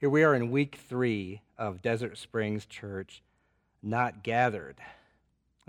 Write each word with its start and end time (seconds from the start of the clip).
Here 0.00 0.08
we 0.08 0.24
are 0.24 0.34
in 0.34 0.50
week 0.50 0.78
three 0.88 1.42
of 1.58 1.82
Desert 1.82 2.16
Springs 2.16 2.64
Church, 2.64 3.22
not 3.82 4.22
gathered. 4.22 4.76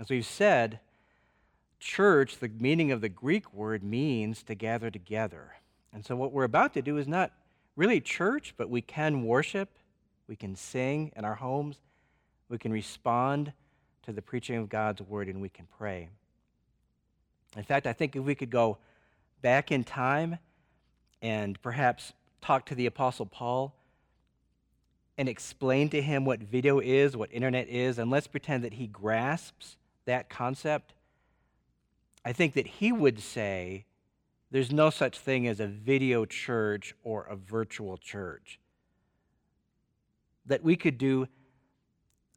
As 0.00 0.08
we've 0.08 0.24
said, 0.24 0.80
church, 1.78 2.38
the 2.38 2.48
meaning 2.48 2.92
of 2.92 3.02
the 3.02 3.10
Greek 3.10 3.52
word 3.52 3.84
means 3.84 4.42
to 4.44 4.54
gather 4.54 4.90
together. 4.90 5.56
And 5.92 6.02
so, 6.02 6.16
what 6.16 6.32
we're 6.32 6.44
about 6.44 6.72
to 6.72 6.80
do 6.80 6.96
is 6.96 7.06
not 7.06 7.30
really 7.76 8.00
church, 8.00 8.54
but 8.56 8.70
we 8.70 8.80
can 8.80 9.26
worship, 9.26 9.68
we 10.26 10.34
can 10.34 10.56
sing 10.56 11.12
in 11.14 11.26
our 11.26 11.34
homes, 11.34 11.82
we 12.48 12.56
can 12.56 12.72
respond 12.72 13.52
to 14.04 14.14
the 14.14 14.22
preaching 14.22 14.56
of 14.56 14.70
God's 14.70 15.02
word, 15.02 15.28
and 15.28 15.42
we 15.42 15.50
can 15.50 15.68
pray. 15.76 16.08
In 17.54 17.64
fact, 17.64 17.86
I 17.86 17.92
think 17.92 18.16
if 18.16 18.22
we 18.22 18.34
could 18.34 18.48
go 18.48 18.78
back 19.42 19.70
in 19.70 19.84
time 19.84 20.38
and 21.20 21.60
perhaps 21.60 22.14
talk 22.40 22.64
to 22.64 22.74
the 22.74 22.86
Apostle 22.86 23.26
Paul 23.26 23.74
and 25.18 25.28
explain 25.28 25.88
to 25.90 26.00
him 26.00 26.24
what 26.24 26.40
video 26.40 26.80
is, 26.80 27.16
what 27.16 27.32
internet 27.32 27.68
is, 27.68 27.98
and 27.98 28.10
let's 28.10 28.26
pretend 28.26 28.64
that 28.64 28.74
he 28.74 28.86
grasps 28.86 29.76
that 30.04 30.28
concept, 30.28 30.94
I 32.24 32.32
think 32.32 32.54
that 32.54 32.66
he 32.66 32.92
would 32.92 33.20
say 33.20 33.84
there's 34.50 34.72
no 34.72 34.90
such 34.90 35.18
thing 35.18 35.46
as 35.46 35.60
a 35.60 35.66
video 35.66 36.24
church 36.24 36.94
or 37.02 37.24
a 37.24 37.36
virtual 37.36 37.96
church. 37.96 38.58
That 40.46 40.62
we 40.62 40.76
could 40.76 40.98
do, 40.98 41.28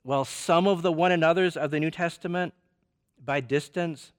well, 0.04 0.26
some 0.26 0.68
of 0.68 0.82
the 0.82 0.92
one 0.92 1.12
another's 1.12 1.58
of 1.58 1.72
the 1.72 1.80
New 1.80 1.92
Testament 1.92 2.54
by 3.24 3.42
distance. 3.42 4.12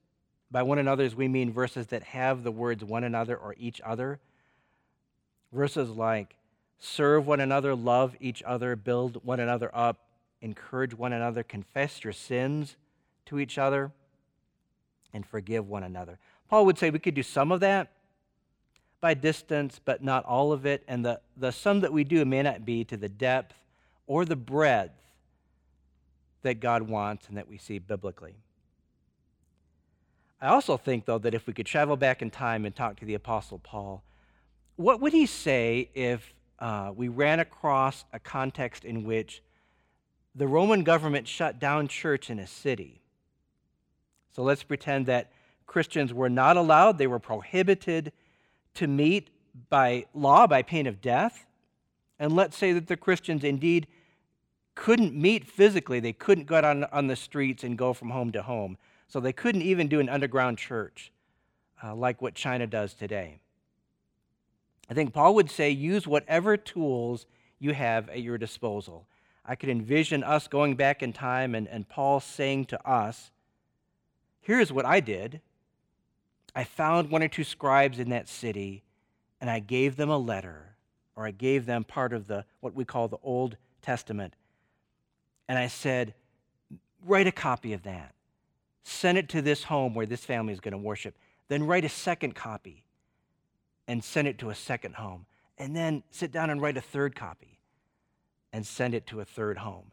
By 0.50 0.62
one 0.62 0.78
another's, 0.78 1.14
we 1.14 1.28
mean 1.28 1.52
verses 1.52 1.88
that 1.88 2.02
have 2.04 2.42
the 2.42 2.52
words 2.52 2.84
one 2.84 3.04
another 3.04 3.36
or 3.36 3.54
each 3.58 3.80
other. 3.84 4.20
Verses 5.52 5.90
like, 5.90 6.36
serve 6.78 7.26
one 7.26 7.40
another, 7.40 7.74
love 7.74 8.14
each 8.20 8.42
other, 8.44 8.76
build 8.76 9.24
one 9.24 9.40
another 9.40 9.70
up, 9.74 9.98
encourage 10.40 10.94
one 10.94 11.12
another, 11.12 11.42
confess 11.42 12.04
your 12.04 12.12
sins 12.12 12.76
to 13.26 13.38
each 13.38 13.58
other, 13.58 13.90
and 15.12 15.26
forgive 15.26 15.68
one 15.68 15.82
another. 15.82 16.18
Paul 16.48 16.66
would 16.66 16.78
say 16.78 16.90
we 16.90 16.98
could 16.98 17.14
do 17.14 17.22
some 17.22 17.50
of 17.50 17.60
that 17.60 17.90
by 19.00 19.14
distance, 19.14 19.80
but 19.84 20.02
not 20.02 20.24
all 20.24 20.52
of 20.52 20.66
it. 20.66 20.82
And 20.86 21.04
the, 21.04 21.20
the 21.36 21.50
some 21.50 21.80
that 21.80 21.92
we 21.92 22.04
do 22.04 22.24
may 22.24 22.42
not 22.42 22.64
be 22.64 22.84
to 22.84 22.96
the 22.96 23.08
depth 23.08 23.54
or 24.06 24.24
the 24.24 24.36
breadth 24.36 24.92
that 26.42 26.60
God 26.60 26.82
wants 26.82 27.28
and 27.28 27.36
that 27.36 27.48
we 27.48 27.58
see 27.58 27.78
biblically. 27.78 28.34
I 30.40 30.48
also 30.48 30.76
think, 30.76 31.06
though, 31.06 31.18
that 31.18 31.34
if 31.34 31.46
we 31.46 31.52
could 31.52 31.66
travel 31.66 31.96
back 31.96 32.22
in 32.22 32.30
time 32.30 32.64
and 32.64 32.74
talk 32.74 32.96
to 33.00 33.04
the 33.04 33.14
Apostle 33.14 33.58
Paul, 33.58 34.02
what 34.76 35.00
would 35.00 35.12
he 35.12 35.26
say 35.26 35.88
if 35.94 36.34
uh, 36.58 36.92
we 36.94 37.08
ran 37.08 37.40
across 37.40 38.04
a 38.12 38.18
context 38.18 38.84
in 38.84 39.04
which 39.04 39.42
the 40.34 40.46
Roman 40.46 40.84
government 40.84 41.26
shut 41.26 41.58
down 41.58 41.88
church 41.88 42.30
in 42.30 42.38
a 42.38 42.46
city. 42.46 43.00
So 44.32 44.42
let's 44.42 44.62
pretend 44.62 45.06
that 45.06 45.32
Christians 45.66 46.12
were 46.12 46.28
not 46.28 46.56
allowed, 46.56 46.98
they 46.98 47.06
were 47.06 47.18
prohibited 47.18 48.12
to 48.74 48.86
meet 48.86 49.30
by 49.68 50.06
law, 50.14 50.46
by 50.46 50.62
pain 50.62 50.86
of 50.86 51.00
death. 51.00 51.46
And 52.18 52.34
let's 52.34 52.56
say 52.56 52.72
that 52.72 52.86
the 52.86 52.96
Christians 52.96 53.44
indeed 53.44 53.86
couldn't 54.74 55.14
meet 55.14 55.46
physically, 55.46 56.00
they 56.00 56.12
couldn't 56.12 56.44
go 56.46 56.56
out 56.56 56.64
on, 56.64 56.84
on 56.84 57.06
the 57.06 57.16
streets 57.16 57.64
and 57.64 57.78
go 57.78 57.92
from 57.92 58.10
home 58.10 58.30
to 58.32 58.42
home. 58.42 58.76
So 59.08 59.20
they 59.20 59.32
couldn't 59.32 59.62
even 59.62 59.88
do 59.88 60.00
an 60.00 60.08
underground 60.08 60.58
church 60.58 61.12
uh, 61.82 61.94
like 61.94 62.20
what 62.20 62.34
China 62.34 62.66
does 62.66 62.92
today. 62.92 63.40
I 64.88 64.94
think 64.94 65.12
Paul 65.12 65.34
would 65.34 65.50
say 65.50 65.70
use 65.70 66.06
whatever 66.06 66.56
tools 66.56 67.26
you 67.58 67.72
have 67.72 68.08
at 68.08 68.22
your 68.22 68.38
disposal. 68.38 69.06
I 69.44 69.54
could 69.54 69.68
envision 69.68 70.22
us 70.22 70.48
going 70.48 70.76
back 70.76 71.02
in 71.02 71.12
time 71.12 71.54
and, 71.54 71.68
and 71.68 71.88
Paul 71.88 72.20
saying 72.20 72.66
to 72.66 72.88
us, 72.88 73.30
Here's 74.40 74.72
what 74.72 74.86
I 74.86 75.00
did. 75.00 75.40
I 76.54 76.62
found 76.62 77.10
one 77.10 77.22
or 77.22 77.28
two 77.28 77.42
scribes 77.42 77.98
in 77.98 78.10
that 78.10 78.28
city, 78.28 78.84
and 79.40 79.50
I 79.50 79.58
gave 79.58 79.96
them 79.96 80.08
a 80.08 80.16
letter, 80.16 80.76
or 81.16 81.26
I 81.26 81.32
gave 81.32 81.66
them 81.66 81.82
part 81.82 82.12
of 82.12 82.28
the 82.28 82.44
what 82.60 82.74
we 82.74 82.84
call 82.84 83.08
the 83.08 83.18
Old 83.24 83.56
Testament. 83.82 84.34
And 85.48 85.58
I 85.58 85.66
said, 85.66 86.14
Write 87.04 87.26
a 87.26 87.32
copy 87.32 87.72
of 87.72 87.82
that. 87.82 88.14
Send 88.84 89.18
it 89.18 89.28
to 89.30 89.42
this 89.42 89.64
home 89.64 89.94
where 89.94 90.06
this 90.06 90.24
family 90.24 90.52
is 90.52 90.60
going 90.60 90.72
to 90.72 90.78
worship. 90.78 91.16
Then 91.48 91.64
write 91.64 91.84
a 91.84 91.88
second 91.88 92.34
copy 92.34 92.85
and 93.88 94.02
send 94.02 94.28
it 94.28 94.38
to 94.38 94.50
a 94.50 94.54
second 94.54 94.96
home. 94.96 95.26
And 95.58 95.74
then 95.74 96.02
sit 96.10 96.32
down 96.32 96.50
and 96.50 96.60
write 96.60 96.76
a 96.76 96.82
third 96.82 97.14
copy 97.14 97.58
and 98.52 98.66
send 98.66 98.94
it 98.94 99.06
to 99.08 99.20
a 99.20 99.24
third 99.24 99.58
home. 99.58 99.92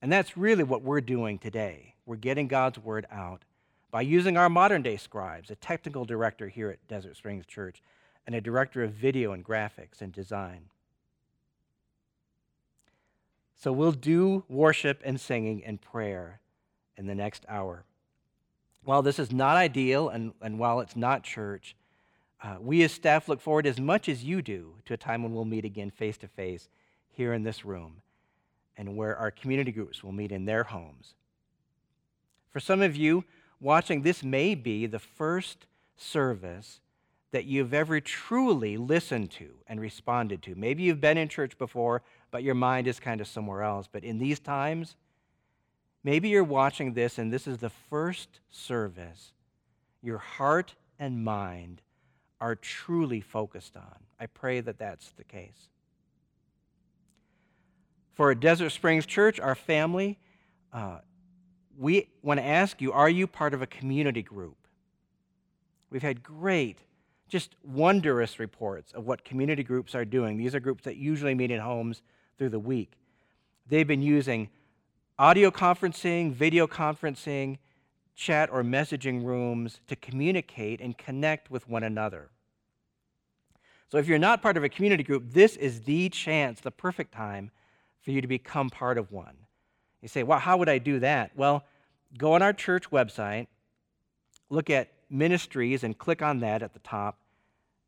And 0.00 0.12
that's 0.12 0.36
really 0.36 0.64
what 0.64 0.82
we're 0.82 1.00
doing 1.00 1.38
today. 1.38 1.94
We're 2.06 2.16
getting 2.16 2.48
God's 2.48 2.78
word 2.78 3.06
out 3.10 3.42
by 3.90 4.02
using 4.02 4.36
our 4.36 4.48
modern 4.48 4.82
day 4.82 4.96
scribes, 4.96 5.50
a 5.50 5.56
technical 5.56 6.04
director 6.04 6.48
here 6.48 6.70
at 6.70 6.86
Desert 6.88 7.16
Springs 7.16 7.46
Church, 7.46 7.82
and 8.26 8.34
a 8.34 8.40
director 8.40 8.82
of 8.82 8.92
video 8.92 9.32
and 9.32 9.44
graphics 9.44 10.00
and 10.00 10.12
design. 10.12 10.66
So 13.56 13.72
we'll 13.72 13.92
do 13.92 14.44
worship 14.48 15.00
and 15.04 15.20
singing 15.20 15.64
and 15.64 15.80
prayer 15.80 16.40
in 16.96 17.06
the 17.06 17.14
next 17.14 17.44
hour. 17.48 17.84
While 18.84 19.02
this 19.02 19.18
is 19.18 19.32
not 19.32 19.56
ideal 19.56 20.08
and, 20.08 20.32
and 20.40 20.58
while 20.58 20.80
it's 20.80 20.94
not 20.94 21.24
church, 21.24 21.74
uh, 22.42 22.56
we 22.60 22.82
as 22.82 22.92
staff 22.92 23.28
look 23.28 23.40
forward 23.40 23.66
as 23.66 23.80
much 23.80 24.08
as 24.08 24.22
you 24.22 24.42
do 24.42 24.74
to 24.84 24.94
a 24.94 24.96
time 24.96 25.22
when 25.22 25.32
we'll 25.32 25.44
meet 25.44 25.64
again 25.64 25.90
face 25.90 26.16
to 26.18 26.28
face 26.28 26.68
here 27.10 27.32
in 27.32 27.42
this 27.42 27.64
room 27.64 28.02
and 28.76 28.96
where 28.96 29.16
our 29.16 29.30
community 29.30 29.72
groups 29.72 30.04
will 30.04 30.12
meet 30.12 30.30
in 30.30 30.44
their 30.44 30.64
homes. 30.64 31.14
For 32.50 32.60
some 32.60 32.80
of 32.80 32.94
you 32.94 33.24
watching, 33.60 34.02
this 34.02 34.22
may 34.22 34.54
be 34.54 34.86
the 34.86 35.00
first 35.00 35.66
service 35.96 36.80
that 37.32 37.44
you've 37.44 37.74
ever 37.74 38.00
truly 38.00 38.76
listened 38.76 39.30
to 39.32 39.50
and 39.66 39.80
responded 39.80 40.42
to. 40.42 40.54
Maybe 40.54 40.84
you've 40.84 41.00
been 41.00 41.18
in 41.18 41.28
church 41.28 41.58
before, 41.58 42.02
but 42.30 42.42
your 42.42 42.54
mind 42.54 42.86
is 42.86 43.00
kind 43.00 43.20
of 43.20 43.26
somewhere 43.26 43.62
else. 43.62 43.88
But 43.90 44.04
in 44.04 44.18
these 44.18 44.38
times, 44.38 44.94
maybe 46.04 46.28
you're 46.28 46.44
watching 46.44 46.94
this 46.94 47.18
and 47.18 47.32
this 47.32 47.46
is 47.46 47.58
the 47.58 47.70
first 47.70 48.40
service 48.48 49.32
your 50.00 50.18
heart 50.18 50.76
and 51.00 51.24
mind 51.24 51.82
are 52.40 52.54
truly 52.54 53.20
focused 53.20 53.76
on. 53.76 53.96
I 54.20 54.26
pray 54.26 54.60
that 54.60 54.78
that's 54.78 55.10
the 55.16 55.24
case. 55.24 55.68
For 58.14 58.30
a 58.30 58.34
Desert 58.34 58.70
Springs 58.70 59.06
Church, 59.06 59.38
our 59.38 59.54
family, 59.54 60.18
uh, 60.72 60.98
we 61.78 62.08
want 62.22 62.40
to 62.40 62.44
ask 62.44 62.80
you 62.80 62.92
are 62.92 63.08
you 63.08 63.26
part 63.26 63.54
of 63.54 63.62
a 63.62 63.66
community 63.66 64.22
group? 64.22 64.56
We've 65.90 66.02
had 66.02 66.22
great, 66.22 66.78
just 67.28 67.54
wondrous 67.62 68.38
reports 68.38 68.92
of 68.92 69.06
what 69.06 69.24
community 69.24 69.62
groups 69.62 69.94
are 69.94 70.04
doing. 70.04 70.36
These 70.36 70.54
are 70.54 70.60
groups 70.60 70.84
that 70.84 70.96
usually 70.96 71.34
meet 71.34 71.50
in 71.50 71.60
homes 71.60 72.02
through 72.36 72.50
the 72.50 72.58
week. 72.58 72.92
They've 73.68 73.86
been 73.86 74.02
using 74.02 74.48
audio 75.18 75.50
conferencing, 75.50 76.32
video 76.32 76.66
conferencing, 76.66 77.58
chat 78.18 78.50
or 78.52 78.62
messaging 78.62 79.24
rooms 79.24 79.80
to 79.86 79.96
communicate 79.96 80.80
and 80.80 80.98
connect 80.98 81.50
with 81.50 81.68
one 81.68 81.84
another. 81.84 82.28
So, 83.90 83.96
if 83.96 84.06
you're 84.06 84.18
not 84.18 84.42
part 84.42 84.58
of 84.58 84.64
a 84.64 84.68
community 84.68 85.02
group, 85.02 85.32
this 85.32 85.56
is 85.56 85.82
the 85.82 86.10
chance, 86.10 86.60
the 86.60 86.70
perfect 86.70 87.12
time 87.12 87.50
for 88.02 88.10
you 88.10 88.20
to 88.20 88.26
become 88.26 88.68
part 88.68 88.98
of 88.98 89.12
one. 89.12 89.36
You 90.02 90.08
say, 90.08 90.24
well, 90.24 90.38
how 90.38 90.58
would 90.58 90.68
I 90.68 90.78
do 90.78 90.98
that? 90.98 91.30
Well, 91.36 91.64
go 92.18 92.34
on 92.34 92.42
our 92.42 92.52
church 92.52 92.90
website, 92.90 93.46
look 94.50 94.68
at 94.68 94.92
ministries, 95.08 95.84
and 95.84 95.96
click 95.96 96.20
on 96.20 96.40
that 96.40 96.62
at 96.62 96.74
the 96.74 96.80
top, 96.80 97.18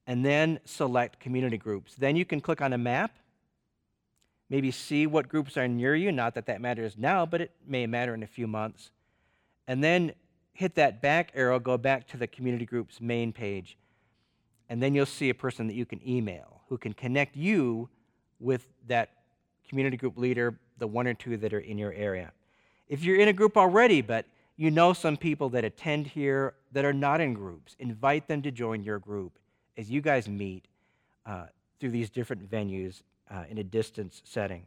and 0.07 0.25
then 0.25 0.61
select 0.65 1.21
community 1.21 1.59
groups. 1.59 1.97
Then 1.97 2.17
you 2.17 2.25
can 2.25 2.41
click 2.41 2.63
on 2.63 2.73
a 2.73 2.79
map, 2.79 3.17
maybe 4.49 4.71
see 4.71 5.07
what 5.07 5.29
groups 5.29 5.57
are 5.59 5.69
near 5.69 5.95
you. 5.95 6.13
Not 6.13 6.35
that 6.35 6.47
that 6.47 6.63
matters 6.63 6.97
now, 6.97 7.27
but 7.27 7.43
it 7.43 7.51
may 7.67 7.87
matter 7.87 8.15
in 8.15 8.23
a 8.23 8.29
few 8.29 8.47
months 8.47 8.91
and 9.71 9.85
then 9.85 10.13
hit 10.53 10.75
that 10.75 11.01
back 11.01 11.33
arrow, 11.35 11.59
go 11.59 11.79
back 11.79 12.07
to 12.09 12.17
the 12.17 12.27
community 12.27 12.67
group's 12.67 13.01
main 13.01 13.33
page, 13.33 13.77
and 14.69 14.83
then 14.83 14.95
you'll 14.95 15.07
see 15.07 15.31
a 15.31 15.35
person 15.35 15.67
that 15.67 15.75
you 15.75 15.87
can 15.87 16.01
email 16.09 16.61
who 16.69 16.79
can 16.79 16.93
connect 16.93 17.37
you 17.37 17.89
with 18.39 18.67
that 18.87 19.11
community 19.69 19.97
group 19.97 20.17
leader, 20.17 20.59
the 20.79 20.87
one 20.87 21.07
or 21.07 21.15
two 21.15 21.37
that 21.37 21.53
are 21.53 21.61
in 21.61 21.79
your 21.79 21.93
area. 21.93 22.33
If 22.89 23.05
you're 23.05 23.21
in 23.21 23.29
a 23.29 23.33
group 23.33 23.57
already, 23.57 24.03
but 24.03 24.27
you 24.57 24.71
know 24.71 24.93
some 24.93 25.17
people 25.17 25.49
that 25.51 25.65
attend 25.65 26.09
here 26.09 26.55
that 26.73 26.85
are 26.85 26.93
not 26.93 27.21
in 27.21 27.35
groups, 27.35 27.77
invite 27.79 28.29
them 28.29 28.43
to 28.43 28.51
join 28.51 28.83
your 28.83 28.99
group 28.99 29.39
as 29.77 29.91
you 29.91 30.01
guys 30.01 30.29
meet 30.29 30.67
uh, 31.27 31.47
through 31.79 31.91
these 31.91 32.11
different 32.11 32.51
venues 32.51 33.03
uh, 33.31 33.45
in 33.49 33.59
a 33.59 33.65
distance 33.65 34.23
setting. 34.25 34.67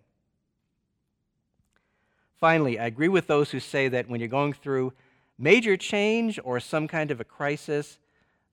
Finally, 2.40 2.80
I 2.80 2.88
agree 2.88 3.08
with 3.08 3.28
those 3.28 3.52
who 3.52 3.60
say 3.60 3.88
that 3.88 4.10
when 4.10 4.20
you're 4.20 4.28
going 4.28 4.54
through 4.54 4.94
major 5.38 5.78
change 5.78 6.40
or 6.44 6.60
some 6.60 6.88
kind 6.88 7.12
of 7.12 7.20
a 7.20 7.24
crisis, 7.24 7.98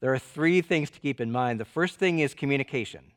there 0.01 0.13
are 0.13 0.19
three 0.19 0.61
things 0.61 0.91
to 0.91 1.01
keep 1.01 1.21
in 1.21 1.31
mind. 1.31 1.61
The 1.61 1.65
first 1.65 1.99
thing 1.99 2.21
is 2.21 2.35
communication. 2.35 3.13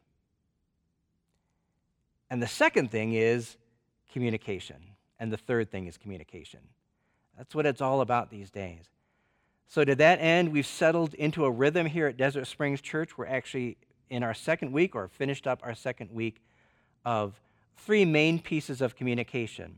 And 2.30 2.42
the 2.42 2.48
second 2.48 2.92
thing 2.92 3.13
is 3.13 3.57
communication. 4.12 4.77
And 5.19 5.31
the 5.31 5.38
third 5.38 5.71
thing 5.71 5.88
is 5.88 5.98
communication. 5.98 6.60
That's 7.38 7.56
what 7.56 7.65
it's 7.65 7.81
all 7.81 8.01
about 8.01 8.30
these 8.30 8.50
days. 8.50 8.86
So, 9.68 9.83
to 9.83 9.95
that 9.95 10.19
end, 10.19 10.51
we've 10.51 10.68
settled 10.68 11.13
into 11.15 11.45
a 11.45 11.51
rhythm 11.51 11.88
here 11.88 12.07
at 12.07 12.18
Desert 12.18 12.45
Springs 12.45 12.81
Church. 12.81 13.18
We're 13.18 13.25
actually 13.25 13.77
in 14.10 14.21
our 14.21 14.33
second 14.33 14.71
week 14.71 14.94
or 14.95 15.07
finished 15.07 15.48
up 15.48 15.62
our 15.63 15.74
second 15.74 16.12
week 16.12 16.42
of 17.06 17.39
three 17.77 18.06
main 18.06 18.39
pieces 18.39 18.81
of 18.81 18.95
communication. 18.95 19.75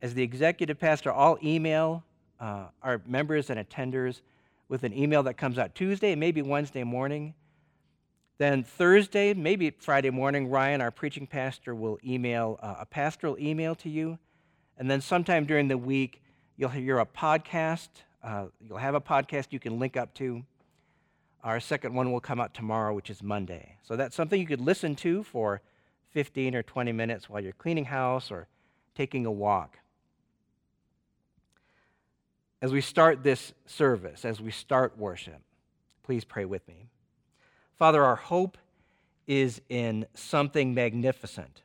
As 0.00 0.14
the 0.14 0.22
executive 0.22 0.80
pastor, 0.80 1.12
I'll 1.12 1.38
email 1.42 2.02
uh, 2.42 2.64
our 2.82 3.00
members 3.06 3.50
and 3.50 3.60
attenders 3.60 4.20
with 4.68 4.82
an 4.82 4.92
email 4.92 5.22
that 5.22 5.34
comes 5.34 5.58
out 5.58 5.74
Tuesday, 5.74 6.16
maybe 6.16 6.42
Wednesday 6.42 6.82
morning. 6.82 7.34
Then 8.38 8.64
Thursday, 8.64 9.32
maybe 9.32 9.70
Friday 9.70 10.10
morning, 10.10 10.50
Ryan, 10.50 10.80
our 10.80 10.90
preaching 10.90 11.26
pastor, 11.26 11.74
will 11.74 11.98
email 12.04 12.58
uh, 12.60 12.76
a 12.80 12.86
pastoral 12.86 13.38
email 13.38 13.76
to 13.76 13.88
you. 13.88 14.18
And 14.76 14.90
then 14.90 15.00
sometime 15.00 15.44
during 15.44 15.68
the 15.68 15.78
week, 15.78 16.20
you'll 16.56 16.70
hear 16.70 16.98
a 16.98 17.06
podcast. 17.06 17.88
Uh, 18.24 18.46
you'll 18.60 18.78
have 18.78 18.96
a 18.96 19.00
podcast 19.00 19.48
you 19.50 19.60
can 19.60 19.78
link 19.78 19.96
up 19.96 20.12
to. 20.14 20.42
Our 21.44 21.60
second 21.60 21.94
one 21.94 22.10
will 22.10 22.20
come 22.20 22.40
out 22.40 22.54
tomorrow, 22.54 22.92
which 22.92 23.10
is 23.10 23.22
Monday. 23.22 23.76
So 23.84 23.94
that's 23.94 24.16
something 24.16 24.40
you 24.40 24.46
could 24.46 24.60
listen 24.60 24.96
to 24.96 25.22
for 25.22 25.60
15 26.10 26.56
or 26.56 26.62
20 26.64 26.90
minutes 26.90 27.30
while 27.30 27.40
you're 27.40 27.52
cleaning 27.52 27.84
house 27.84 28.32
or 28.32 28.48
taking 28.96 29.26
a 29.26 29.30
walk. 29.30 29.78
As 32.62 32.72
we 32.72 32.80
start 32.80 33.24
this 33.24 33.52
service, 33.66 34.24
as 34.24 34.40
we 34.40 34.52
start 34.52 34.96
worship, 34.96 35.42
please 36.04 36.24
pray 36.24 36.44
with 36.44 36.66
me. 36.68 36.90
Father, 37.76 38.04
our 38.04 38.14
hope 38.14 38.56
is 39.26 39.60
in 39.68 40.06
something 40.14 40.72
magnificent. 40.72 41.62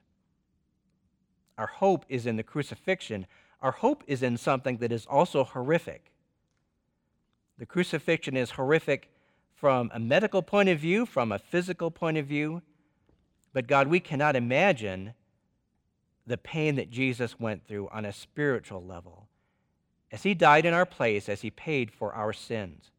Our 1.55 1.67
hope 1.67 2.03
is 2.09 2.25
in 2.25 2.35
the 2.35 2.43
crucifixion. 2.43 3.27
Our 3.61 3.73
hope 3.73 4.03
is 4.07 4.23
in 4.23 4.37
something 4.37 4.77
that 4.77 4.91
is 4.91 5.05
also 5.05 5.43
horrific. 5.43 6.11
The 7.59 7.67
crucifixion 7.67 8.35
is 8.35 8.51
horrific 8.51 9.11
from 9.53 9.91
a 9.93 9.99
medical 9.99 10.41
point 10.41 10.69
of 10.69 10.79
view, 10.79 11.05
from 11.05 11.31
a 11.31 11.37
physical 11.37 11.91
point 11.91 12.17
of 12.17 12.25
view. 12.25 12.63
But 13.53 13.67
God, 13.67 13.87
we 13.87 13.99
cannot 13.99 14.35
imagine 14.35 15.13
the 16.25 16.37
pain 16.37 16.75
that 16.75 16.89
Jesus 16.89 17.39
went 17.39 17.67
through 17.67 17.87
on 17.89 18.03
a 18.03 18.11
spiritual 18.11 18.83
level 18.83 19.26
as 20.11 20.23
he 20.23 20.33
died 20.33 20.65
in 20.65 20.73
our 20.73 20.85
place, 20.85 21.27
as 21.27 21.41
he 21.41 21.49
paid 21.49 21.91
for 21.91 22.13
our 22.13 22.33
sins. 22.33 22.91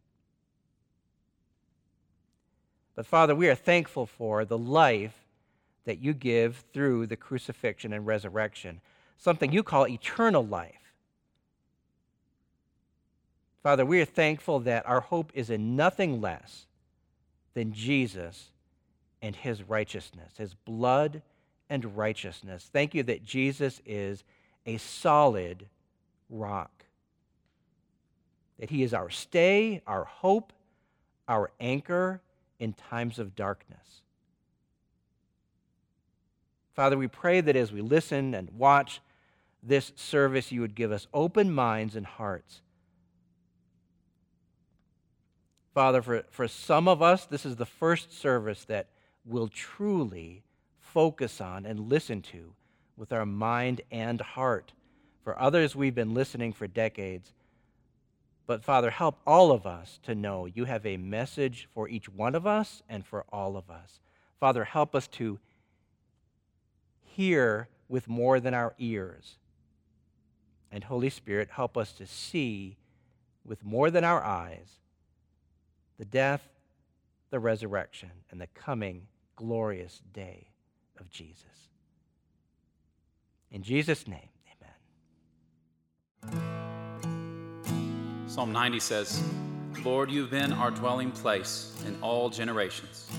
But 2.95 3.07
Father, 3.07 3.35
we 3.35 3.49
are 3.49 3.55
thankful 3.55 4.07
for 4.07 4.45
the 4.45 4.59
life 4.59 5.27
that 5.85 6.01
you 6.01 6.13
give 6.13 6.65
through 6.73 7.07
the 7.07 7.17
crucifixion 7.17 7.93
and 7.93 8.07
resurrection, 8.07 8.81
something 9.17 9.53
you 9.53 9.63
call 9.63 9.89
eternal 9.89 10.47
life. 10.47 10.93
Father, 13.63 13.87
we 13.87 14.01
are 14.01 14.07
thankful 14.07 14.61
that 14.61 14.87
our 14.87 15.01
hope 15.01 15.33
is 15.35 15.51
in 15.51 15.77
nothing 15.77 16.21
less 16.21 16.67
than 17.55 17.73
Jesus 17.73 18.51
and 19.21 19.35
his 19.35 19.63
righteousness, 19.63 20.35
his 20.37 20.55
blood 20.55 21.23
and 21.69 21.97
righteousness. 21.97 22.69
Thank 22.73 22.95
you 22.95 23.03
that 23.05 23.25
Jesus 23.25 23.81
is 23.85 24.25
a 24.67 24.77
solid 24.79 25.67
rock, 26.31 26.78
that 28.59 28.71
he 28.71 28.83
is 28.83 28.95
our 28.95 29.11
stay, 29.11 29.83
our 29.87 30.05
hope, 30.05 30.53
our 31.27 31.51
anchor 31.61 32.21
in 32.59 32.73
times 32.73 33.19
of 33.19 33.37
darkness. 33.37 34.03
Father, 36.75 36.97
we 36.97 37.09
pray 37.09 37.41
that 37.41 37.57
as 37.57 37.73
we 37.73 37.81
listen 37.81 38.35
and 38.35 38.51
watch 38.51 39.01
this 39.63 39.93
service, 39.97 40.53
you 40.53 40.61
would 40.61 40.75
give 40.75 40.93
us 40.93 41.07
open 41.13 41.53
minds 41.53 41.97
and 41.97 42.07
hearts 42.07 42.63
Father, 45.79 46.03
for, 46.03 46.25
for 46.31 46.49
some 46.49 46.89
of 46.89 47.03
us, 47.03 47.27
this 47.27 47.47
is 47.47 47.55
the 47.55 47.65
first 47.65 48.13
service 48.13 48.65
that 48.65 48.89
we'll 49.25 49.47
truly 49.47 50.43
focus 50.81 51.41
on 51.41 51.65
and 51.65 51.89
listen 51.89 52.21
to 52.21 52.53
with 52.97 53.13
our 53.13 53.25
mind 53.25 53.83
and 53.93 54.21
heart. 54.21 54.73
For 55.23 55.41
others, 55.41 55.77
we've 55.77 55.95
been 55.95 56.15
listening 56.15 56.53
for 56.53 56.67
decades. 56.67 57.33
But 58.49 58.65
Father, 58.65 58.91
help 58.91 59.21
all 59.27 59.53
of 59.53 59.67
us 59.67 60.01
to 60.05 60.15
know 60.15 60.47
you 60.47 60.65
have 60.65 60.87
a 60.87 60.97
message 60.97 61.69
for 61.75 61.87
each 61.87 62.09
one 62.09 62.35
of 62.35 62.47
us 62.47 62.83
and 62.89 63.05
for 63.05 63.27
all 63.31 63.59
of 63.59 63.69
us. 63.69 64.01
Father, 64.41 64.65
help 64.65 64.95
us 64.95 65.07
to 65.09 65.39
hear 67.03 67.69
with 67.91 68.09
more 68.09 68.41
than 68.41 68.55
our 68.55 68.75
ears. 68.79 69.37
And 70.73 70.83
Holy 70.85 71.11
Spirit, 71.11 71.51
help 71.53 71.77
us 71.77 71.93
to 71.93 72.07
see 72.07 72.79
with 73.45 73.63
more 73.67 73.91
than 73.91 74.03
our 74.03 74.25
eyes 74.25 74.81
the 75.99 76.07
death, 76.07 76.49
the 77.29 77.39
resurrection, 77.39 78.13
and 78.31 78.41
the 78.41 78.47
coming 78.47 79.09
glorious 79.37 80.01
day 80.15 80.49
of 80.99 81.11
Jesus. 81.11 81.45
In 83.51 83.63
Jesus' 83.63 84.09
name, 84.09 84.31
amen. 86.25 86.58
Psalm 88.29 88.53
90 88.53 88.79
says, 88.79 89.23
Lord, 89.83 90.11
you've 90.11 90.31
been 90.31 90.53
our 90.53 90.71
dwelling 90.71 91.11
place 91.11 91.75
in 91.87 91.97
all 92.03 92.29
generations. 92.29 93.11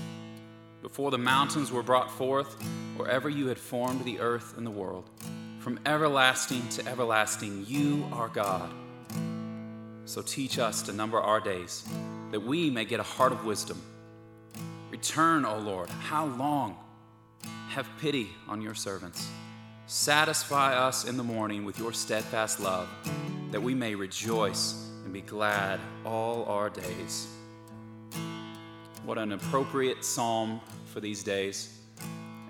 Before 0.82 1.10
the 1.10 1.18
mountains 1.18 1.72
were 1.72 1.82
brought 1.82 2.12
forth, 2.12 2.56
or 2.96 3.08
ever 3.08 3.28
you 3.28 3.48
had 3.48 3.58
formed 3.58 4.04
the 4.04 4.20
earth 4.20 4.56
and 4.56 4.64
the 4.64 4.70
world, 4.70 5.10
from 5.58 5.80
everlasting 5.84 6.66
to 6.70 6.86
everlasting, 6.86 7.64
you 7.66 8.06
are 8.12 8.28
God. 8.28 8.72
So 10.04 10.22
teach 10.22 10.60
us 10.60 10.80
to 10.82 10.92
number 10.92 11.18
our 11.18 11.40
days 11.40 11.84
that 12.30 12.40
we 12.40 12.70
may 12.70 12.84
get 12.84 13.00
a 13.00 13.02
heart 13.02 13.32
of 13.32 13.44
wisdom. 13.44 13.82
Return, 14.92 15.44
O 15.44 15.58
Lord, 15.58 15.90
how 15.90 16.26
long? 16.26 16.76
Have 17.70 17.88
pity 18.00 18.30
on 18.46 18.62
your 18.62 18.76
servants. 18.76 19.28
Satisfy 19.86 20.72
us 20.74 21.04
in 21.04 21.16
the 21.16 21.24
morning 21.24 21.64
with 21.64 21.80
your 21.80 21.92
steadfast 21.92 22.60
love, 22.60 22.88
that 23.50 23.60
we 23.60 23.74
may 23.74 23.96
rejoice 23.96 24.89
and 25.04 25.12
be 25.12 25.20
glad 25.20 25.80
all 26.04 26.44
our 26.44 26.70
days. 26.70 27.28
What 29.04 29.18
an 29.18 29.32
appropriate 29.32 30.04
psalm 30.04 30.60
for 30.86 31.00
these 31.00 31.22
days. 31.22 31.76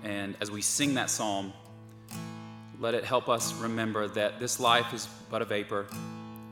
And 0.03 0.35
as 0.41 0.51
we 0.51 0.61
sing 0.61 0.95
that 0.95 1.09
psalm, 1.09 1.53
let 2.79 2.93
it 2.93 3.03
help 3.03 3.29
us 3.29 3.53
remember 3.55 4.07
that 4.07 4.39
this 4.39 4.59
life 4.59 4.93
is 4.93 5.07
but 5.29 5.41
a 5.41 5.45
vapor 5.45 5.87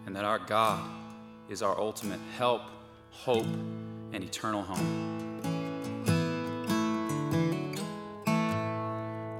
and 0.06 0.16
that 0.16 0.26
our 0.26 0.40
God 0.40 0.80
is 1.50 1.62
our 1.62 1.78
ultimate 1.80 2.20
help 2.38 2.62
hope, 3.12 3.46
and 4.14 4.24
eternal 4.24 4.64
home. 4.64 5.18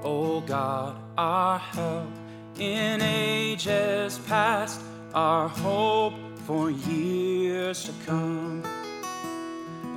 O 0.04 0.40
God, 0.40 0.96
our 1.16 1.58
help 1.58 2.10
in 2.58 3.00
ages 3.00 4.18
past, 4.26 4.80
our 5.14 5.48
hope 5.48 6.14
for 6.50 6.68
years 6.68 7.84
to 7.84 7.92
come, 8.04 8.60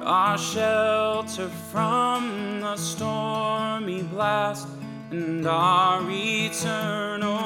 our 0.04 0.38
shelter 0.38 1.50
from 1.72 2.62
the 2.62 2.78
stormy 2.78 4.04
blast, 4.04 4.68
and 5.10 5.48
our 5.48 6.04
eternal 6.08 7.38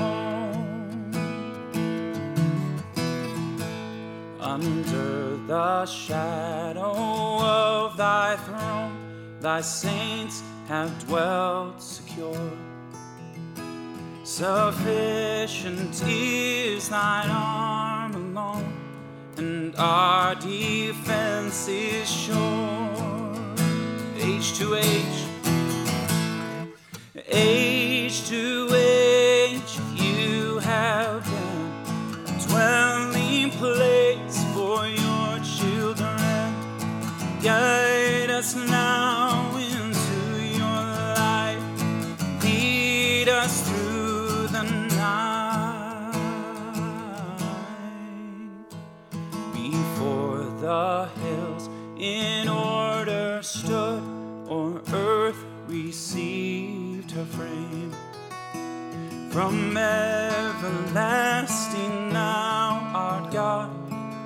home. 0.00 1.10
Under 4.38 5.38
the 5.48 5.84
shadow 5.84 6.94
of 7.42 7.96
thy 7.96 8.36
throne, 8.46 8.96
thy 9.40 9.60
saints 9.60 10.40
have 10.68 10.92
dwelt 11.08 11.82
secure. 11.82 12.52
Sufficient 14.22 16.00
is 16.06 16.88
thine 16.88 17.28
arm 17.28 18.01
alone, 18.42 18.72
and 19.36 19.74
our 19.76 20.34
defense 20.34 21.68
is 21.68 22.10
sure. 22.10 23.36
Age 24.18 24.58
to 24.58 24.74
age, 24.76 25.18
age 27.28 28.28
to 28.28 28.68
age, 28.74 29.78
you 29.94 30.58
have 30.58 31.24
been 31.24 32.38
the 50.72 51.08
hills 51.20 51.64
in 51.98 52.48
order 52.48 53.40
stood, 53.42 54.02
or 54.48 54.80
earth 54.94 55.44
received 55.66 57.10
her 57.10 57.26
frame. 57.36 57.92
From 59.30 59.76
everlasting 59.76 60.90
now 62.12 62.90
art 62.94 63.30
God, 63.32 63.70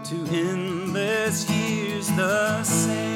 to 0.05 0.17
endless 0.31 1.50
years 1.50 2.07
the 2.12 2.62
same. 2.62 3.15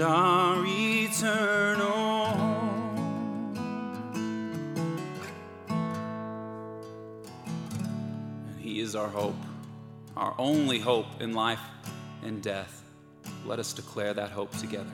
And 0.00 0.06
our 0.06 0.64
eternal. 0.64 2.26
And 8.46 8.60
He 8.60 8.78
is 8.78 8.94
our 8.94 9.08
hope, 9.08 9.34
our 10.16 10.36
only 10.38 10.78
hope 10.78 11.20
in 11.20 11.32
life 11.32 11.58
and 12.22 12.40
death. 12.40 12.84
Let 13.44 13.58
us 13.58 13.72
declare 13.72 14.14
that 14.14 14.30
hope 14.30 14.56
together. 14.58 14.86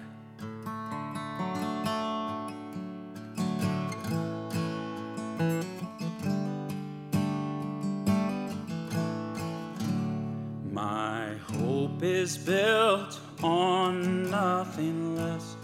My 10.73 11.35
hope 11.59 12.03
is 12.03 12.39
built 12.39 13.21
on 13.45 14.31
nothing 14.31 15.17
less 15.17 15.57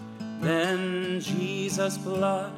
than 0.42 1.18
Jesus' 1.18 1.96
blood 1.96 2.52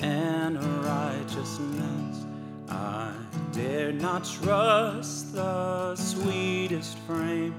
and 0.00 0.62
righteousness. 0.84 2.26
I 2.68 3.12
dare 3.52 3.92
not 3.92 4.24
trust 4.24 5.32
the 5.32 5.94
sweetest 5.94 6.98
frame, 7.06 7.54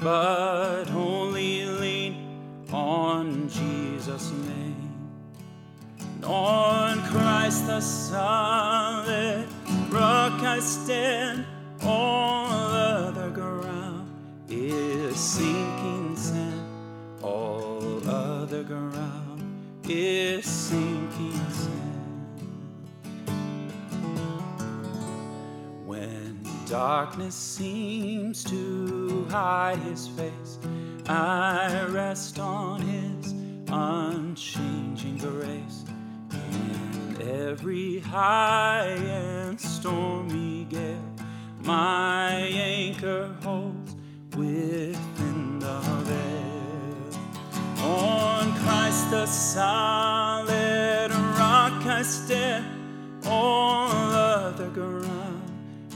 but 0.00 0.84
only 0.92 1.64
lean 1.64 2.68
on 2.72 3.48
Jesus' 3.48 4.30
name. 4.30 5.10
On 6.22 7.02
Christ 7.08 7.66
the 7.66 7.80
solid 7.80 9.48
rock 9.88 10.40
I 10.42 10.60
stand, 10.60 11.46
all 11.82 12.46
other 12.46 13.30
ground 13.30 14.08
is 14.48 15.16
sinking 15.16 15.79
other 18.60 18.68
ground 18.68 19.42
is 19.88 20.44
sinking 20.44 21.32
sand. 21.50 21.76
When 25.86 26.40
darkness 26.66 27.34
seems 27.34 28.44
to 28.44 29.26
hide 29.30 29.78
his 29.78 30.08
face, 30.08 30.58
I 31.08 31.86
rest 31.88 32.38
on 32.38 32.82
his 32.82 33.32
unchanging 33.68 35.18
grace. 35.18 35.84
In 36.52 37.16
every 37.22 38.00
high 38.00 38.88
and 38.88 39.58
stormy 39.60 40.66
gale, 40.68 41.14
my 41.64 42.32
anchor 42.32 43.34
holds 43.42 43.96
within 44.36 45.58
the 45.60 45.80
veil. 45.80 46.29
On 47.90 48.52
Christ 48.62 49.10
the 49.10 49.26
solid 49.26 51.10
rock 51.10 51.84
I 51.86 52.02
stand, 52.02 52.64
all 53.26 53.90
other 53.90 54.68
ground 54.68 55.42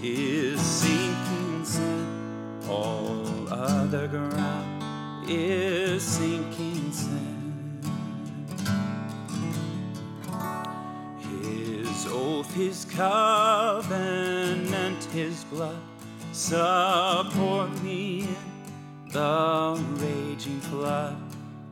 is 0.02 0.60
sinking 0.60 1.64
sand. 1.64 2.64
All 2.68 3.48
other 3.48 4.08
ground 4.08 5.30
is 5.30 6.02
sinking 6.02 6.90
sand. 6.90 7.84
His 11.20 12.06
oath, 12.08 12.52
his 12.54 12.84
covenant, 12.86 13.84
his 15.12 15.44
blood 15.44 15.78
support 16.32 17.70
me 17.84 18.22
in 18.22 18.36
the 19.12 19.80
raging 20.00 20.60
flood. 20.60 21.23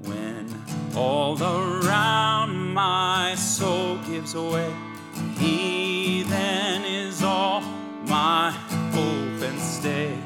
When 0.02 0.46
all 0.96 1.40
around 1.40 2.74
my 2.74 3.34
soul 3.36 3.98
gives 4.08 4.34
way, 4.34 4.74
he 5.38 6.24
then 6.24 6.84
is 6.84 7.22
all 7.22 7.60
my 8.06 8.50
hope 8.92 9.42
and 9.42 9.60
stay. 9.60 10.18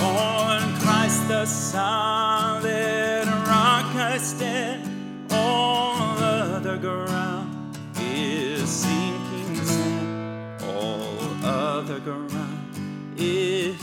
On 0.00 0.60
Christ 0.80 1.26
the 1.28 1.44
solid 1.46 3.26
rock 3.26 3.86
I 3.96 4.18
stand, 4.18 5.32
all 5.32 6.18
other 6.18 6.78
ground 6.78 7.76
is 8.00 8.68
sinking 8.68 9.56
sand. 9.64 10.62
All 10.62 11.18
other 11.44 11.98
ground 12.00 13.14
is 13.16 13.75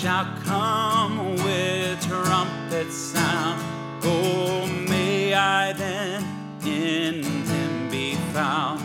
shall 0.00 0.26
come 0.44 1.34
with 1.42 2.00
trumpet 2.06 2.92
sound. 2.92 3.60
Oh, 4.04 4.64
may 4.88 5.34
I 5.34 5.72
then 5.72 6.22
in 6.64 7.24
him 7.24 7.90
be 7.90 8.14
found, 8.32 8.80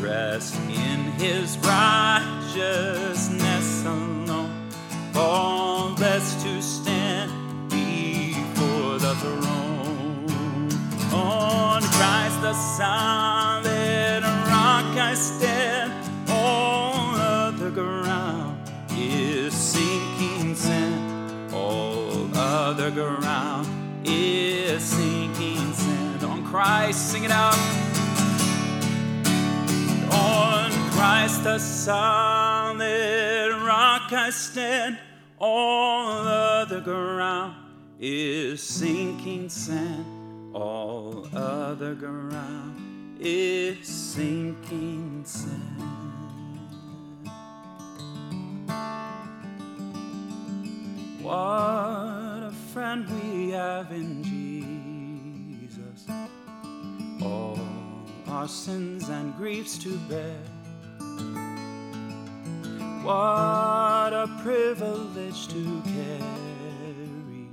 dressed 0.00 0.56
in 0.62 1.12
his 1.22 1.56
righteousness 1.58 2.26
alone, 3.84 4.68
faultless 5.12 6.34
to 6.42 6.60
stand 6.60 7.30
before 7.70 8.98
the 8.98 9.14
throne. 9.20 10.26
On 11.12 11.80
Christ 11.80 12.40
the 12.42 12.54
solid 12.54 13.55
Christ, 26.56 27.10
sing 27.10 27.24
it 27.24 27.30
out. 27.30 27.54
On 30.10 30.70
Christ 30.92 31.44
the 31.44 31.58
solid 31.58 33.52
rock 33.60 34.10
I 34.10 34.30
stand, 34.30 34.98
all 35.38 36.26
other 36.26 36.80
ground 36.80 37.56
is 38.00 38.62
sinking 38.62 39.50
sand. 39.50 40.06
All 40.54 41.28
other 41.34 41.94
ground 41.94 43.18
is 43.20 43.86
sinking 43.86 45.24
sand. 45.26 45.82
What 51.20 52.48
a 52.48 52.52
friend 52.72 53.06
we 53.10 53.50
have 53.50 53.92
in 53.92 54.22
Jesus. 54.24 54.55
Our 58.46 58.50
sins 58.50 59.08
and 59.08 59.36
griefs 59.36 59.76
to 59.76 59.98
bear. 60.08 60.38
What 63.02 64.12
a 64.12 64.28
privilege 64.40 65.48
to 65.48 65.82
carry 65.82 67.48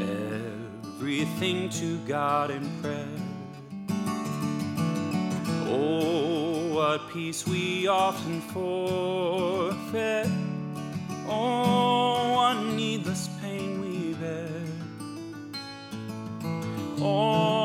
everything 0.00 1.68
to 1.70 1.98
God 2.06 2.52
in 2.52 2.62
prayer. 2.80 3.18
Oh, 5.66 6.74
what 6.74 7.10
peace 7.12 7.44
we 7.44 7.88
often 7.88 8.40
forfeit. 8.42 10.28
Oh, 11.26 12.32
what 12.36 12.62
needless 12.76 13.28
pain 13.40 13.80
we 13.80 14.14
bear. 14.14 14.50
All 17.02 17.63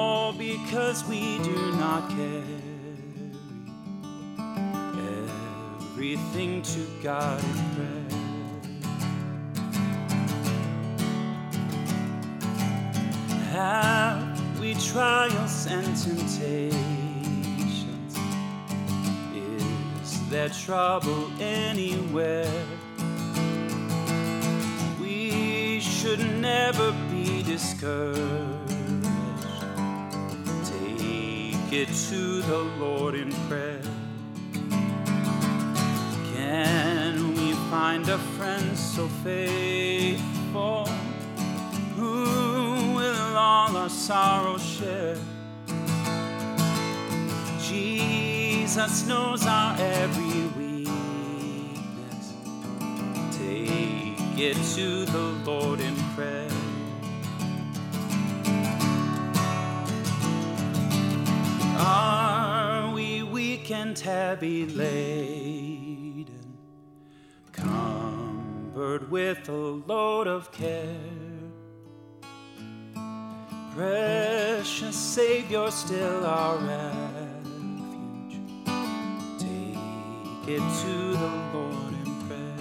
because 0.70 1.04
we 1.06 1.40
do 1.40 1.72
not 1.78 2.08
carry 2.12 2.44
everything 5.96 6.62
to 6.62 6.86
God 7.02 7.44
in 7.44 7.56
prayer. 7.74 8.06
Have 13.52 14.60
we 14.60 14.76
trials 14.76 15.66
and 15.66 15.88
temptations? 15.98 16.76
Is 20.04 20.30
there 20.30 20.50
trouble 20.50 21.32
anywhere? 21.42 22.64
We 25.02 25.80
should 25.80 26.20
never 26.40 26.92
be 27.10 27.42
discouraged. 27.42 28.69
Take 31.70 31.88
it 31.88 31.96
to 32.10 32.42
the 32.42 32.64
Lord 32.80 33.14
in 33.14 33.32
prayer. 33.48 33.80
Can 36.34 37.36
we 37.36 37.54
find 37.70 38.10
a 38.10 38.18
friend 38.18 38.76
so 38.76 39.08
faithful 39.24 40.88
who 41.96 42.96
will 42.96 43.38
all 43.38 43.78
our 43.78 43.88
sorrows 43.88 44.66
share? 44.66 45.16
Jesus 47.62 49.06
knows 49.06 49.46
our 49.46 49.76
every 49.80 50.48
weakness. 50.58 52.34
Take 53.38 54.40
it 54.40 54.58
to 54.74 55.06
the 55.06 55.36
Lord 55.46 55.82
in 55.82 55.96
prayer. 56.16 56.49
Are 61.82 62.92
we 62.92 63.24
weak 63.24 63.72
and 63.72 63.98
heavy 63.98 64.66
laden, 64.66 66.28
cumbered 67.54 69.10
with 69.10 69.48
a 69.48 69.54
load 69.54 70.28
of 70.28 70.52
care? 70.52 71.00
Precious 73.74 74.98
Savior, 74.98 75.72
still 75.72 76.26
our 76.26 76.58
refuge. 76.58 78.42
Take 79.38 80.50
it 80.50 80.64
to 80.82 81.14
the 81.16 81.32
Lord 81.54 81.94
in 82.04 82.12
prayer. 82.28 82.58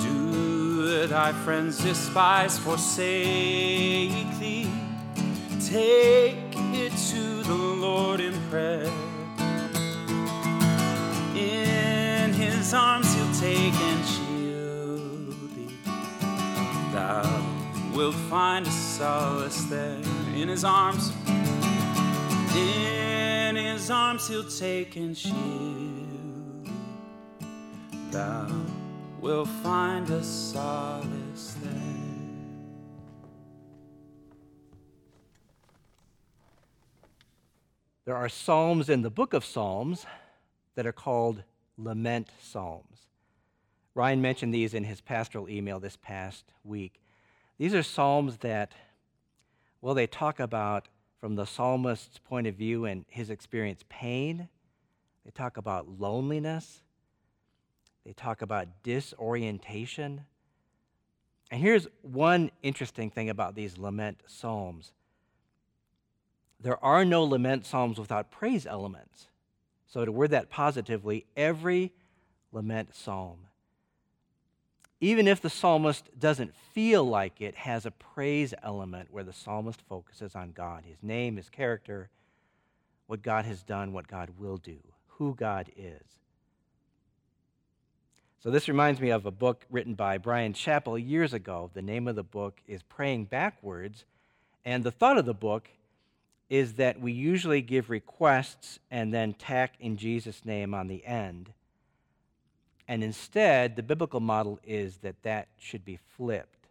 Do 0.00 1.08
thy 1.08 1.32
friends 1.32 1.82
despise, 1.82 2.56
forsake 2.56 4.38
thee? 4.38 4.70
Take 5.68 6.38
it 6.72 6.96
to 7.10 7.42
the 7.42 7.52
Lord 7.52 8.20
in 8.20 8.32
prayer. 8.48 8.90
In 11.36 12.32
his 12.32 12.72
arms 12.72 13.12
he'll 13.14 13.34
take 13.34 13.74
and 13.74 14.06
shield 14.06 15.50
thee. 15.54 15.76
Thou 16.90 17.44
wilt 17.94 18.14
find 18.30 18.66
a 18.66 18.70
solace 18.70 19.64
there. 19.64 20.00
In 20.34 20.48
his 20.48 20.64
arms, 20.64 21.12
in 22.56 23.56
his 23.56 23.90
arms 23.90 24.26
he'll 24.26 24.48
take 24.48 24.96
and 24.96 25.14
shield. 25.14 26.66
Thou 28.10 28.50
wilt 29.20 29.48
find 29.62 30.08
a 30.08 30.24
solace 30.24 31.56
there. 31.62 31.97
There 38.08 38.16
are 38.16 38.30
psalms 38.30 38.88
in 38.88 39.02
the 39.02 39.10
book 39.10 39.34
of 39.34 39.44
Psalms 39.44 40.06
that 40.76 40.86
are 40.86 40.92
called 40.92 41.42
lament 41.76 42.30
psalms. 42.40 43.00
Ryan 43.94 44.22
mentioned 44.22 44.54
these 44.54 44.72
in 44.72 44.84
his 44.84 45.02
pastoral 45.02 45.46
email 45.46 45.78
this 45.78 45.98
past 46.00 46.46
week. 46.64 47.02
These 47.58 47.74
are 47.74 47.82
psalms 47.82 48.38
that, 48.38 48.72
well, 49.82 49.92
they 49.92 50.06
talk 50.06 50.40
about, 50.40 50.88
from 51.20 51.34
the 51.34 51.44
psalmist's 51.44 52.16
point 52.16 52.46
of 52.46 52.54
view 52.54 52.86
and 52.86 53.04
his 53.08 53.28
experience, 53.28 53.84
pain. 53.90 54.48
They 55.26 55.30
talk 55.30 55.58
about 55.58 56.00
loneliness. 56.00 56.80
They 58.06 58.14
talk 58.14 58.40
about 58.40 58.68
disorientation. 58.82 60.22
And 61.50 61.60
here's 61.60 61.86
one 62.00 62.52
interesting 62.62 63.10
thing 63.10 63.28
about 63.28 63.54
these 63.54 63.76
lament 63.76 64.22
psalms 64.26 64.94
there 66.60 66.82
are 66.84 67.04
no 67.04 67.24
lament 67.24 67.66
psalms 67.66 67.98
without 67.98 68.30
praise 68.30 68.66
elements. 68.66 69.28
So, 69.86 70.04
to 70.04 70.12
word 70.12 70.30
that 70.30 70.50
positively, 70.50 71.24
every 71.36 71.92
lament 72.52 72.94
psalm, 72.94 73.38
even 75.00 75.28
if 75.28 75.40
the 75.40 75.50
psalmist 75.50 76.08
doesn't 76.18 76.54
feel 76.74 77.04
like 77.04 77.40
it, 77.40 77.54
has 77.54 77.86
a 77.86 77.90
praise 77.90 78.52
element 78.62 79.08
where 79.10 79.24
the 79.24 79.32
psalmist 79.32 79.80
focuses 79.88 80.34
on 80.34 80.52
God, 80.52 80.84
his 80.84 81.02
name, 81.02 81.36
his 81.36 81.48
character, 81.48 82.10
what 83.06 83.22
God 83.22 83.44
has 83.44 83.62
done, 83.62 83.92
what 83.92 84.08
God 84.08 84.30
will 84.38 84.56
do, 84.58 84.78
who 85.06 85.34
God 85.34 85.70
is. 85.76 86.02
So, 88.40 88.50
this 88.50 88.68
reminds 88.68 89.00
me 89.00 89.10
of 89.10 89.26
a 89.26 89.30
book 89.30 89.64
written 89.70 89.94
by 89.94 90.18
Bryan 90.18 90.52
Chapell 90.52 90.96
years 90.96 91.32
ago. 91.32 91.70
The 91.72 91.82
name 91.82 92.08
of 92.08 92.16
the 92.16 92.22
book 92.22 92.60
is 92.66 92.82
Praying 92.82 93.24
Backwards. 93.26 94.04
And 94.64 94.84
the 94.84 94.90
thought 94.90 95.18
of 95.18 95.24
the 95.24 95.34
book 95.34 95.68
is 96.50 96.74
that 96.74 97.00
we 97.00 97.12
usually 97.12 97.60
give 97.60 97.90
requests 97.90 98.78
and 98.90 99.12
then 99.12 99.34
tack 99.34 99.74
in 99.80 99.96
Jesus' 99.96 100.44
name 100.44 100.72
on 100.72 100.88
the 100.88 101.04
end. 101.04 101.52
And 102.86 103.04
instead, 103.04 103.76
the 103.76 103.82
biblical 103.82 104.20
model 104.20 104.58
is 104.64 104.98
that 104.98 105.22
that 105.22 105.48
should 105.58 105.84
be 105.84 105.98
flipped. 106.16 106.68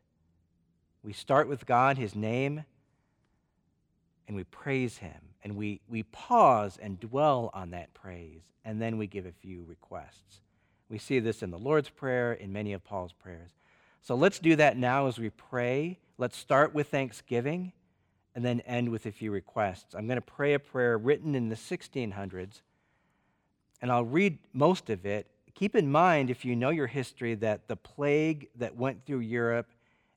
We 1.03 1.13
start 1.13 1.47
with 1.47 1.67
God, 1.67 1.97
His 1.97 2.15
name, 2.15 2.65
and 4.27 4.35
we 4.35 4.43
praise 4.43 4.97
Him. 4.97 5.21
And 5.43 5.55
we, 5.55 5.79
we 5.87 6.03
pause 6.03 6.79
and 6.81 6.99
dwell 6.99 7.51
on 7.53 7.69
that 7.69 7.93
praise, 7.93 8.41
and 8.65 8.81
then 8.81 8.97
we 8.97 9.07
give 9.07 9.25
a 9.25 9.31
few 9.31 9.63
requests. 9.69 10.41
We 10.89 10.97
see 10.97 11.19
this 11.19 11.43
in 11.43 11.51
the 11.51 11.59
Lord's 11.59 11.89
Prayer, 11.89 12.33
in 12.33 12.51
many 12.51 12.73
of 12.73 12.83
Paul's 12.83 13.13
prayers. 13.13 13.51
So 14.01 14.15
let's 14.15 14.39
do 14.39 14.55
that 14.55 14.75
now 14.75 15.07
as 15.07 15.19
we 15.19 15.29
pray. 15.29 15.99
Let's 16.17 16.35
start 16.35 16.73
with 16.73 16.89
thanksgiving 16.89 17.73
and 18.37 18.45
then 18.45 18.59
end 18.67 18.87
with 18.87 19.07
a 19.07 19.11
few 19.11 19.31
requests. 19.31 19.95
I'm 19.95 20.05
going 20.05 20.17
to 20.17 20.21
pray 20.21 20.53
a 20.53 20.59
prayer 20.59 20.95
written 20.95 21.33
in 21.33 21.49
the 21.49 21.55
1600s, 21.55 22.61
and 23.81 23.91
I'll 23.91 24.05
read 24.05 24.37
most 24.53 24.91
of 24.91 25.07
it. 25.07 25.25
Keep 25.55 25.75
in 25.75 25.91
mind, 25.91 26.29
if 26.29 26.45
you 26.45 26.55
know 26.55 26.69
your 26.69 26.85
history, 26.85 27.33
that 27.33 27.67
the 27.67 27.75
plague 27.75 28.49
that 28.57 28.75
went 28.75 29.03
through 29.07 29.21
Europe 29.21 29.71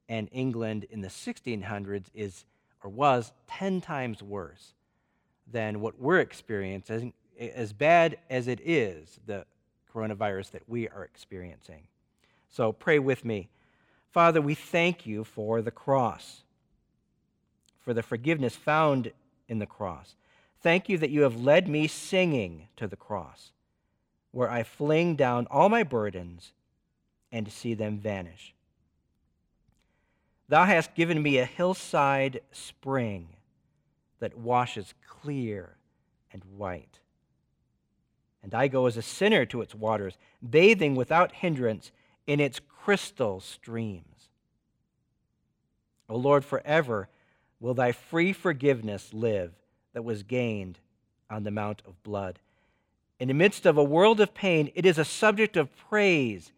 and 0.06 0.28
England 0.32 0.84
in 0.90 1.00
the 1.00 1.08
1600s 1.08 2.08
is 2.12 2.44
or 2.84 2.90
was 2.90 3.32
10 3.46 3.80
times 3.80 4.22
worse 4.22 4.74
than 5.50 5.80
what 5.80 5.98
we're 5.98 6.20
experiencing, 6.20 7.14
as 7.38 7.72
bad 7.72 8.18
as 8.28 8.48
it 8.48 8.60
is, 8.62 9.18
the 9.24 9.46
coronavirus 9.94 10.50
that 10.50 10.68
we 10.68 10.86
are 10.88 11.04
experiencing. 11.04 11.84
So 12.50 12.70
pray 12.70 12.98
with 12.98 13.24
me. 13.24 13.48
Father, 14.10 14.42
we 14.42 14.54
thank 14.54 15.06
you 15.06 15.24
for 15.24 15.62
the 15.62 15.70
cross 15.70 16.42
for 17.80 17.94
the 17.94 18.02
forgiveness 18.02 18.54
found 18.54 19.12
in 19.48 19.58
the 19.58 19.66
cross. 19.66 20.14
Thank 20.62 20.88
you 20.88 20.98
that 20.98 21.10
you 21.10 21.22
have 21.22 21.40
led 21.40 21.68
me 21.68 21.86
singing 21.86 22.68
to 22.76 22.86
the 22.86 22.96
cross, 22.96 23.52
where 24.30 24.50
I 24.50 24.62
fling 24.62 25.16
down 25.16 25.46
all 25.50 25.68
my 25.68 25.82
burdens 25.82 26.52
and 27.32 27.50
see 27.50 27.74
them 27.74 27.98
vanish. 27.98 28.54
Thou 30.48 30.64
hast 30.64 30.94
given 30.94 31.22
me 31.22 31.38
a 31.38 31.44
hillside 31.44 32.40
spring 32.52 33.28
that 34.18 34.36
washes 34.36 34.94
clear 35.08 35.76
and 36.32 36.42
white. 36.56 36.98
And 38.42 38.54
I 38.54 38.68
go 38.68 38.86
as 38.86 38.96
a 38.96 39.02
sinner 39.02 39.46
to 39.46 39.62
its 39.62 39.74
waters, 39.74 40.18
bathing 40.48 40.94
without 40.94 41.32
hindrance 41.32 41.92
in 42.26 42.40
its 42.40 42.60
crystal 42.82 43.40
streams. 43.40 44.28
O 46.08 46.16
Lord, 46.16 46.44
forever 46.44 47.08
will 47.60 47.74
thy 47.74 47.92
free 47.92 48.32
forgiveness 48.32 49.12
live, 49.12 49.52
that 49.92 50.02
was 50.02 50.22
gained 50.22 50.78
on 51.28 51.44
the 51.44 51.50
Mount 51.50 51.82
of 51.86 52.02
Blood. 52.02 52.38
In 53.18 53.28
the 53.28 53.34
midst 53.34 53.66
of 53.66 53.76
a 53.76 53.84
world 53.84 54.20
of 54.20 54.34
pain, 54.34 54.70
it 54.74 54.86
is 54.86 54.98
a 54.98 55.04
subject 55.04 55.56
of 55.56 55.76
praise 55.76 56.52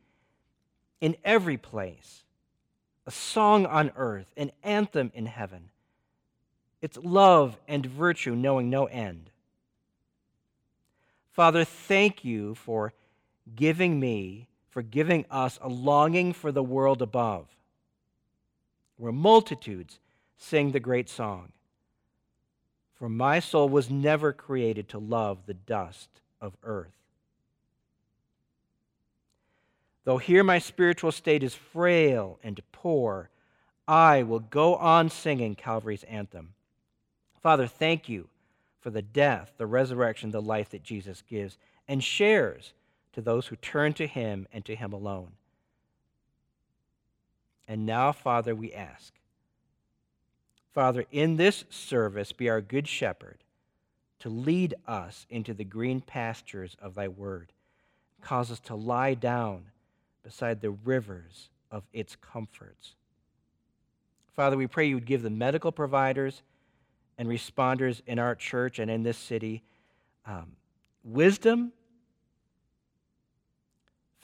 in 1.01 1.17
every 1.25 1.57
place, 1.57 2.23
a 3.07 3.11
song 3.11 3.67
on 3.67 3.91
earth, 3.97 4.27
an 4.37 4.53
anthem 4.63 5.11
in 5.15 5.27
heaven. 5.27 5.71
It's 6.81 6.97
love 6.99 7.57
and 7.67 7.85
virtue 7.85 8.37
knowing 8.37 8.71
no 8.71 8.87
end. 8.87 9.31
Father, 11.33 11.65
thank 11.65 12.25
you 12.25 12.55
for 12.55 12.93
giving 13.57 13.99
me, 13.99 14.47
for 14.69 14.83
giving 14.83 15.25
us 15.31 15.59
a 15.63 15.69
longing 15.69 16.33
for 16.33 16.53
the 16.53 16.63
world 16.63 17.03
above, 17.03 17.49
where 18.97 19.13
multitudes 19.13 19.99
sing 20.43 20.73
the 20.73 20.81
great 20.81 21.09
song. 21.09 21.53
For 22.95 23.09
my 23.09 23.39
soul 23.41 23.69
was 23.69 23.91
never 23.91 24.33
created 24.33 24.89
to 24.91 24.99
love 24.99 25.47
the 25.47 25.55
dust 25.55 26.09
of 26.41 26.57
earth. 26.63 26.93
Though 30.05 30.19
here 30.19 30.43
my 30.43 30.59
spiritual 30.59 31.13
state 31.13 31.43
is 31.43 31.55
frail 31.55 32.39
and 32.43 32.61
poor, 32.73 33.31
I 33.87 34.25
will 34.25 34.41
go 34.41 34.75
on 34.77 35.11
singing 35.11 35.55
Calvary's 35.55 36.05
anthem. 36.05 36.55
Father, 37.41 37.67
thank 37.67 38.09
you 38.09 38.29
for 38.81 38.91
the 38.91 39.03
death, 39.03 39.53
the 39.59 39.67
resurrection, 39.67 40.31
the 40.31 40.43
life 40.43 40.71
that 40.71 40.83
Jesus 40.83 41.23
gives 41.29 41.57
and 41.87 42.03
shares 42.03 42.73
to 43.13 43.21
those 43.21 43.47
who 43.47 43.57
turn 43.57 43.93
to 43.95 44.07
him 44.07 44.49
and 44.53 44.65
to 44.65 44.75
him 44.75 44.93
alone. 44.93 45.33
And 47.69 47.87
now, 47.87 48.11
Father, 48.13 48.55
we 48.55 48.73
ask. 48.73 49.13
Father, 50.73 51.05
in 51.13 51.37
this 51.37 51.65
service, 51.69 52.33
be 52.33 52.49
our 52.49 52.61
good 52.61 52.89
shepherd 52.89 53.39
to 54.21 54.29
lead 54.29 54.75
us 54.87 55.27
into 55.29 55.53
the 55.53 55.65
green 55.65 56.01
pastures 56.01 56.77
of 56.81 56.95
thy 56.95 57.09
word. 57.09 57.53
Cause 58.23 58.51
us 58.51 58.61
to 58.61 58.75
lie 58.75 59.15
down 59.15 59.65
beside 60.23 60.61
the 60.61 60.71
rivers 60.71 61.51
of 61.71 61.83
its 61.93 62.17
comforts. 62.17 62.95
Father, 64.35 64.57
we 64.57 64.67
pray 64.67 64.87
you 64.87 64.95
would 64.95 65.07
give 65.07 65.23
the 65.23 65.31
medical 65.31 65.73
providers 65.73 66.43
and 67.19 67.29
responders 67.29 68.01
in 68.07 68.19
our 68.19 68.35
church 68.35 68.79
and 68.79 68.91
in 68.91 69.03
this 69.03 69.19
city 69.19 69.63
um, 70.25 70.53
wisdom. 71.05 71.73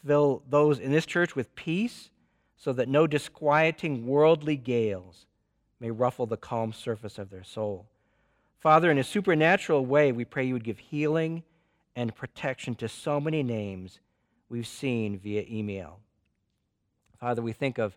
Fill 0.06 0.42
those 0.48 0.78
in 0.78 0.92
this 0.92 1.04
church 1.04 1.36
with 1.36 1.54
peace 1.54 2.08
so 2.56 2.72
that 2.72 2.88
no 2.88 3.06
disquieting 3.06 4.06
worldly 4.06 4.56
gales 4.56 5.26
may 5.80 5.90
ruffle 5.90 6.26
the 6.26 6.36
calm 6.36 6.72
surface 6.72 7.18
of 7.18 7.30
their 7.30 7.44
soul. 7.44 7.86
Father, 8.58 8.90
in 8.90 8.98
a 8.98 9.04
supernatural 9.04 9.86
way, 9.86 10.10
we 10.10 10.24
pray 10.24 10.44
you 10.44 10.54
would 10.54 10.64
give 10.64 10.78
healing 10.78 11.44
and 11.94 12.14
protection 12.14 12.74
to 12.76 12.88
so 12.88 13.20
many 13.20 13.42
names 13.42 14.00
we've 14.48 14.66
seen 14.66 15.18
via 15.18 15.44
email. 15.48 16.00
Father, 17.20 17.42
we 17.42 17.52
think 17.52 17.78
of 17.78 17.96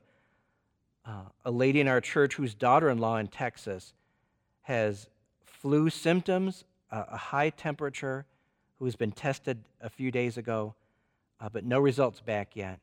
uh, 1.06 1.24
a 1.46 1.52
lady 1.52 1.80
in 1.80 1.88
our 1.88 2.02
church 2.02 2.36
whose 2.36 2.54
daughter 2.54 2.90
in 2.90 2.98
law 2.98 3.18
in 3.18 3.28
Texas 3.28 3.94
has 4.64 5.08
flu 5.44 5.90
symptoms, 5.90 6.64
uh, 6.92 7.06
a 7.12 7.18
high 7.18 7.50
temperature, 7.50 8.26
who 8.78 8.86
has 8.86 8.96
been 8.96 9.12
tested 9.12 9.64
a 9.80 9.90
few 9.90 10.12
days 10.12 10.38
ago, 10.38 10.74
uh, 11.40 11.50
but 11.50 11.64
no 11.64 11.80
results 11.80 12.20
back 12.20 12.56
yet, 12.56 12.80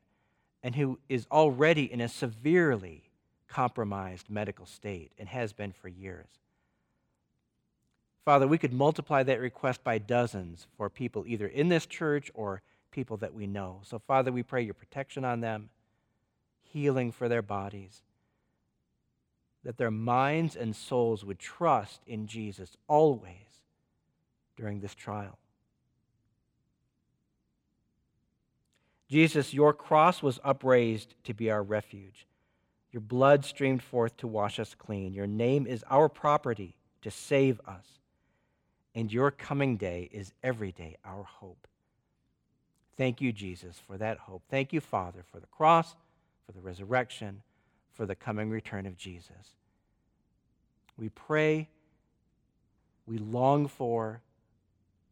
and 0.63 0.75
who 0.75 0.99
is 1.09 1.27
already 1.31 1.93
in 1.93 2.01
a 2.01 2.09
severely 2.09 3.08
compromised 3.49 4.29
medical 4.29 4.67
state 4.67 5.11
and 5.19 5.29
has 5.29 5.53
been 5.53 5.73
for 5.73 5.89
years. 5.89 6.29
Father, 8.25 8.47
we 8.47 8.59
could 8.59 8.75
multiply 8.75 9.23
that 9.23 9.41
request 9.41 9.83
by 9.83 9.97
dozens 9.99 10.67
for 10.77 10.91
people 10.91 11.25
either 11.27 11.47
in 11.47 11.69
this 11.69 11.87
church 11.87 12.31
or 12.35 12.61
people 12.91 13.17
that 13.19 13.33
we 13.33 13.47
know. 13.47 13.81
So, 13.85 13.99
Father, 13.99 14.31
we 14.31 14.43
pray 14.43 14.63
your 14.63 14.75
protection 14.75 15.25
on 15.25 15.41
them, 15.41 15.71
healing 16.61 17.11
for 17.11 17.29
their 17.29 17.43
bodies, 17.43 18.03
that 19.65 19.79
their 19.79 19.91
minds 19.91 20.57
and 20.57 20.77
souls 20.77 21.25
would 21.25 21.39
trust 21.39 22.03
in 22.07 22.27
Jesus 22.27 22.77
always 22.87 23.63
during 24.57 24.81
this 24.81 24.95
trial. 24.95 25.39
Jesus, 29.09 29.55
your 29.55 29.73
cross 29.73 30.23
was 30.23 30.39
upraised 30.45 31.15
to 31.25 31.33
be 31.33 31.51
our 31.51 31.63
refuge. 31.63 32.27
Your 32.93 33.01
blood 33.01 33.45
streamed 33.45 33.83
forth 33.83 34.17
to 34.19 34.27
wash 34.27 34.59
us 34.59 34.75
clean. 34.75 35.13
Your 35.13 35.27
name 35.27 35.67
is 35.67 35.85
our 35.91 36.09
property 36.09 36.75
to 37.03 37.11
save 37.11 37.61
us. 37.67 37.87
And 38.95 39.13
your 39.13 39.31
coming 39.31 39.77
day 39.77 40.09
is 40.11 40.33
every 40.43 40.73
day 40.73 40.97
our 41.05 41.23
hope. 41.23 41.69
Thank 42.97 43.21
you, 43.21 43.33
Jesus, 43.33 43.79
for 43.87 43.97
that 43.99 44.19
hope. 44.19 44.43
Thank 44.51 44.73
you, 44.73 44.81
Father, 44.81 45.25
for 45.31 45.39
the 45.39 45.47
cross, 45.47 45.95
for 46.47 46.53
the 46.53 46.61
resurrection, 46.61 47.43
for 47.93 48.07
the 48.07 48.17
coming 48.17 48.51
return 48.51 48.87
of 48.87 48.97
Jesus. 48.97 49.55
We 50.97 51.11
pray, 51.11 51.69
we 53.07 53.19
long 53.19 53.69
for, 53.69 54.21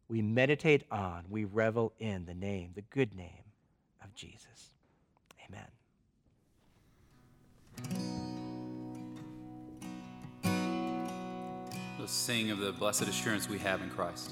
we 0.09 0.21
meditate 0.21 0.83
on, 0.91 1.25
we 1.29 1.45
revel 1.45 1.93
in 1.99 2.25
the 2.25 2.33
name, 2.33 2.71
the 2.75 2.81
good 2.81 3.15
name 3.15 3.43
of 4.03 4.13
Jesus. 4.15 4.71
Amen. 5.47 5.76
Let's 11.99 12.13
sing 12.13 12.51
of 12.51 12.59
the 12.59 12.71
blessed 12.71 13.09
assurance 13.09 13.49
we 13.49 13.57
have 13.59 13.81
in 13.81 13.89
Christ. 13.89 14.31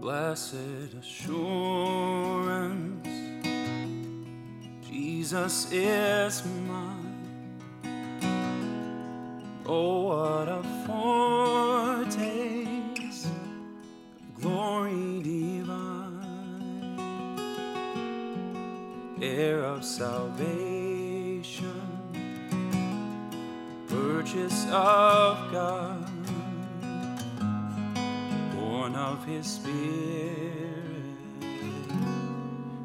Blessed 0.00 0.94
assurance, 0.98 3.06
Jesus 4.90 5.70
is 5.70 6.42
mine. 6.66 6.96
Oh, 9.66 10.00
what 10.08 10.48
a 10.48 10.62
foretaste 11.94 13.26
of 13.26 14.40
glory 14.40 15.20
divine, 15.22 16.98
heir 19.22 19.62
of 19.62 19.84
salvation, 19.84 20.69
purchase 24.20 24.66
of 24.70 25.50
God 25.50 26.06
born 28.54 28.94
of 28.94 29.24
his 29.24 29.46
spirit, 29.46 31.16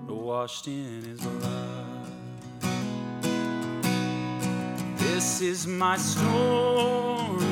washed 0.08 0.68
in 0.68 1.04
his 1.04 1.20
blood. 1.20 2.08
This 4.98 5.42
is 5.42 5.68
my 5.68 5.98
story, 5.98 7.44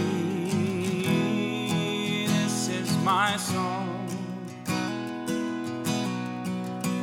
this 2.28 2.70
is 2.70 2.98
my 3.00 3.36
song, 3.36 4.08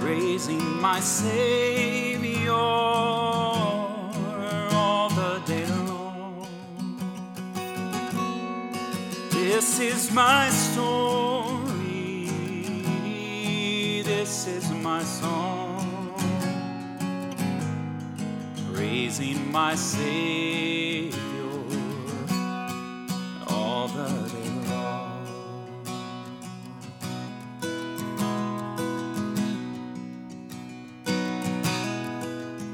praising 0.01 0.81
my 0.81 1.01
Savior 1.01 3.10
is 9.81 10.13
my 10.13 10.49
story. 10.51 11.71
This 14.03 14.47
is 14.47 14.71
my 14.71 15.03
song. 15.03 16.15
Praising 18.73 19.51
my 19.51 19.75
Savior 19.75 21.15
all 23.49 23.89
the 23.89 24.09
day 24.29 24.51
long. 24.69 25.27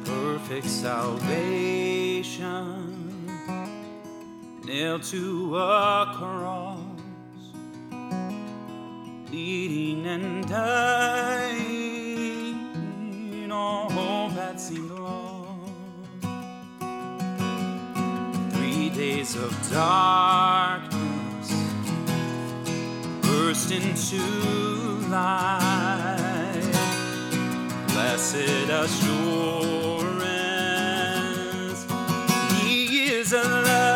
Perfect 0.05 0.67
salvation 0.67 1.87
nailed 4.67 5.03
to 5.05 5.57
a 5.57 6.13
cross, 6.17 6.76
bleeding 9.47 10.05
and 10.07 10.49
dying, 10.49 11.47
all 13.53 13.89
hope 13.91 14.33
had 14.33 14.59
seemed 14.61 14.91
lost. 14.91 15.71
Three 18.51 18.91
days 18.91 19.37
of 19.37 19.53
darkness 19.71 21.53
burst 23.23 23.71
into 23.71 24.21
light. 25.11 26.73
Blessed 27.93 28.69
assurance, 28.83 29.07
He 32.61 33.05
is 33.11 33.33
alive. 33.33 33.96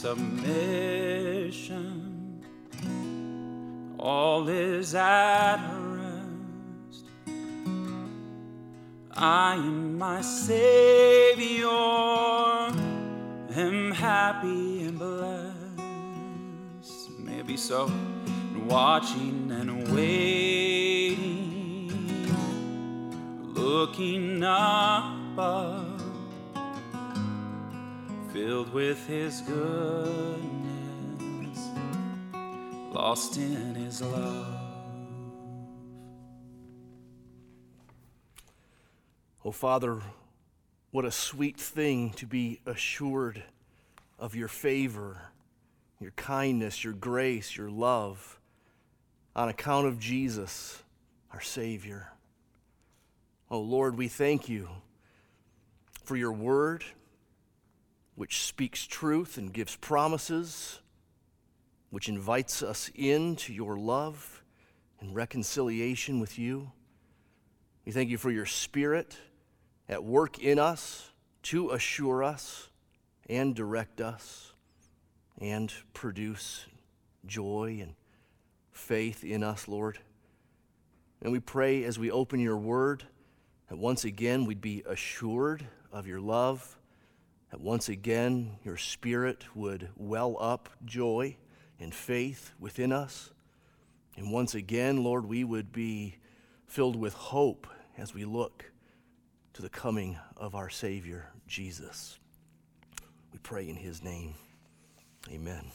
submission, 0.00 1.26
all 3.98 4.48
is 4.48 4.94
at 4.94 5.56
rest. 5.56 7.04
I 9.16 9.54
am 9.54 9.98
my 9.98 10.20
Savior, 10.20 11.66
am 13.56 13.90
happy 13.90 14.84
and 14.84 15.00
blessed. 15.00 15.56
Maybe 17.18 17.56
so, 17.56 17.90
watching 18.68 19.50
and 19.50 19.88
waiting, 19.92 21.90
looking 23.52 24.44
up, 24.44 25.87
filled 28.32 28.72
with 28.72 29.06
His 29.06 29.40
goodness, 29.42 30.38
lost 32.92 33.36
in 33.36 33.74
His 33.74 34.02
love. 34.02 34.54
Oh, 39.44 39.52
Father, 39.52 40.02
what 40.90 41.04
a 41.04 41.10
sweet 41.10 41.56
thing 41.56 42.10
to 42.14 42.26
be 42.26 42.60
assured 42.66 43.42
of 44.18 44.34
your 44.34 44.48
favor, 44.48 45.22
your 46.00 46.10
kindness, 46.12 46.84
your 46.84 46.92
grace, 46.92 47.56
your 47.56 47.70
love 47.70 48.38
on 49.34 49.48
account 49.48 49.86
of 49.86 49.98
Jesus, 49.98 50.82
our 51.32 51.40
Savior. 51.40 52.08
Oh, 53.50 53.60
Lord, 53.60 53.96
we 53.96 54.08
thank 54.08 54.48
you 54.48 54.68
for 56.04 56.16
your 56.16 56.32
word, 56.32 56.84
which 58.18 58.42
speaks 58.42 58.84
truth 58.84 59.38
and 59.38 59.52
gives 59.52 59.76
promises, 59.76 60.80
which 61.90 62.08
invites 62.08 62.64
us 62.64 62.90
into 62.96 63.52
your 63.52 63.76
love 63.76 64.42
and 64.98 65.14
reconciliation 65.14 66.18
with 66.18 66.36
you. 66.36 66.72
We 67.86 67.92
thank 67.92 68.10
you 68.10 68.18
for 68.18 68.32
your 68.32 68.44
Spirit 68.44 69.16
at 69.88 70.02
work 70.02 70.40
in 70.40 70.58
us 70.58 71.12
to 71.44 71.70
assure 71.70 72.24
us 72.24 72.70
and 73.30 73.54
direct 73.54 74.00
us 74.00 74.52
and 75.40 75.72
produce 75.94 76.66
joy 77.24 77.78
and 77.80 77.94
faith 78.72 79.22
in 79.22 79.44
us, 79.44 79.68
Lord. 79.68 80.00
And 81.22 81.30
we 81.30 81.38
pray 81.38 81.84
as 81.84 82.00
we 82.00 82.10
open 82.10 82.40
your 82.40 82.58
word 82.58 83.04
that 83.68 83.78
once 83.78 84.04
again 84.04 84.44
we'd 84.44 84.60
be 84.60 84.82
assured 84.88 85.64
of 85.92 86.08
your 86.08 86.20
love, 86.20 86.77
that 87.50 87.60
once 87.60 87.88
again 87.88 88.56
your 88.64 88.76
spirit 88.76 89.44
would 89.54 89.88
well 89.96 90.36
up 90.40 90.68
joy 90.84 91.36
and 91.80 91.94
faith 91.94 92.52
within 92.58 92.92
us. 92.92 93.30
And 94.16 94.32
once 94.32 94.54
again, 94.54 95.04
Lord, 95.04 95.26
we 95.26 95.44
would 95.44 95.72
be 95.72 96.16
filled 96.66 96.96
with 96.96 97.14
hope 97.14 97.66
as 97.96 98.12
we 98.12 98.24
look 98.24 98.72
to 99.54 99.62
the 99.62 99.68
coming 99.68 100.18
of 100.36 100.54
our 100.54 100.68
Savior, 100.68 101.30
Jesus. 101.46 102.18
We 103.32 103.38
pray 103.38 103.68
in 103.68 103.76
his 103.76 104.02
name. 104.02 104.34
Amen. 105.30 105.66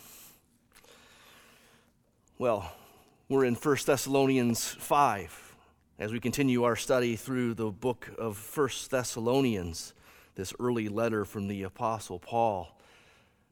Well, 2.38 2.72
we're 3.30 3.46
in 3.46 3.56
1 3.56 3.78
Thessalonians 3.86 4.68
5 4.68 5.56
as 6.00 6.12
we 6.12 6.20
continue 6.20 6.64
our 6.64 6.76
study 6.76 7.16
through 7.16 7.54
the 7.54 7.72
book 7.72 8.10
of 8.18 8.38
1 8.58 8.70
Thessalonians, 8.90 9.94
this 10.36 10.54
early 10.60 10.90
letter 10.90 11.26
from 11.26 11.48
the 11.48 11.64
Apostle 11.64 12.20
Paul. 12.20 12.80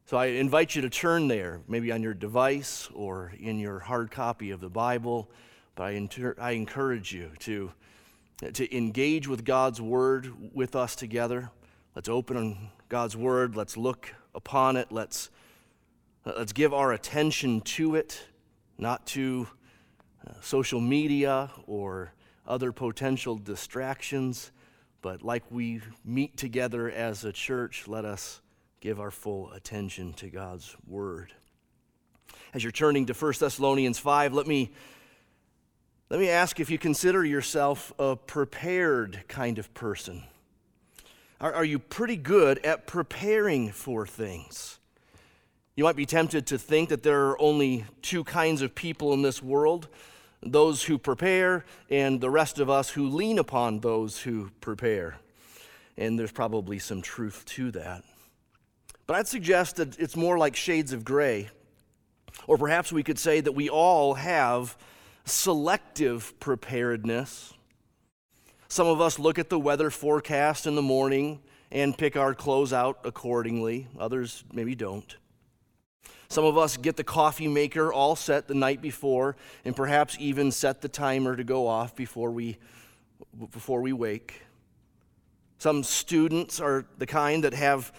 So 0.06 0.18
I 0.18 0.28
invite 0.28 0.76
you 0.76 0.82
to 0.82 0.90
turn 0.90 1.28
there, 1.28 1.62
maybe 1.68 1.92
on 1.92 2.02
your 2.02 2.14
device 2.14 2.90
or 2.94 3.34
in 3.40 3.60
your 3.60 3.80
hard 3.80 4.12
copy 4.12 4.52
of 4.52 4.60
the 4.60 4.70
Bible, 4.70 5.30
but 5.76 5.84
I, 5.84 5.92
inter- 5.92 6.36
I 6.40 6.52
encourage 6.52 7.14
you 7.14 7.32
to, 7.40 7.72
to 8.54 8.76
engage 8.76 9.28
with 9.28 9.46
God's 9.46 9.80
Word 9.80 10.54
with 10.54 10.76
us 10.76 10.96
together. 10.96 11.52
Let's 11.96 12.10
open 12.10 12.72
God's 12.90 13.16
Word, 13.16 13.56
let's 13.56 13.78
look 13.78 14.14
upon 14.36 14.76
it, 14.76 14.92
let's, 14.92 15.30
let's 16.26 16.52
give 16.52 16.74
our 16.74 16.92
attention 16.94 17.62
to 17.62 17.96
it, 17.96 18.22
not 18.78 19.06
to 19.08 19.48
uh, 20.28 20.34
social 20.42 20.82
media 20.82 21.52
or 21.68 22.14
other 22.48 22.72
potential 22.72 23.38
distractions, 23.38 24.52
but 25.02 25.24
like 25.24 25.44
we 25.50 25.82
meet 26.06 26.38
together 26.38 26.90
as 26.90 27.26
a 27.26 27.32
church, 27.32 27.88
let 27.88 28.06
us 28.06 28.42
give 28.80 29.00
our 29.00 29.12
full 29.12 29.52
attention 29.52 30.14
to 30.14 30.30
God's 30.30 30.76
word. 30.88 31.34
As 32.54 32.64
you're 32.64 32.72
turning 32.72 33.06
to 33.08 33.14
1 33.14 33.34
Thessalonians 33.40 34.00
5, 34.00 34.34
let 34.34 34.48
me 34.48 34.72
let 36.10 36.20
me 36.20 36.28
ask 36.28 36.60
if 36.60 36.70
you 36.70 36.78
consider 36.78 37.24
yourself 37.24 37.94
a 37.98 38.18
prepared 38.18 39.24
kind 39.30 39.58
of 39.58 39.74
person. 39.74 40.24
Are, 41.40 41.54
are 41.54 41.64
you 41.64 41.80
pretty 41.80 42.18
good 42.18 42.60
at 42.66 42.86
preparing 42.86 43.72
for 43.72 44.06
things? 44.06 44.78
You 45.78 45.86
might 45.86 45.96
be 45.96 46.06
tempted 46.06 46.48
to 46.48 46.58
think 46.58 46.90
that 46.90 47.04
there 47.04 47.28
are 47.30 47.42
only 47.42 47.86
two 48.02 48.26
kinds 48.26 48.62
of 48.62 48.76
people 48.76 49.14
in 49.14 49.22
this 49.22 49.42
world 49.42 49.88
those 50.44 50.84
who 50.84 50.98
prepare, 50.98 51.66
and 51.90 52.20
the 52.20 52.30
rest 52.30 52.60
of 52.60 52.70
us 52.70 52.90
who 52.90 53.08
lean 53.08 53.38
upon 53.40 53.80
those 53.80 54.22
who 54.22 54.50
prepare. 54.60 55.18
And 55.98 56.18
there's 56.18 56.32
probably 56.32 56.80
some 56.80 57.02
truth 57.02 57.44
to 57.48 57.72
that. 57.72 58.04
But 59.06 59.18
I'd 59.18 59.28
suggest 59.28 59.76
that 59.76 60.00
it's 60.00 60.16
more 60.16 60.38
like 60.38 60.56
shades 60.56 60.94
of 60.94 61.04
gray. 61.04 61.50
Or 62.48 62.58
perhaps 62.58 62.92
we 62.92 63.04
could 63.04 63.20
say 63.20 63.42
that 63.42 63.52
we 63.52 63.70
all 63.70 64.16
have 64.16 64.78
selective 65.26 66.40
preparedness. 66.40 67.54
Some 68.68 68.88
of 68.88 69.02
us 69.02 69.20
look 69.20 69.38
at 69.38 69.50
the 69.50 69.60
weather 69.60 69.90
forecast 69.90 70.66
in 70.66 70.76
the 70.76 70.82
morning 70.82 71.42
and 71.72 71.98
pick 71.98 72.16
our 72.16 72.34
clothes 72.34 72.74
out 72.74 73.00
accordingly, 73.04 73.88
others 74.00 74.44
maybe 74.52 74.76
don't. 74.76 75.18
Some 76.32 76.46
of 76.46 76.58
us 76.58 76.78
get 76.78 76.96
the 76.96 77.04
coffee 77.04 77.50
maker 77.50 77.92
all 77.92 78.16
set 78.16 78.48
the 78.48 78.54
night 78.54 78.82
before 78.82 79.36
and 79.66 79.76
perhaps 79.76 80.16
even 80.18 80.50
set 80.50 80.80
the 80.80 80.88
timer 80.88 81.36
to 81.36 81.44
go 81.44 81.68
off 81.68 81.94
before 81.94 82.32
we, 82.32 82.58
before 83.52 83.82
we 83.82 83.92
wake. 83.92 84.42
Some 85.58 85.84
students 85.84 86.62
are 86.62 86.86
the 86.98 87.06
kind 87.06 87.44
that 87.44 87.54
have, 87.54 87.92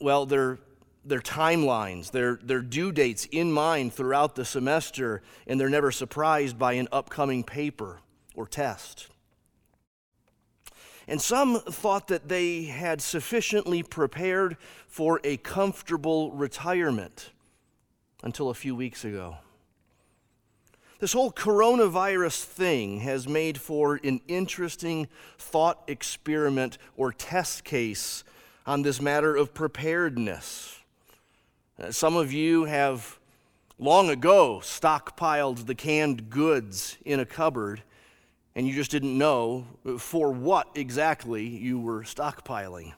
well, 0.00 0.26
their, 0.26 0.58
their 1.04 1.20
timelines, 1.20 2.10
their, 2.10 2.40
their 2.42 2.60
due 2.60 2.90
dates 2.90 3.28
in 3.30 3.52
mind 3.52 3.94
throughout 3.94 4.34
the 4.34 4.44
semester, 4.44 5.22
and 5.46 5.60
they're 5.60 5.70
never 5.70 5.92
surprised 5.92 6.58
by 6.58 6.72
an 6.72 6.88
upcoming 6.90 7.44
paper 7.44 8.00
or 8.34 8.48
test. 8.48 9.06
And 11.06 11.22
some 11.22 11.60
thought 11.60 12.08
that 12.08 12.28
they 12.28 12.64
had 12.64 13.00
sufficiently 13.00 13.84
prepared 13.84 14.56
for 14.88 15.20
a 15.22 15.36
comfortable 15.36 16.32
retirement 16.32 17.30
until 18.22 18.50
a 18.50 18.54
few 18.54 18.74
weeks 18.74 19.04
ago. 19.04 19.38
This 21.00 21.14
whole 21.14 21.32
coronavirus 21.32 22.44
thing 22.44 23.00
has 23.00 23.26
made 23.26 23.58
for 23.58 23.98
an 24.04 24.20
interesting 24.28 25.08
thought 25.38 25.82
experiment 25.86 26.76
or 26.94 27.10
test 27.10 27.64
case 27.64 28.22
on 28.66 28.82
this 28.82 29.00
matter 29.00 29.34
of 29.34 29.54
preparedness. 29.54 30.78
Uh, 31.78 31.90
some 31.90 32.16
of 32.16 32.34
you 32.34 32.64
have 32.66 33.18
long 33.78 34.10
ago 34.10 34.60
stockpiled 34.62 35.64
the 35.64 35.74
canned 35.74 36.28
goods 36.28 36.98
in 37.06 37.18
a 37.18 37.24
cupboard, 37.24 37.82
and 38.54 38.68
you 38.68 38.74
just 38.74 38.90
didn't 38.90 39.16
know 39.16 39.66
for 39.98 40.30
what 40.30 40.68
exactly 40.74 41.46
you 41.46 41.80
were 41.80 42.02
stockpiling. 42.02 42.92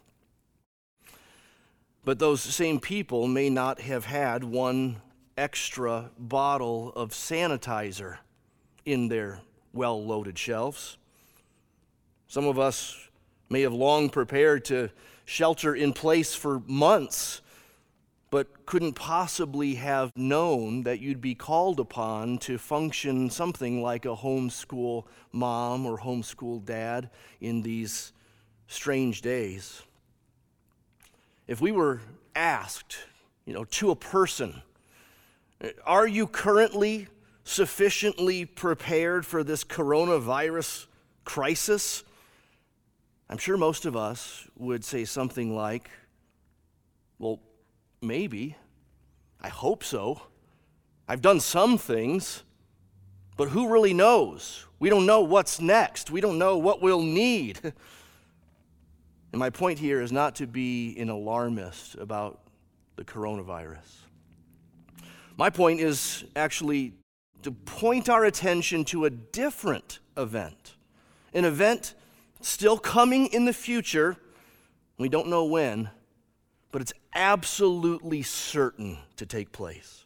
But 2.05 2.19
those 2.19 2.41
same 2.41 2.81
people 2.81 3.29
may 3.29 3.49
not 3.49 3.81
have 3.83 4.07
had 4.07 4.43
one 4.43 5.01
extra 5.37 6.11
bottle 6.19 6.93
of 6.95 7.11
sanitizer 7.11 8.19
in 8.85 9.09
their 9.09 9.41
well 9.73 10.05
loaded 10.05 10.39
shelves. 10.39 10.99
Some 12.29 12.47
of 12.47 12.59
us 12.59 13.09
may 13.51 13.63
have 13.63 13.73
long 13.73 14.09
prepared 14.09 14.65
to 14.67 14.91
shelter 15.25 15.75
in 15.75 15.93
place 15.93 16.35
for 16.35 16.63
months, 16.67 17.41
but 18.31 18.65
couldn't 18.65 18.95
possibly 18.95 19.75
have 19.75 20.11
known 20.17 20.85
that 20.85 21.01
you'd 21.01 21.21
be 21.21 21.35
called 21.35 21.79
upon 21.79 22.39
to 22.39 22.57
function 22.57 23.29
something 23.29 23.83
like 23.83 24.07
a 24.07 24.17
homeschool 24.17 25.05
mom 25.33 25.85
or 25.85 25.99
homeschool 25.99 26.65
dad 26.65 27.11
in 27.41 27.63
these 27.63 28.13
strange 28.67 29.21
days. 29.21 29.83
If 31.47 31.61
we 31.61 31.73
were 31.73 32.01
asked, 32.35 32.97
you 33.45 33.53
know, 33.53 33.65
to 33.65 33.91
a 33.91 33.97
person, 33.97 34.63
are 35.87 36.07
you 36.07 36.27
currently 36.27 37.09
sufficiently 37.45 38.45
prepared 38.45 39.27
for 39.27 39.45
this 39.45 39.65
coronavirus 39.65 40.87
crisis? 41.25 42.05
I'm 43.29 43.39
sure 43.39 43.57
most 43.57 43.87
of 43.87 43.97
us 43.97 44.47
would 44.57 44.85
say 44.85 45.05
something 45.05 45.55
like, 45.55 45.91
Well, 47.19 47.41
maybe. 48.01 48.57
I 49.41 49.49
hope 49.49 49.83
so. 49.83 50.23
I've 51.09 51.21
done 51.21 51.41
some 51.41 51.79
things, 51.79 52.45
but 53.37 53.49
who 53.49 53.73
really 53.73 53.93
knows? 53.93 54.67
We 54.79 54.89
don't 54.89 55.05
know 55.05 55.21
what's 55.21 55.61
next. 55.61 56.11
We 56.11 56.21
don't 56.21 56.39
know 56.39 56.59
what 56.59 56.81
we'll 56.81 57.03
need. 57.03 57.73
And 59.33 59.39
my 59.39 59.49
point 59.49 59.79
here 59.79 60.03
is 60.03 60.13
not 60.13 60.35
to 60.37 60.47
be 60.47 60.95
an 60.99 61.09
alarmist 61.09 61.95
about 61.95 62.41
the 62.97 63.05
coronavirus. 63.05 64.02
My 65.37 65.51
point 65.51 65.81
is 65.81 66.25
actually 66.37 66.93
to 67.43 67.51
point 67.53 68.09
our 68.09 68.25
attention 68.25 68.85
to 68.87 69.05
a 69.05 69.11
different 69.11 69.99
event, 70.17 70.77
an 71.33 71.45
event 71.45 71.95
still 72.41 72.79
coming 72.79 73.27
in 73.27 73.45
the 73.45 73.53
future. 73.53 74.17
We 74.99 75.09
don't 75.09 75.29
know 75.29 75.45
when, 75.45 75.91
but 76.71 76.83
it's 76.83 76.93
absolutely 77.15 78.23
certain 78.23 78.99
to 79.17 79.27
take 79.27 79.53
place. 79.53 80.05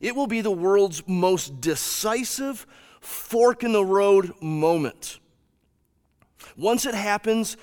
It 0.00 0.14
will 0.14 0.26
be 0.26 0.40
the 0.40 0.50
world's 0.50 1.06
most 1.06 1.60
decisive 1.60 2.66
fork 3.00 3.62
in 3.62 3.72
the 3.72 3.84
road 3.84 4.32
moment. 4.40 5.20
Once 6.56 6.86
it 6.86 6.94
happens, 6.94 7.56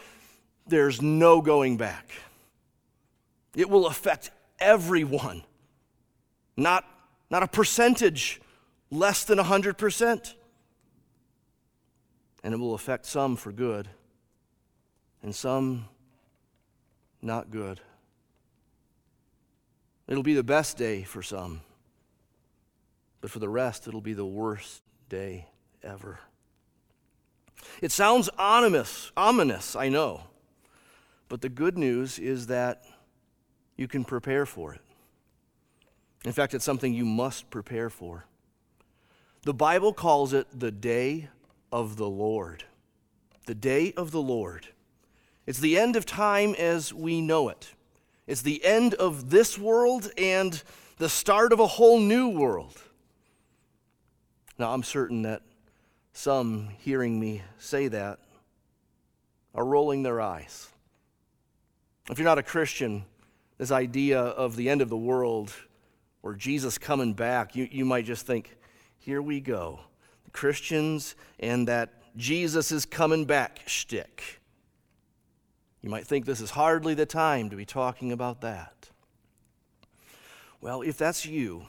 there's 0.67 1.01
no 1.01 1.41
going 1.41 1.77
back. 1.77 2.09
It 3.55 3.69
will 3.69 3.85
affect 3.85 4.31
everyone, 4.59 5.43
not, 6.55 6.85
not 7.29 7.43
a 7.43 7.47
percentage, 7.47 8.41
less 8.91 9.23
than 9.23 9.37
100% 9.39 10.33
and 12.43 12.53
it 12.53 12.57
will 12.57 12.73
affect 12.73 13.05
some 13.05 13.35
for 13.35 13.51
good 13.51 13.87
and 15.23 15.33
some 15.33 15.85
not 17.21 17.49
good. 17.49 17.79
It'll 20.07 20.23
be 20.23 20.33
the 20.33 20.43
best 20.43 20.75
day 20.77 21.03
for 21.03 21.23
some, 21.23 21.61
but 23.21 23.31
for 23.31 23.39
the 23.39 23.47
rest, 23.47 23.87
it'll 23.87 24.01
be 24.01 24.13
the 24.13 24.25
worst 24.25 24.81
day 25.07 25.47
ever. 25.81 26.19
It 27.81 27.93
sounds 27.93 28.29
ominous, 28.37 29.13
ominous, 29.15 29.77
I 29.77 29.87
know, 29.87 30.23
but 31.29 31.39
the 31.39 31.47
good 31.47 31.77
news 31.77 32.19
is 32.19 32.47
that 32.47 32.83
you 33.77 33.87
can 33.87 34.03
prepare 34.03 34.45
for 34.45 34.73
it. 34.73 34.81
In 36.25 36.31
fact, 36.31 36.53
it's 36.53 36.65
something 36.65 36.93
you 36.93 37.05
must 37.05 37.49
prepare 37.49 37.89
for. 37.89 38.25
The 39.43 39.53
Bible 39.53 39.93
calls 39.93 40.31
it 40.31 40.47
the 40.57 40.71
day 40.71 41.29
of 41.71 41.97
the 41.97 42.07
Lord. 42.07 42.63
The 43.45 43.55
day 43.55 43.93
of 43.97 44.11
the 44.11 44.21
Lord. 44.21 44.67
It's 45.45 45.59
the 45.59 45.77
end 45.77 45.97
of 45.97 46.05
time 46.05 46.55
as 46.55 46.93
we 46.93 47.19
know 47.19 47.49
it. 47.49 47.73
It's 48.25 48.41
the 48.41 48.63
end 48.63 48.93
of 48.93 49.31
this 49.31 49.57
world 49.57 50.11
and 50.17 50.63
the 50.97 51.09
start 51.09 51.51
of 51.51 51.59
a 51.59 51.67
whole 51.67 51.99
new 51.99 52.29
world. 52.29 52.81
Now, 54.57 54.71
I'm 54.71 54.83
certain 54.83 55.23
that 55.23 55.41
some 56.13 56.69
hearing 56.79 57.19
me 57.19 57.41
say 57.57 57.89
that 57.89 58.19
are 59.53 59.65
rolling 59.65 60.03
their 60.03 60.21
eyes. 60.21 60.69
If 62.09 62.17
you're 62.17 62.25
not 62.25 62.37
a 62.37 62.43
Christian, 62.43 63.03
this 63.57 63.71
idea 63.71 64.19
of 64.19 64.55
the 64.55 64.69
end 64.69 64.81
of 64.81 64.89
the 64.89 64.97
world 64.97 65.53
or 66.23 66.33
Jesus 66.33 66.77
coming 66.77 67.13
back, 67.13 67.55
you, 67.55 67.67
you 67.69 67.85
might 67.85 68.05
just 68.05 68.25
think, 68.25 68.55
here 68.97 69.21
we 69.21 69.41
go. 69.41 69.81
Christians 70.31 71.15
and 71.39 71.67
that 71.67 71.93
Jesus 72.15 72.71
is 72.71 72.85
coming 72.85 73.25
back 73.25 73.61
shtick. 73.67 74.41
You 75.81 75.89
might 75.89 76.07
think 76.07 76.25
this 76.25 76.39
is 76.39 76.51
hardly 76.51 76.93
the 76.93 77.05
time 77.05 77.49
to 77.49 77.55
be 77.55 77.65
talking 77.65 78.11
about 78.11 78.41
that. 78.41 78.89
Well, 80.61 80.81
if 80.81 80.97
that's 80.97 81.25
you, 81.25 81.65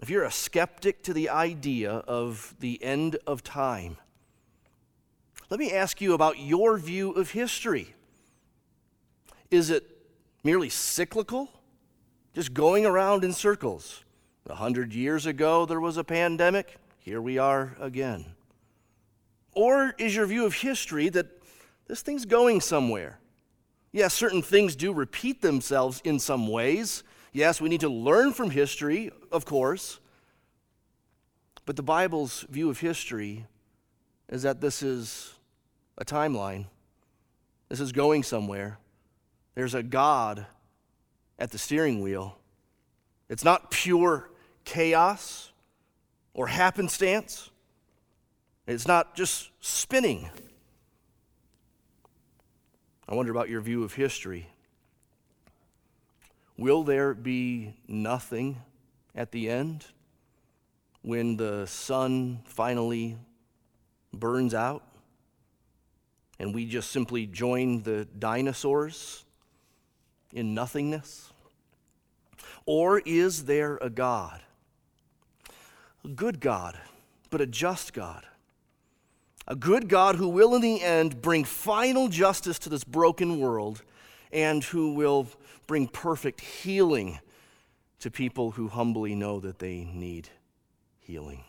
if 0.00 0.08
you're 0.08 0.24
a 0.24 0.30
skeptic 0.30 1.02
to 1.02 1.12
the 1.12 1.28
idea 1.28 1.90
of 1.90 2.54
the 2.60 2.82
end 2.82 3.16
of 3.26 3.42
time, 3.42 3.96
let 5.50 5.58
me 5.58 5.72
ask 5.72 6.00
you 6.00 6.12
about 6.12 6.38
your 6.38 6.78
view 6.78 7.12
of 7.12 7.32
history. 7.32 7.94
Is 9.50 9.70
it 9.70 9.84
merely 10.44 10.68
cyclical, 10.68 11.50
just 12.36 12.52
going 12.52 12.84
around 12.84 13.24
in 13.24 13.32
circles? 13.32 14.04
A 14.46 14.56
hundred 14.56 14.92
years 14.92 15.24
ago, 15.24 15.64
there 15.64 15.80
was 15.80 15.96
a 15.96 16.04
pandemic. 16.04 16.76
Here 16.98 17.22
we 17.22 17.38
are 17.38 17.74
again. 17.80 18.26
Or 19.54 19.94
is 19.96 20.14
your 20.14 20.26
view 20.26 20.44
of 20.44 20.52
history 20.52 21.08
that 21.08 21.28
this 21.86 22.02
thing's 22.02 22.26
going 22.26 22.60
somewhere? 22.60 23.18
Yes, 23.90 24.12
certain 24.12 24.42
things 24.42 24.76
do 24.76 24.92
repeat 24.92 25.40
themselves 25.40 26.02
in 26.04 26.18
some 26.18 26.46
ways. 26.48 27.04
Yes, 27.32 27.58
we 27.58 27.70
need 27.70 27.80
to 27.80 27.88
learn 27.88 28.34
from 28.34 28.50
history, 28.50 29.10
of 29.32 29.46
course. 29.46 29.98
But 31.64 31.76
the 31.76 31.82
Bible's 31.82 32.42
view 32.50 32.68
of 32.68 32.80
history 32.80 33.46
is 34.28 34.42
that 34.42 34.60
this 34.60 34.82
is 34.82 35.32
a 35.96 36.04
timeline. 36.04 36.66
This 37.70 37.80
is 37.80 37.92
going 37.92 38.24
somewhere. 38.24 38.76
There's 39.54 39.74
a 39.74 39.82
God 39.82 40.44
at 41.38 41.50
the 41.50 41.58
steering 41.58 42.00
wheel. 42.00 42.38
It's 43.28 43.44
not 43.44 43.70
pure 43.70 44.30
chaos 44.64 45.50
or 46.34 46.46
happenstance. 46.46 47.50
It's 48.66 48.86
not 48.86 49.14
just 49.14 49.50
spinning. 49.60 50.28
I 53.08 53.14
wonder 53.14 53.30
about 53.30 53.48
your 53.48 53.60
view 53.60 53.84
of 53.84 53.94
history. 53.94 54.48
Will 56.58 56.82
there 56.82 57.14
be 57.14 57.74
nothing 57.86 58.62
at 59.14 59.30
the 59.30 59.48
end 59.48 59.84
when 61.02 61.36
the 61.36 61.66
sun 61.66 62.40
finally 62.44 63.16
burns 64.12 64.54
out 64.54 64.82
and 66.38 66.54
we 66.54 66.66
just 66.66 66.90
simply 66.90 67.26
join 67.26 67.82
the 67.82 68.06
dinosaurs 68.18 69.25
in 70.32 70.54
nothingness? 70.54 71.32
Or 72.64 73.00
is 73.00 73.44
there 73.44 73.78
a 73.80 73.90
God 73.90 74.40
a 76.06 76.08
good 76.08 76.38
God, 76.38 76.78
but 77.30 77.40
a 77.40 77.46
just 77.46 77.92
God. 77.92 78.24
A 79.48 79.56
good 79.56 79.88
God 79.88 80.14
who 80.16 80.28
will, 80.28 80.54
in 80.54 80.62
the 80.62 80.80
end, 80.80 81.20
bring 81.20 81.44
final 81.44 82.06
justice 82.08 82.60
to 82.60 82.68
this 82.68 82.84
broken 82.84 83.40
world 83.40 83.82
and 84.32 84.62
who 84.62 84.94
will 84.94 85.26
bring 85.66 85.88
perfect 85.88 86.40
healing 86.40 87.18
to 87.98 88.10
people 88.10 88.52
who 88.52 88.68
humbly 88.68 89.16
know 89.16 89.40
that 89.40 89.58
they 89.58 89.84
need 89.92 90.28
healing. 91.00 91.42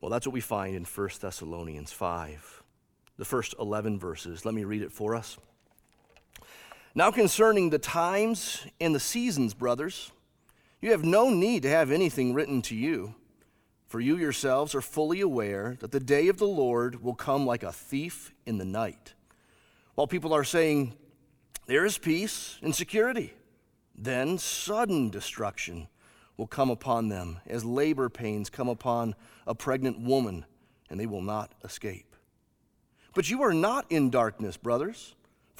Well, 0.00 0.10
that's 0.10 0.26
what 0.26 0.34
we 0.34 0.40
find 0.40 0.74
in 0.74 0.84
1 0.84 1.08
Thessalonians 1.20 1.92
5, 1.92 2.64
the 3.16 3.24
first 3.24 3.54
11 3.60 4.00
verses. 4.00 4.44
Let 4.44 4.54
me 4.54 4.64
read 4.64 4.82
it 4.82 4.90
for 4.90 5.14
us. 5.14 5.38
Now, 6.94 7.10
concerning 7.10 7.70
the 7.70 7.78
times 7.78 8.66
and 8.78 8.94
the 8.94 9.00
seasons, 9.00 9.54
brothers, 9.54 10.12
you 10.82 10.90
have 10.90 11.04
no 11.04 11.30
need 11.30 11.62
to 11.62 11.70
have 11.70 11.90
anything 11.90 12.34
written 12.34 12.60
to 12.62 12.74
you, 12.74 13.14
for 13.86 13.98
you 13.98 14.18
yourselves 14.18 14.74
are 14.74 14.82
fully 14.82 15.22
aware 15.22 15.78
that 15.80 15.90
the 15.90 16.00
day 16.00 16.28
of 16.28 16.36
the 16.36 16.46
Lord 16.46 17.02
will 17.02 17.14
come 17.14 17.46
like 17.46 17.62
a 17.62 17.72
thief 17.72 18.34
in 18.44 18.58
the 18.58 18.66
night. 18.66 19.14
While 19.94 20.06
people 20.06 20.34
are 20.34 20.44
saying, 20.44 20.92
There 21.64 21.86
is 21.86 21.96
peace 21.96 22.58
and 22.62 22.74
security, 22.74 23.32
then 23.94 24.36
sudden 24.36 25.08
destruction 25.08 25.88
will 26.36 26.46
come 26.46 26.68
upon 26.68 27.08
them 27.08 27.40
as 27.46 27.64
labor 27.64 28.10
pains 28.10 28.50
come 28.50 28.68
upon 28.68 29.14
a 29.46 29.54
pregnant 29.54 29.98
woman, 29.98 30.44
and 30.90 31.00
they 31.00 31.06
will 31.06 31.22
not 31.22 31.54
escape. 31.64 32.16
But 33.14 33.30
you 33.30 33.42
are 33.42 33.54
not 33.54 33.86
in 33.90 34.10
darkness, 34.10 34.58
brothers, 34.58 35.14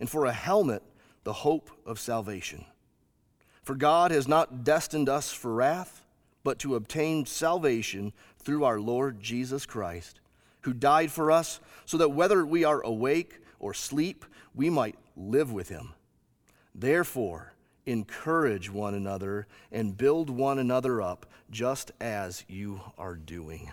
and 0.00 0.08
for 0.08 0.26
a 0.26 0.32
helmet, 0.32 0.82
the 1.24 1.32
hope 1.32 1.70
of 1.84 1.98
salvation. 1.98 2.64
For 3.62 3.74
God 3.74 4.10
has 4.10 4.26
not 4.26 4.64
destined 4.64 5.08
us 5.08 5.30
for 5.30 5.54
wrath, 5.54 6.04
but 6.42 6.58
to 6.60 6.74
obtain 6.74 7.26
salvation 7.26 8.12
through 8.38 8.64
our 8.64 8.80
Lord 8.80 9.20
Jesus 9.20 9.66
Christ, 9.66 10.20
who 10.62 10.72
died 10.72 11.10
for 11.10 11.30
us, 11.30 11.60
so 11.84 11.98
that 11.98 12.10
whether 12.10 12.46
we 12.46 12.64
are 12.64 12.80
awake 12.80 13.40
or 13.58 13.74
sleep, 13.74 14.24
we 14.54 14.70
might 14.70 14.96
live 15.16 15.52
with 15.52 15.68
him. 15.68 15.92
Therefore, 16.74 17.52
encourage 17.84 18.70
one 18.70 18.94
another 18.94 19.46
and 19.72 19.96
build 19.96 20.30
one 20.30 20.58
another 20.58 21.02
up, 21.02 21.26
just 21.50 21.90
as 22.00 22.44
you 22.48 22.80
are 22.96 23.16
doing. 23.16 23.72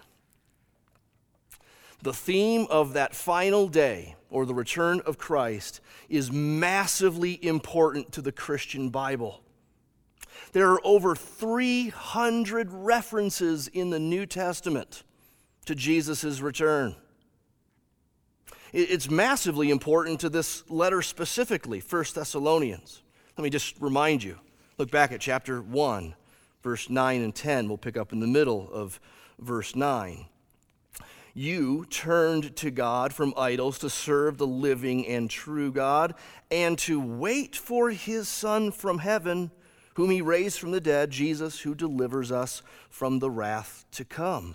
The 2.02 2.14
theme 2.14 2.68
of 2.70 2.94
that 2.94 3.16
final 3.16 3.68
day, 3.68 4.16
or 4.36 4.46
the 4.46 4.54
return 4.54 5.00
of 5.06 5.18
Christ, 5.18 5.80
is 6.10 6.30
massively 6.30 7.44
important 7.44 8.12
to 8.12 8.22
the 8.22 8.34
Christian 8.34 8.90
Bible. 8.90 9.42
There 10.52 10.70
are 10.72 10.82
over 10.84 11.16
300 11.16 12.70
references 12.70 13.70
in 13.70 13.92
the 13.92 14.00
New 14.00 14.26
Testament 14.26 15.04
to 15.68 15.74
Jesus' 15.74 16.42
return. 16.42 16.98
It's 18.74 19.10
massively 19.10 19.70
important 19.70 20.20
to 20.20 20.30
this 20.30 20.70
letter 20.70 21.02
specifically, 21.02 21.80
1 21.80 22.04
Thessalonians. 22.14 23.04
Let 23.38 23.44
me 23.46 23.50
just 23.50 23.80
remind 23.80 24.22
you. 24.22 24.38
Look 24.78 24.92
back 24.92 25.14
at 25.14 25.22
chapter 25.22 25.62
1, 25.62 26.14
verse 26.62 26.90
9 26.90 27.22
and 27.22 27.34
10. 27.34 27.70
We'll 27.70 27.78
pick 27.78 27.96
up 27.96 28.12
in 28.12 28.20
the 28.20 28.28
middle 28.28 28.70
of 28.74 29.00
verse 29.40 29.78
9. 29.78 30.26
You 31.38 31.86
turned 31.90 32.56
to 32.56 32.72
God 32.72 33.14
from 33.14 33.34
idols 33.36 33.78
to 33.80 33.90
serve 33.90 34.38
the 34.38 34.48
living 34.48 35.06
and 35.06 35.30
true 35.30 35.70
God 35.70 36.16
and 36.50 36.80
to 36.80 36.98
wait 37.00 37.58
for 37.58 37.90
his 37.90 38.30
Son 38.30 38.72
from 38.72 39.00
heaven 39.00 39.52
whom 39.96 40.10
he 40.10 40.22
raised 40.22 40.60
from 40.60 40.72
the 40.72 40.82
dead, 40.82 41.10
Jesus, 41.10 41.62
who 41.62 41.74
delivers 41.74 42.32
us 42.32 42.62
from 42.90 43.20
the 43.20 43.30
wrath 43.30 43.86
to 43.92 44.06
come. 44.06 44.54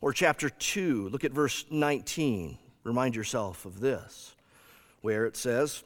Or 0.00 0.12
chapter 0.12 0.50
2, 0.50 1.08
look 1.08 1.24
at 1.24 1.32
verse 1.32 1.64
19. 1.70 2.58
Remind 2.84 3.16
yourself 3.16 3.64
of 3.64 3.80
this, 3.80 4.34
where 5.00 5.26
it 5.26 5.36
says, 5.36 5.82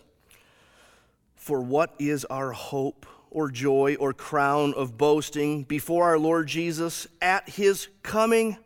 For 1.36 1.60
what 1.60 1.94
is 1.98 2.24
our 2.26 2.52
hope 2.52 3.06
or 3.30 3.50
joy 3.50 3.96
or 4.00 4.12
crown 4.12 4.74
of 4.74 4.98
boasting 4.98 5.62
before 5.62 6.04
our 6.04 6.18
Lord 6.18 6.48
Jesus 6.48 7.06
at 7.20 7.48
his 7.48 7.88
coming? 8.02 8.56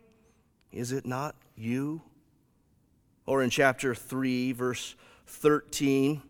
Is 0.75 0.91
it 0.91 1.05
not 1.05 1.35
you? 1.55 2.01
Or 3.25 3.41
in 3.41 3.49
chapter 3.49 3.95
3, 3.95 4.51
verse 4.51 4.95
13, 5.25 6.21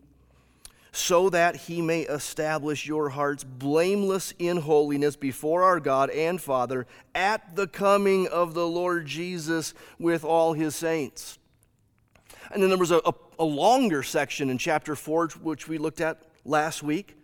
so 0.92 1.30
that 1.30 1.56
he 1.56 1.82
may 1.82 2.02
establish 2.02 2.86
your 2.86 3.10
hearts 3.10 3.44
blameless 3.44 4.34
in 4.40 4.58
holiness 4.58 5.18
before 5.18 5.64
our 5.64 5.82
God 5.82 6.10
and 6.12 6.40
Father 6.40 6.88
at 7.14 7.56
the 7.56 7.68
coming 7.68 8.28
of 8.28 8.54
the 8.54 8.68
Lord 8.68 9.06
Jesus 9.08 9.74
with 10.00 10.24
all 10.24 10.54
his 10.54 10.76
saints. 10.76 11.38
And 12.52 12.62
then 12.62 12.70
there 12.70 12.78
was 12.78 12.92
a, 12.92 13.02
a, 13.06 13.14
a 13.40 13.44
longer 13.44 14.04
section 14.04 14.50
in 14.50 14.58
chapter 14.58 14.96
4, 14.96 15.30
which 15.42 15.68
we 15.68 15.78
looked 15.78 16.00
at 16.00 16.22
last 16.46 16.84
week. 16.84 17.15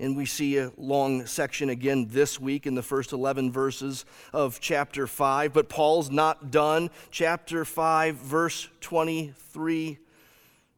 And 0.00 0.16
we 0.16 0.26
see 0.26 0.58
a 0.58 0.72
long 0.76 1.26
section 1.26 1.70
again 1.70 2.06
this 2.10 2.40
week 2.40 2.66
in 2.66 2.74
the 2.74 2.82
first 2.82 3.12
11 3.12 3.50
verses 3.50 4.04
of 4.32 4.60
chapter 4.60 5.06
5. 5.06 5.52
But 5.52 5.68
Paul's 5.68 6.10
not 6.10 6.50
done. 6.50 6.90
Chapter 7.10 7.64
5, 7.64 8.14
verse 8.14 8.68
23 8.80 9.98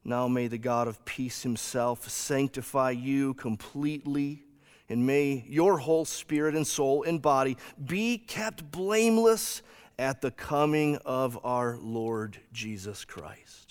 now 0.05 0.29
may 0.29 0.47
the 0.47 0.59
God 0.59 0.89
of 0.89 1.05
peace 1.05 1.43
himself 1.43 2.09
sanctify 2.09 2.93
you 2.93 3.35
completely, 3.35 4.45
and 4.89 5.07
may 5.07 5.45
your 5.47 5.79
whole 5.79 6.05
spirit 6.05 6.55
and 6.55 6.67
soul 6.67 7.03
and 7.03 7.21
body 7.21 7.57
be 7.85 8.19
kept 8.19 8.71
blameless 8.71 9.63
at 9.99 10.23
the 10.23 10.31
coming 10.31 10.97
of 11.05 11.39
our 11.45 11.77
Lord 11.77 12.39
Jesus 12.53 13.05
Christ. 13.05 13.70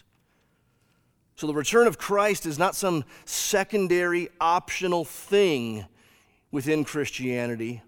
So 1.39 1.47
the 1.47 1.53
return 1.53 1.87
of 1.87 1.97
Christ 1.97 2.45
is 2.45 2.59
not 2.59 2.75
some 2.75 3.05
secondary, 3.23 4.27
optional 4.41 5.05
thing 5.05 5.85
within 6.51 6.83
Christianity. 6.83 7.81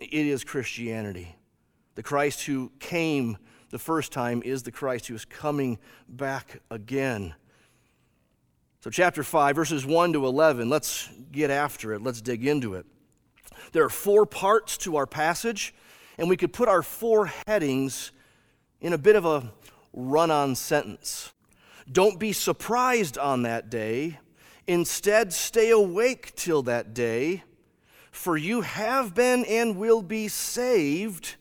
It 0.00 0.10
is 0.10 0.42
Christianity. 0.42 1.36
The 1.96 2.02
Christ 2.02 2.44
who 2.44 2.72
came 2.78 3.36
the 3.68 3.78
first 3.78 4.10
time 4.10 4.40
is 4.42 4.62
the 4.62 4.72
Christ 4.72 5.08
who 5.08 5.14
is 5.14 5.26
coming 5.26 5.78
back 6.08 6.62
again. 6.70 7.34
So, 8.80 8.88
chapter 8.88 9.22
5, 9.22 9.54
verses 9.54 9.84
1 9.84 10.14
to 10.14 10.24
11, 10.24 10.70
let's 10.70 11.10
get 11.30 11.50
after 11.50 11.92
it. 11.92 12.00
Let's 12.00 12.22
dig 12.22 12.46
into 12.46 12.72
it. 12.72 12.86
There 13.72 13.84
are 13.84 13.90
four 13.90 14.24
parts 14.24 14.78
to 14.78 14.96
our 14.96 15.06
passage, 15.06 15.74
and 16.16 16.26
we 16.26 16.38
could 16.38 16.54
put 16.54 16.70
our 16.70 16.82
four 16.82 17.30
headings 17.46 18.12
in 18.80 18.94
a 18.94 18.98
bit 18.98 19.14
of 19.14 19.26
a 19.26 19.52
run 19.92 20.30
on 20.30 20.54
sentence. 20.54 21.34
Don't 21.90 22.20
be 22.20 22.32
surprised 22.32 23.18
on 23.18 23.42
that 23.42 23.70
day. 23.70 24.18
Instead, 24.66 25.32
stay 25.32 25.70
awake 25.70 26.34
till 26.36 26.62
that 26.62 26.94
day, 26.94 27.42
for 28.12 28.36
you 28.36 28.60
have 28.60 29.14
been 29.14 29.44
and 29.44 29.76
will 29.76 30.02
be 30.02 30.28
saved 30.28 31.36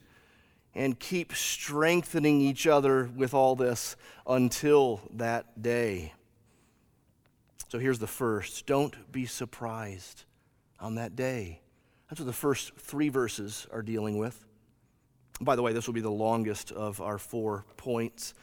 and 0.74 1.00
keep 1.00 1.34
strengthening 1.34 2.41
each 2.41 2.66
other 2.66 3.10
with 3.16 3.34
all 3.34 3.56
this 3.56 3.95
until 4.26 5.02
that 5.14 5.62
day. 5.62 6.14
So 7.68 7.78
here's 7.78 8.00
the 8.00 8.08
first 8.08 8.66
don't 8.66 9.12
be 9.12 9.26
surprised 9.26 10.24
on 10.80 10.95
that 10.95 11.16
day. 11.16 11.62
That's 12.10 12.20
what 12.20 12.26
the 12.26 12.34
first 12.34 12.74
three 12.76 13.10
verses 13.10 13.68
are 13.72 13.84
dealing 13.84 14.18
with. 14.18 14.45
By 15.41 15.56
the 15.56 15.62
way, 15.62 15.74
this 15.74 15.86
will 15.86 15.93
be 15.93 16.02
the 16.02 16.10
longest 16.10 16.72
of 16.72 17.00
our 17.02 17.20
four 17.20 17.66
points 17.78 18.34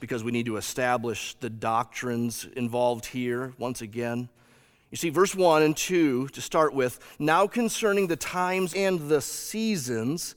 because 0.00 0.24
we 0.24 0.32
need 0.32 0.46
to 0.46 0.56
establish 0.56 1.34
the 1.40 1.50
doctrines 1.50 2.46
involved 2.56 3.06
here 3.06 3.52
once 3.58 3.80
again. 3.82 4.28
You 4.90 4.96
see, 4.96 5.10
verse 5.10 5.34
1 5.34 5.62
and 5.62 5.76
2 5.76 6.28
to 6.28 6.40
start 6.40 6.74
with 6.74 6.98
now 7.18 7.46
concerning 7.46 8.06
the 8.06 8.16
times 8.16 8.74
and 8.74 9.08
the 9.08 9.20
seasons 9.20 10.34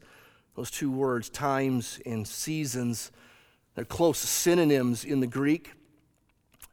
those 0.57 0.71
two 0.71 0.91
words, 0.91 1.29
times 1.29 2.01
and 2.03 2.27
seasons, 2.27 3.11
they're 3.75 3.85
close 3.85 4.17
synonyms 4.17 5.05
in 5.05 5.19
the 5.19 5.27
Greek. 5.27 5.71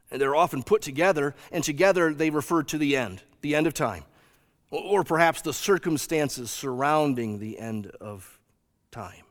And 0.09 0.19
they're 0.19 0.35
often 0.35 0.63
put 0.63 0.81
together, 0.81 1.35
and 1.51 1.63
together 1.63 2.13
they 2.13 2.31
refer 2.31 2.63
to 2.63 2.77
the 2.77 2.97
end, 2.97 3.21
the 3.41 3.55
end 3.55 3.67
of 3.67 3.73
time, 3.73 4.03
or 4.71 5.03
perhaps 5.03 5.41
the 5.41 5.53
circumstances 5.53 6.49
surrounding 6.49 7.37
the 7.37 7.59
end 7.59 7.87
of 8.01 8.39
time. 8.91 9.24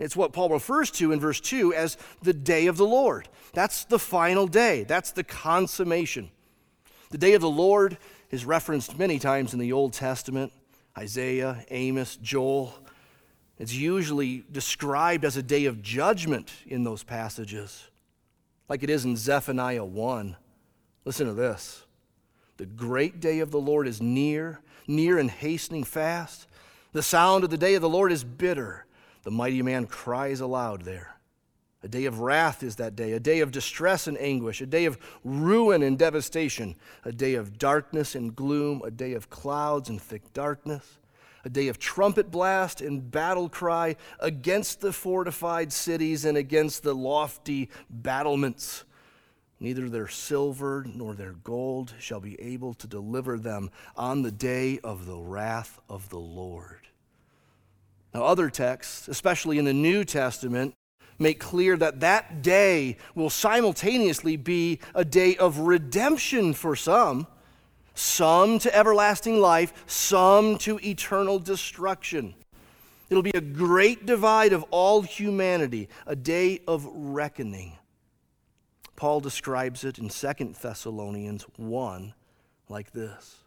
It's 0.00 0.16
what 0.16 0.32
Paul 0.32 0.48
refers 0.48 0.90
to 0.92 1.12
in 1.12 1.20
verse 1.20 1.40
2 1.40 1.74
as 1.74 1.98
the 2.22 2.32
day 2.32 2.66
of 2.68 2.78
the 2.78 2.86
Lord. 2.86 3.28
That's 3.52 3.84
the 3.84 3.98
final 3.98 4.46
day, 4.46 4.84
that's 4.84 5.12
the 5.12 5.22
consummation. 5.22 6.30
The 7.10 7.18
day 7.18 7.34
of 7.34 7.42
the 7.42 7.50
Lord 7.50 7.98
is 8.30 8.46
referenced 8.46 8.98
many 8.98 9.18
times 9.18 9.52
in 9.52 9.60
the 9.60 9.72
Old 9.72 9.92
Testament 9.92 10.52
Isaiah, 10.96 11.64
Amos, 11.70 12.16
Joel. 12.16 12.74
It's 13.58 13.74
usually 13.74 14.44
described 14.50 15.24
as 15.24 15.36
a 15.36 15.42
day 15.42 15.66
of 15.66 15.82
judgment 15.82 16.50
in 16.66 16.82
those 16.82 17.02
passages, 17.02 17.88
like 18.70 18.82
it 18.82 18.88
is 18.88 19.04
in 19.04 19.16
Zephaniah 19.16 19.84
1. 19.84 20.34
Listen 21.04 21.26
to 21.26 21.34
this 21.34 21.84
The 22.56 22.64
great 22.64 23.20
day 23.20 23.40
of 23.40 23.50
the 23.50 23.60
Lord 23.60 23.86
is 23.86 24.00
near, 24.00 24.60
near 24.86 25.18
and 25.18 25.30
hastening 25.30 25.84
fast. 25.84 26.46
The 26.92 27.02
sound 27.02 27.44
of 27.44 27.50
the 27.50 27.58
day 27.58 27.74
of 27.74 27.82
the 27.82 27.88
Lord 27.88 28.12
is 28.12 28.24
bitter. 28.24 28.86
The 29.22 29.30
mighty 29.30 29.62
man 29.62 29.86
cries 29.86 30.40
aloud 30.40 30.82
there. 30.82 31.16
A 31.82 31.88
day 31.88 32.04
of 32.04 32.20
wrath 32.20 32.62
is 32.62 32.76
that 32.76 32.94
day, 32.94 33.12
a 33.12 33.20
day 33.20 33.40
of 33.40 33.52
distress 33.52 34.06
and 34.06 34.18
anguish, 34.20 34.60
a 34.60 34.66
day 34.66 34.84
of 34.84 34.98
ruin 35.24 35.82
and 35.82 35.98
devastation, 35.98 36.76
a 37.04 37.12
day 37.12 37.34
of 37.34 37.58
darkness 37.58 38.14
and 38.14 38.36
gloom, 38.36 38.82
a 38.84 38.90
day 38.90 39.14
of 39.14 39.30
clouds 39.30 39.88
and 39.88 40.00
thick 40.00 40.32
darkness 40.32 40.98
a 41.44 41.48
day 41.48 41.68
of 41.68 41.78
trumpet 41.78 42.30
blast 42.30 42.80
and 42.80 43.10
battle 43.10 43.48
cry 43.48 43.96
against 44.18 44.80
the 44.80 44.92
fortified 44.92 45.72
cities 45.72 46.24
and 46.24 46.36
against 46.36 46.82
the 46.82 46.94
lofty 46.94 47.70
battlements. 47.88 48.84
neither 49.62 49.90
their 49.90 50.08
silver 50.08 50.86
nor 50.94 51.14
their 51.14 51.32
gold 51.32 51.92
shall 51.98 52.20
be 52.20 52.40
able 52.40 52.72
to 52.72 52.86
deliver 52.86 53.38
them 53.38 53.70
on 53.94 54.22
the 54.22 54.32
day 54.32 54.78
of 54.82 55.04
the 55.04 55.18
wrath 55.18 55.78
of 55.88 56.08
the 56.08 56.18
Lord. 56.18 56.89
Now, 58.12 58.24
other 58.24 58.50
texts, 58.50 59.08
especially 59.08 59.58
in 59.58 59.64
the 59.64 59.72
New 59.72 60.04
Testament, 60.04 60.74
make 61.18 61.38
clear 61.38 61.76
that 61.76 62.00
that 62.00 62.42
day 62.42 62.96
will 63.14 63.30
simultaneously 63.30 64.36
be 64.36 64.80
a 64.94 65.04
day 65.04 65.36
of 65.36 65.58
redemption 65.58 66.54
for 66.54 66.74
some, 66.74 67.26
some 67.94 68.58
to 68.60 68.74
everlasting 68.74 69.38
life, 69.38 69.84
some 69.86 70.58
to 70.58 70.80
eternal 70.82 71.38
destruction. 71.38 72.34
It'll 73.10 73.22
be 73.22 73.32
a 73.34 73.40
great 73.40 74.06
divide 74.06 74.52
of 74.52 74.64
all 74.70 75.02
humanity, 75.02 75.88
a 76.06 76.16
day 76.16 76.60
of 76.66 76.86
reckoning. 76.92 77.76
Paul 78.96 79.20
describes 79.20 79.84
it 79.84 79.98
in 79.98 80.08
2 80.08 80.54
Thessalonians 80.60 81.44
1 81.56 82.14
like 82.68 82.92
this 82.92 83.38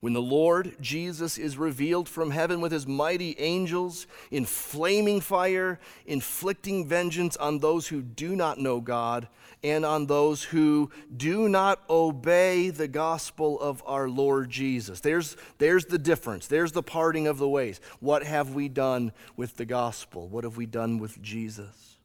When 0.00 0.14
the 0.14 0.22
Lord 0.22 0.76
Jesus 0.80 1.36
is 1.36 1.58
revealed 1.58 2.08
from 2.08 2.30
heaven 2.30 2.62
with 2.62 2.72
his 2.72 2.86
mighty 2.86 3.38
angels 3.38 4.06
in 4.30 4.46
flaming 4.46 5.20
fire, 5.20 5.78
inflicting 6.06 6.88
vengeance 6.88 7.36
on 7.36 7.58
those 7.58 7.88
who 7.88 8.00
do 8.00 8.34
not 8.34 8.58
know 8.58 8.80
God 8.80 9.28
and 9.62 9.84
on 9.84 10.06
those 10.06 10.42
who 10.42 10.90
do 11.14 11.50
not 11.50 11.82
obey 11.90 12.70
the 12.70 12.88
gospel 12.88 13.60
of 13.60 13.82
our 13.84 14.08
Lord 14.08 14.48
Jesus. 14.48 15.00
There's, 15.00 15.36
there's 15.58 15.84
the 15.84 15.98
difference. 15.98 16.46
There's 16.46 16.72
the 16.72 16.82
parting 16.82 17.26
of 17.26 17.36
the 17.36 17.48
ways. 17.48 17.78
What 18.00 18.22
have 18.22 18.54
we 18.54 18.70
done 18.70 19.12
with 19.36 19.58
the 19.58 19.66
gospel? 19.66 20.28
What 20.28 20.44
have 20.44 20.56
we 20.56 20.64
done 20.64 20.98
with 20.98 21.20
Jesus? 21.20 21.98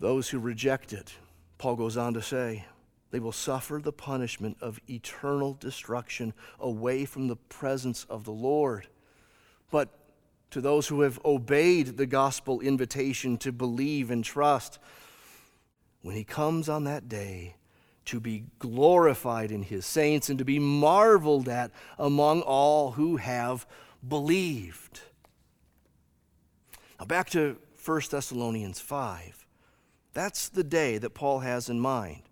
Those 0.00 0.28
who 0.30 0.40
reject 0.40 0.92
it, 0.92 1.14
Paul 1.58 1.76
goes 1.76 1.96
on 1.96 2.14
to 2.14 2.22
say, 2.22 2.64
they 3.14 3.20
will 3.20 3.30
suffer 3.30 3.78
the 3.80 3.92
punishment 3.92 4.56
of 4.60 4.80
eternal 4.90 5.54
destruction 5.54 6.34
away 6.58 7.04
from 7.04 7.28
the 7.28 7.36
presence 7.36 8.02
of 8.10 8.24
the 8.24 8.32
Lord. 8.32 8.88
But 9.70 9.88
to 10.50 10.60
those 10.60 10.88
who 10.88 11.02
have 11.02 11.24
obeyed 11.24 11.96
the 11.96 12.06
gospel 12.06 12.58
invitation 12.58 13.38
to 13.38 13.52
believe 13.52 14.10
and 14.10 14.24
trust, 14.24 14.80
when 16.02 16.16
he 16.16 16.24
comes 16.24 16.68
on 16.68 16.82
that 16.84 17.08
day 17.08 17.54
to 18.06 18.18
be 18.18 18.46
glorified 18.58 19.52
in 19.52 19.62
his 19.62 19.86
saints 19.86 20.28
and 20.28 20.40
to 20.40 20.44
be 20.44 20.58
marveled 20.58 21.48
at 21.48 21.70
among 21.96 22.42
all 22.42 22.90
who 22.90 23.18
have 23.18 23.64
believed. 24.08 25.02
Now, 26.98 27.06
back 27.06 27.30
to 27.30 27.58
1 27.84 28.00
Thessalonians 28.10 28.80
5. 28.80 29.46
That's 30.14 30.48
the 30.48 30.64
day 30.64 30.98
that 30.98 31.10
Paul 31.10 31.38
has 31.38 31.68
in 31.68 31.78
mind, 31.78 32.22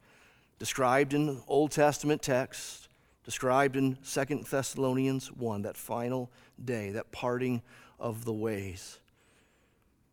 described 0.63 1.13
in 1.13 1.43
Old 1.49 1.73
Testament 1.73 2.23
text, 2.23 2.87
described 3.25 3.75
in 3.75 3.99
2 4.09 4.45
Thessalonians 4.49 5.27
1, 5.33 5.63
that 5.63 5.77
final 5.77 6.31
day, 6.65 6.93
that 6.93 7.11
parting 7.11 7.61
of 7.99 8.25
the 8.25 8.33
ways. 8.33 9.01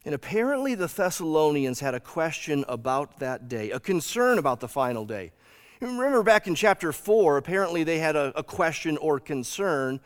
And 0.06 0.16
apparently, 0.16 0.74
the 0.74 0.88
Thessalonians 0.88 1.82
had 1.82 1.94
a 1.94 2.00
question 2.00 2.66
about 2.68 3.20
that 3.20 3.48
day, 3.48 3.70
a 3.70 3.80
concern 3.80 4.40
about 4.40 4.60
the 4.60 4.68
final 4.68 5.06
day. 5.06 5.34
Remember 5.82 6.24
back 6.24 6.48
in 6.48 6.56
chapter 6.56 6.92
4, 6.92 7.38
apparently 7.38 7.84
they 7.84 8.00
had 8.00 8.16
a, 8.16 8.34
a, 8.36 8.42
question 8.42 8.98
or 8.98 9.20
concern 9.20 10.00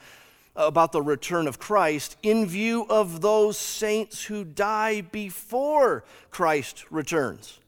about 0.58 0.92
the 0.92 1.02
return 1.02 1.48
of 1.48 1.58
Christ 1.58 2.18
in 2.22 2.48
view 2.48 2.86
of 2.90 3.22
those 3.22 3.58
saints 3.58 4.26
who 4.26 4.44
die 4.44 5.00
before 5.00 6.04
Christ 6.32 6.84
returns. 6.92 7.62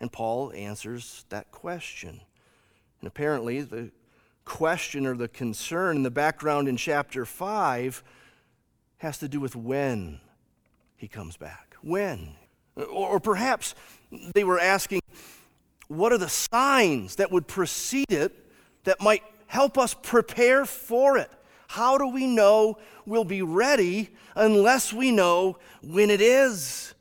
And 0.00 0.12
Paul 0.12 0.52
answers 0.52 1.24
that 1.28 1.50
question. 1.50 2.20
And 3.00 3.08
apparently, 3.08 3.62
the 3.62 3.90
question 4.44 5.06
or 5.06 5.16
the 5.16 5.28
concern 5.28 5.96
in 5.96 6.02
the 6.02 6.10
background 6.10 6.68
in 6.68 6.76
chapter 6.76 7.24
5 7.24 8.02
has 8.98 9.18
to 9.18 9.28
do 9.28 9.40
with 9.40 9.54
when 9.54 10.20
he 10.96 11.08
comes 11.08 11.36
back? 11.36 11.76
When? 11.82 12.34
Or, 12.90 13.20
perhaps 13.20 13.74
they 14.34 14.44
were 14.44 14.58
asking, 14.58 15.00
what 15.88 16.12
are 16.12 16.18
the 16.18 16.28
signs 16.28 17.16
that 17.16 17.30
would 17.30 17.46
precede 17.46 18.10
it 18.10 18.32
that 18.84 19.00
might 19.00 19.22
help 19.46 19.78
us 19.78 19.94
prepare 19.94 20.64
for 20.64 21.18
it? 21.18 21.30
How 21.68 21.98
do 21.98 22.08
we 22.08 22.26
know 22.26 22.78
we'll 23.04 23.24
be 23.24 23.42
ready 23.42 24.10
unless 24.34 24.92
we 24.92 25.10
know 25.10 25.58
when 25.82 26.10
it 26.10 26.20
is? 26.20 26.94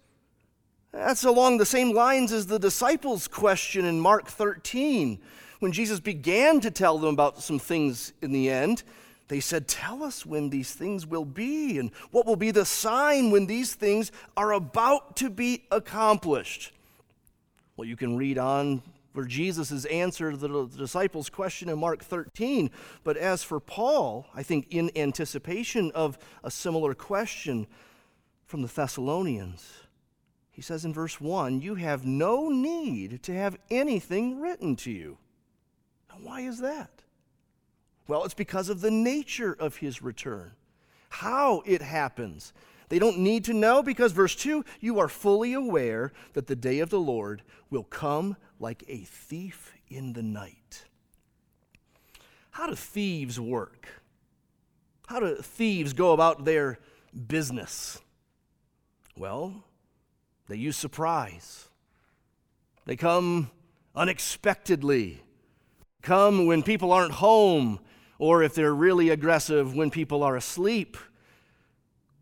That's 0.98 1.26
along 1.26 1.60
the 1.60 1.66
same 1.66 1.94
lines 1.94 2.32
as 2.32 2.48
the 2.48 2.58
disciples' 2.58 3.28
question 3.28 3.86
in 3.86 4.00
Mark 4.00 4.28
13. 4.28 5.20
When 5.60 5.72
Jesus 5.72 6.00
began 6.00 6.60
to 6.62 6.72
tell 6.72 6.98
them 6.98 7.14
about 7.14 7.44
some 7.44 7.60
things 7.60 8.14
in 8.24 8.32
the 8.32 8.50
end, 8.50 8.82
they 9.28 9.40
said, 9.40 9.68
Tell 9.68 10.02
us 10.02 10.26
when 10.26 10.50
these 10.50 10.72
things 10.72 11.06
will 11.06 11.24
be, 11.24 11.78
and 11.78 11.92
what 12.10 12.26
will 12.26 12.36
be 12.36 12.50
the 12.50 12.66
sign 12.66 13.30
when 13.30 13.46
these 13.46 13.76
things 13.76 14.12
are 14.36 14.54
about 14.54 15.16
to 15.18 15.30
be 15.30 15.66
accomplished. 15.72 16.74
Well, 17.76 17.88
you 17.88 17.96
can 17.96 18.18
read 18.18 18.40
on 18.40 18.82
for 19.14 19.24
Jesus' 19.24 19.86
answer 19.86 20.32
to 20.32 20.38
the 20.38 20.66
disciples' 20.66 21.30
question 21.30 21.70
in 21.70 21.78
Mark 21.78 22.04
13. 22.04 22.72
But 23.04 23.18
as 23.18 23.44
for 23.44 23.60
Paul, 23.60 24.26
I 24.34 24.42
think 24.42 24.66
in 24.72 24.90
anticipation 24.96 25.92
of 25.94 26.18
a 26.44 26.50
similar 26.50 26.96
question 26.96 27.68
from 28.48 28.64
the 28.64 28.68
Thessalonians, 28.68 29.87
he 30.58 30.64
says 30.64 30.86
in 30.86 30.92
verse 30.92 31.22
1 31.22 31.62
You 31.62 31.76
have 31.76 32.04
no 32.04 32.50
need 32.50 33.22
to 33.24 33.34
have 33.34 33.60
anything 33.70 34.42
written 34.42 34.76
to 34.78 34.92
you. 34.92 35.20
Now, 36.10 36.16
why 36.24 36.42
is 36.42 36.62
that? 36.62 37.04
Well, 38.08 38.26
it's 38.26 38.34
because 38.34 38.68
of 38.68 38.82
the 38.82 38.90
nature 38.90 39.54
of 39.54 39.76
his 39.76 40.02
return, 40.02 40.54
how 41.10 41.62
it 41.68 41.84
happens. 41.84 42.54
They 42.90 42.98
don't 42.98 43.20
need 43.20 43.46
to 43.46 43.54
know 43.54 43.84
because, 43.84 44.14
verse 44.14 44.36
2, 44.36 44.66
you 44.80 44.98
are 44.98 45.08
fully 45.08 45.54
aware 45.54 46.12
that 46.34 46.48
the 46.48 46.56
day 46.56 46.80
of 46.80 46.90
the 46.90 47.00
Lord 47.00 47.44
will 47.70 47.84
come 47.84 48.36
like 48.60 48.84
a 48.88 49.02
thief 49.02 49.76
in 49.90 50.14
the 50.14 50.24
night. 50.24 50.86
How 52.50 52.66
do 52.66 52.74
thieves 52.74 53.40
work? 53.40 53.88
How 55.06 55.20
do 55.20 55.36
thieves 55.36 55.94
go 55.94 56.14
about 56.14 56.46
their 56.46 56.80
business? 57.28 58.02
Well, 59.16 59.64
they 60.48 60.56
use 60.56 60.78
surprise. 60.78 61.68
They 62.86 62.96
come 62.96 63.52
unexpectedly, 63.96 65.22
come 66.02 66.46
when 66.46 66.64
people 66.64 66.92
aren't 66.92 67.14
home, 67.14 67.80
or 68.20 68.44
if 68.44 68.56
they're 68.56 68.74
really 68.74 69.10
aggressive 69.10 69.76
when 69.76 69.92
people 69.92 70.24
are 70.24 70.36
asleep. 70.36 70.98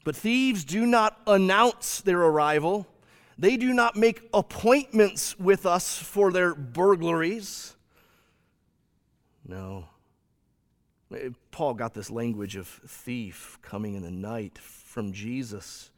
But 0.03 0.15
thieves 0.15 0.63
do 0.63 0.85
not 0.85 1.19
announce 1.27 2.01
their 2.01 2.21
arrival. 2.21 2.87
They 3.37 3.57
do 3.57 3.73
not 3.73 3.95
make 3.95 4.27
appointments 4.33 5.37
with 5.37 5.65
us 5.65 5.97
for 5.97 6.31
their 6.31 6.55
burglaries. 6.55 7.75
No. 9.47 9.85
Eh, 11.13 11.29
Paul 11.51 11.73
got 11.73 11.93
this 11.93 12.09
language 12.09 12.55
of 12.55 12.67
thief 12.67 13.59
coming 13.61 13.95
in 13.95 14.03
the 14.03 14.11
night 14.11 14.57
from 14.57 15.11
Jesus. 15.11 15.91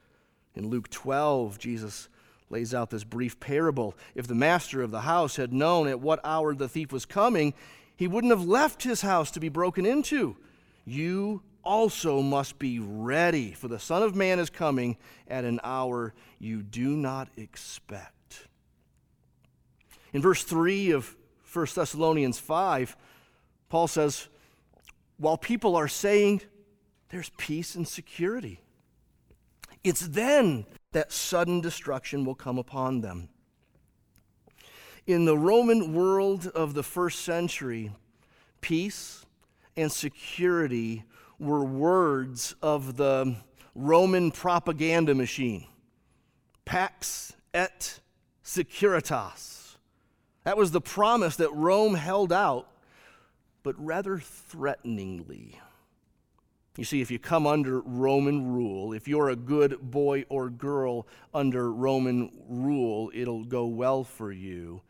In 0.55 0.67
Luke 0.69 0.89
12, 0.89 1.59
Jesus 1.59 2.09
lays 2.50 2.74
out 2.74 2.89
this 2.89 3.04
brief 3.04 3.39
parable. 3.39 3.95
If 4.16 4.28
the 4.28 4.36
master 4.36 4.82
of 4.82 4.91
the 4.91 5.02
house 5.02 5.36
had 5.36 5.54
known 5.54 5.88
at 5.88 6.00
what 6.00 6.20
hour 6.24 6.54
the 6.54 6.70
thief 6.70 6.91
was 6.91 7.06
coming, 7.06 7.54
he 7.95 8.08
wouldn't 8.08 8.32
have 8.32 8.45
left 8.45 8.84
his 8.84 9.02
house 9.02 9.32
to 9.32 9.39
be 9.39 9.50
broken 9.50 9.86
into. 9.86 10.38
You 10.86 11.41
also 11.64 12.22
must 12.22 12.58
be 12.60 12.80
ready, 12.80 13.52
for 13.52 13.68
the 13.68 13.80
Son 13.80 14.02
of 14.02 14.16
Man 14.16 14.39
is 14.39 14.50
coming 14.50 14.98
at 15.28 15.43
an 15.43 15.60
hour 15.64 16.14
you 16.39 16.64
do 16.64 16.95
not 16.95 17.28
expect. 17.36 18.48
In 20.14 20.22
verse 20.22 20.43
3 20.43 20.91
of 20.91 21.16
1 21.52 21.68
Thessalonians 21.76 22.39
5, 22.39 22.95
Paul 23.70 23.88
says, 23.88 24.30
While 25.18 25.38
people 25.38 25.76
are 25.76 25.89
saying 25.89 26.41
there's 27.10 27.32
peace 27.38 27.76
and 27.76 27.88
security, 27.88 28.62
it's 29.84 30.08
then 30.08 30.66
that 30.92 31.12
sudden 31.12 31.62
destruction 31.62 32.26
will 32.26 32.36
come 32.36 32.58
upon 32.58 33.02
them. 33.02 33.30
In 35.06 35.26
the 35.26 35.38
Roman 35.38 35.94
world 35.94 36.48
of 36.48 36.74
the 36.74 36.84
first 36.84 37.20
century, 37.20 37.92
peace 38.62 39.26
and 39.76 39.92
security 39.92 41.04
were 41.40 41.64
words 41.64 42.56
of 42.62 42.98
the 42.98 43.36
Roman 43.76 44.32
propaganda 44.32 45.14
machine 45.14 45.66
Pax 46.66 47.34
et 47.54 48.00
Securitas. 48.44 49.78
That 50.44 50.58
was 50.58 50.72
the 50.72 50.82
promise 50.82 51.36
that 51.38 51.54
Rome 51.54 51.96
held 51.96 52.34
out, 52.34 52.68
but 53.64 53.76
rather 53.78 54.18
threateningly. 54.18 55.60
You 56.78 56.84
see, 56.84 57.01
if 57.01 57.09
you 57.09 57.17
come 57.17 57.47
under 57.47 57.82
Roman 57.82 58.53
rule, 58.53 58.93
if 58.93 59.07
you're 59.07 59.30
a 59.30 59.36
good 59.36 59.80
boy 59.82 60.25
or 60.30 60.49
girl 60.49 61.07
under 61.34 61.71
Roman 61.73 62.32
rule, 62.47 63.09
it'll 63.15 63.45
go 63.45 63.65
well 63.65 64.03
for 64.03 64.32
you. 64.32 64.82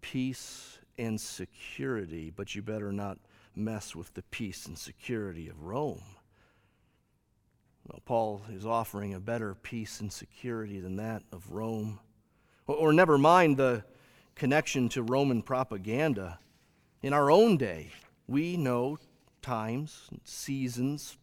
peace 0.00 0.78
and 0.98 1.20
security, 1.20 2.30
but 2.30 2.54
you 2.54 2.62
better 2.62 2.92
not 2.92 3.18
mess 3.56 3.96
with 3.96 4.12
the 4.14 4.22
peace 4.24 4.66
and 4.66 4.78
security 4.78 5.48
of 5.48 5.62
Rome. 5.62 6.02
Well, 7.88 8.02
Paul 8.04 8.42
is 8.50 8.64
offering 8.66 9.14
a 9.14 9.20
better 9.20 9.54
peace 9.54 10.00
and 10.00 10.12
security 10.12 10.78
than 10.78 10.96
that 10.96 11.22
of 11.32 11.50
Rome. 11.50 12.00
Or, 12.66 12.76
or 12.76 12.92
never 12.92 13.18
mind 13.18 13.56
the 13.56 13.84
connection 14.34 14.88
to 14.90 15.02
Roman 15.02 15.42
propaganda. 15.42 16.38
In 17.02 17.12
our 17.12 17.30
own 17.30 17.56
day, 17.56 17.90
we 18.26 18.56
know 18.56 18.98
times, 19.42 20.08
seasons 20.22 21.16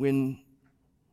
when 0.00 0.38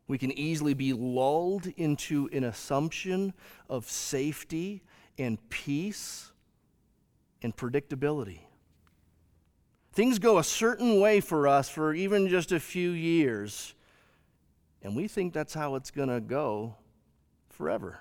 we 0.07 0.17
can 0.17 0.31
easily 0.31 0.73
be 0.73 0.93
lulled 0.93 1.67
into 1.75 2.29
an 2.31 2.45
assumption 2.45 3.33
of 3.69 3.89
safety 3.89 4.81
and 5.17 5.38
peace 5.49 6.31
and 7.41 7.53
predictability. 7.55 8.39
Things 9.91 10.19
go 10.19 10.38
a 10.38 10.43
certain 10.43 11.01
way 11.01 11.19
for 11.19 11.49
us 11.49 11.67
for 11.67 11.93
even 11.93 12.29
just 12.29 12.53
a 12.53 12.61
few 12.61 12.91
years, 12.91 13.75
and 14.81 14.95
we 14.95 15.09
think 15.09 15.33
that's 15.33 15.53
how 15.53 15.75
it's 15.75 15.91
going 15.91 16.07
to 16.07 16.21
go 16.21 16.75
forever. 17.49 17.99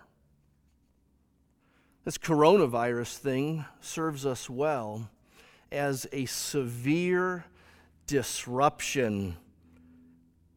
This 2.05 2.16
coronavirus 2.16 3.16
thing 3.16 3.64
serves 3.80 4.24
us 4.24 4.49
well 4.49 5.11
as 5.72 6.07
a 6.12 6.26
severe 6.26 7.45
disruption 8.07 9.37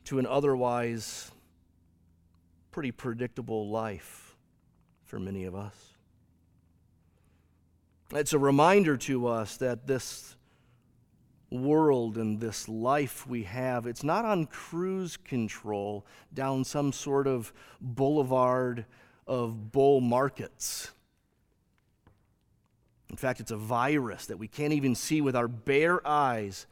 to 0.09 0.17
an 0.17 0.25
otherwise 0.25 1.29
pretty 2.71 2.91
predictable 2.91 3.69
life 3.69 4.35
for 5.03 5.19
many 5.19 5.45
of 5.45 5.53
us. 5.53 5.75
It's 8.13 8.33
a 8.33 8.39
reminder 8.39 8.97
to 8.97 9.27
us 9.27 9.57
that 9.57 9.85
this 9.85 10.35
world 11.51 12.17
and 12.17 12.39
this 12.39 12.67
life 12.67 13.27
we 13.27 13.43
have, 13.43 13.85
it's 13.85 14.03
not 14.03 14.25
on 14.25 14.47
cruise 14.47 15.15
control 15.15 16.07
down 16.33 16.63
some 16.63 16.91
sort 16.91 17.27
of 17.27 17.53
boulevard 17.79 18.87
of 19.27 19.71
bull 19.71 20.01
markets. 20.01 20.89
In 23.11 23.15
fact, 23.15 23.39
it's 23.39 23.51
a 23.51 23.57
virus 23.57 24.25
that 24.25 24.39
we 24.39 24.47
can't 24.47 24.73
even 24.73 24.95
see 24.95 25.21
with 25.21 25.35
our 25.35 25.47
bare 25.47 26.01
eyes 26.07 26.65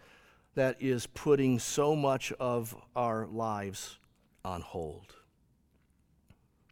that 0.57 0.81
is 0.81 1.05
putting 1.05 1.59
so 1.59 1.95
much 1.95 2.31
of 2.39 2.75
our 2.95 3.27
lives 3.27 3.99
on 4.43 4.59
hold. 4.59 5.13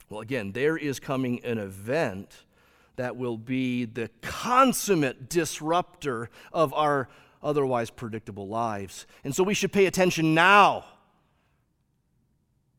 Well, 0.10 0.22
again, 0.22 0.54
there 0.54 0.76
is 0.76 1.00
coming 1.00 1.46
an 1.46 1.60
event 1.60 2.46
that 2.96 3.16
will 3.16 3.38
be 3.38 3.86
the 3.86 4.10
consummate 4.24 5.30
disruptor 5.30 6.32
of 6.52 6.74
our 6.74 7.10
otherwise 7.44 7.92
predictable 7.92 8.48
lives. 8.48 9.06
And 9.24 9.36
so 9.36 9.44
we 9.44 9.54
should 9.54 9.72
pay 9.72 9.86
attention 9.86 10.34
now. 10.34 10.86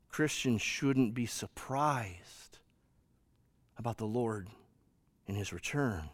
Christians 0.08 0.60
shouldn't 0.60 1.14
be 1.14 1.26
surprised 1.26 2.58
about 3.78 3.98
the 3.98 4.06
Lord 4.06 4.48
and 5.28 5.36
his 5.36 5.52
return. 5.52 6.10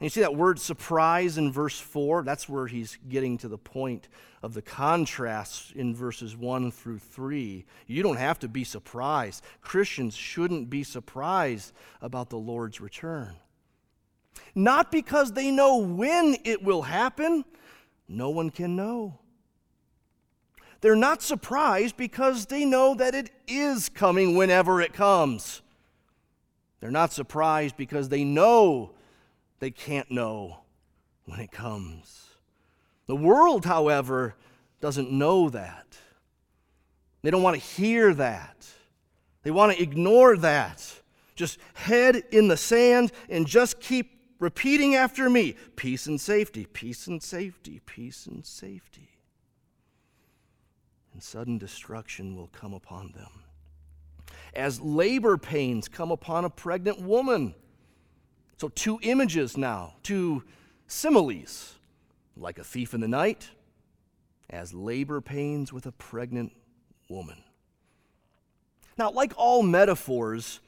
And 0.00 0.06
you 0.06 0.10
see 0.10 0.20
that 0.20 0.36
word 0.36 0.60
surprise 0.60 1.38
in 1.38 1.50
verse 1.50 1.80
4? 1.80 2.22
That's 2.22 2.48
where 2.48 2.68
he's 2.68 2.98
getting 3.08 3.36
to 3.38 3.48
the 3.48 3.58
point 3.58 4.08
of 4.42 4.54
the 4.54 4.62
contrasts 4.62 5.72
in 5.74 5.92
verses 5.92 6.36
1 6.36 6.70
through 6.70 7.00
3. 7.00 7.64
You 7.88 8.02
don't 8.04 8.16
have 8.16 8.38
to 8.40 8.48
be 8.48 8.62
surprised. 8.62 9.42
Christians 9.60 10.14
shouldn't 10.14 10.70
be 10.70 10.84
surprised 10.84 11.72
about 12.00 12.30
the 12.30 12.38
Lord's 12.38 12.80
return. 12.80 13.34
Not 14.54 14.92
because 14.92 15.32
they 15.32 15.50
know 15.50 15.78
when 15.78 16.36
it 16.44 16.62
will 16.62 16.82
happen, 16.82 17.44
no 18.06 18.30
one 18.30 18.50
can 18.50 18.76
know. 18.76 19.18
They're 20.80 20.94
not 20.94 21.22
surprised 21.22 21.96
because 21.96 22.46
they 22.46 22.64
know 22.64 22.94
that 22.94 23.16
it 23.16 23.30
is 23.48 23.88
coming 23.88 24.36
whenever 24.36 24.80
it 24.80 24.92
comes. 24.92 25.60
They're 26.78 26.92
not 26.92 27.12
surprised 27.12 27.76
because 27.76 28.08
they 28.08 28.22
know 28.22 28.92
they 29.60 29.70
can't 29.70 30.10
know 30.10 30.60
when 31.24 31.40
it 31.40 31.50
comes. 31.50 32.26
The 33.06 33.16
world, 33.16 33.64
however, 33.64 34.34
doesn't 34.80 35.10
know 35.10 35.50
that. 35.50 35.86
They 37.22 37.30
don't 37.30 37.42
want 37.42 37.56
to 37.56 37.62
hear 37.62 38.14
that. 38.14 38.66
They 39.42 39.50
want 39.50 39.76
to 39.76 39.82
ignore 39.82 40.36
that. 40.36 41.00
Just 41.34 41.58
head 41.74 42.22
in 42.30 42.48
the 42.48 42.56
sand 42.56 43.12
and 43.28 43.46
just 43.46 43.80
keep 43.80 44.18
repeating 44.38 44.94
after 44.94 45.28
me 45.28 45.56
peace 45.76 46.06
and 46.06 46.20
safety, 46.20 46.66
peace 46.66 47.06
and 47.06 47.22
safety, 47.22 47.80
peace 47.84 48.26
and 48.26 48.44
safety. 48.44 49.10
And 51.12 51.22
sudden 51.22 51.58
destruction 51.58 52.36
will 52.36 52.48
come 52.48 52.74
upon 52.74 53.12
them. 53.12 53.42
As 54.54 54.80
labor 54.80 55.36
pains 55.36 55.88
come 55.88 56.10
upon 56.10 56.44
a 56.44 56.50
pregnant 56.50 57.00
woman, 57.00 57.54
so, 58.58 58.68
two 58.68 58.98
images 59.02 59.56
now, 59.56 59.94
two 60.02 60.42
similes, 60.88 61.76
like 62.36 62.58
a 62.58 62.64
thief 62.64 62.92
in 62.92 63.00
the 63.00 63.06
night, 63.06 63.50
as 64.50 64.74
labor 64.74 65.20
pains 65.20 65.72
with 65.72 65.86
a 65.86 65.92
pregnant 65.92 66.52
woman. 67.08 67.44
Now, 68.96 69.12
like 69.12 69.32
all 69.36 69.62
metaphors, 69.62 70.58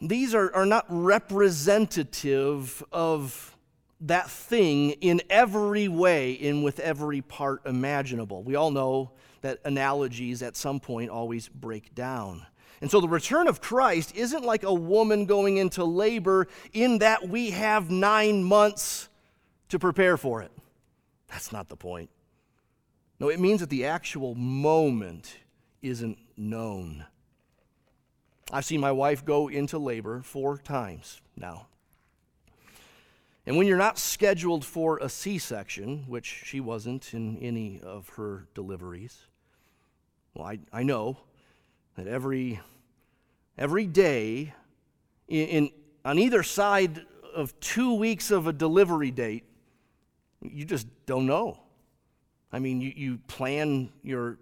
these 0.00 0.34
are, 0.34 0.54
are 0.54 0.64
not 0.64 0.86
representative 0.88 2.82
of 2.90 3.54
that 4.00 4.30
thing 4.30 4.92
in 4.92 5.20
every 5.28 5.86
way 5.86 6.32
in 6.32 6.62
with 6.62 6.80
every 6.80 7.20
part 7.20 7.60
imaginable. 7.66 8.42
We 8.42 8.54
all 8.54 8.70
know 8.70 9.10
that 9.42 9.58
analogies 9.66 10.42
at 10.42 10.56
some 10.56 10.80
point 10.80 11.10
always 11.10 11.46
break 11.46 11.94
down. 11.94 12.46
And 12.80 12.90
so 12.90 13.00
the 13.00 13.08
return 13.08 13.46
of 13.46 13.60
Christ 13.60 14.14
isn't 14.16 14.44
like 14.44 14.62
a 14.62 14.72
woman 14.72 15.26
going 15.26 15.58
into 15.58 15.84
labor 15.84 16.48
in 16.72 16.98
that 16.98 17.28
we 17.28 17.50
have 17.50 17.90
nine 17.90 18.42
months 18.42 19.08
to 19.68 19.78
prepare 19.78 20.16
for 20.16 20.40
it. 20.42 20.50
That's 21.28 21.52
not 21.52 21.68
the 21.68 21.76
point. 21.76 22.10
No, 23.18 23.28
it 23.28 23.38
means 23.38 23.60
that 23.60 23.68
the 23.68 23.84
actual 23.84 24.34
moment 24.34 25.36
isn't 25.82 26.18
known. 26.36 27.04
I've 28.50 28.64
seen 28.64 28.80
my 28.80 28.92
wife 28.92 29.24
go 29.24 29.48
into 29.48 29.78
labor 29.78 30.22
four 30.22 30.56
times 30.56 31.20
now. 31.36 31.66
And 33.46 33.56
when 33.56 33.66
you're 33.66 33.76
not 33.76 33.98
scheduled 33.98 34.64
for 34.64 34.98
a 34.98 35.08
C 35.08 35.38
section, 35.38 36.04
which 36.08 36.42
she 36.44 36.60
wasn't 36.60 37.12
in 37.14 37.36
any 37.38 37.80
of 37.82 38.08
her 38.10 38.46
deliveries, 38.54 39.26
well, 40.34 40.46
I, 40.46 40.58
I 40.72 40.82
know 40.82 41.18
that 42.00 42.08
every, 42.08 42.58
every 43.58 43.86
day 43.86 44.54
in, 45.28 45.48
in, 45.48 45.70
on 46.02 46.18
either 46.18 46.42
side 46.42 47.04
of 47.34 47.58
two 47.60 47.92
weeks 47.92 48.30
of 48.30 48.46
a 48.46 48.54
delivery 48.54 49.10
date, 49.10 49.44
you 50.40 50.64
just 50.64 50.86
don't 51.04 51.26
know. 51.26 51.60
I 52.50 52.58
mean, 52.58 52.80
you, 52.80 52.90
you 52.96 53.18
plan 53.28 53.90
your 54.02 54.38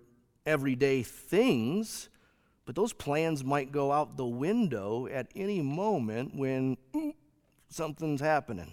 everyday 0.46 1.02
things, 1.02 2.10
but 2.64 2.76
those 2.76 2.92
plans 2.92 3.42
might 3.42 3.72
go 3.72 3.90
out 3.90 4.16
the 4.16 4.24
window 4.24 5.08
at 5.08 5.26
any 5.34 5.60
moment 5.60 6.36
when 6.36 6.76
something's 7.68 8.20
happening. 8.20 8.70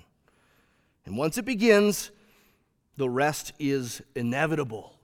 And 1.08 1.18
once 1.18 1.40
it 1.40 1.46
begins, 1.46 2.12
the 2.98 3.10
rest 3.10 3.52
is 3.58 4.04
inevitable. 4.16 5.00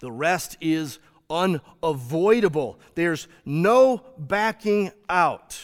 The 0.00 0.10
rest 0.10 0.56
is 0.62 0.98
unavoidable. 1.30 2.78
There's 2.94 3.28
no 3.44 4.04
backing 4.16 4.90
out. 5.08 5.60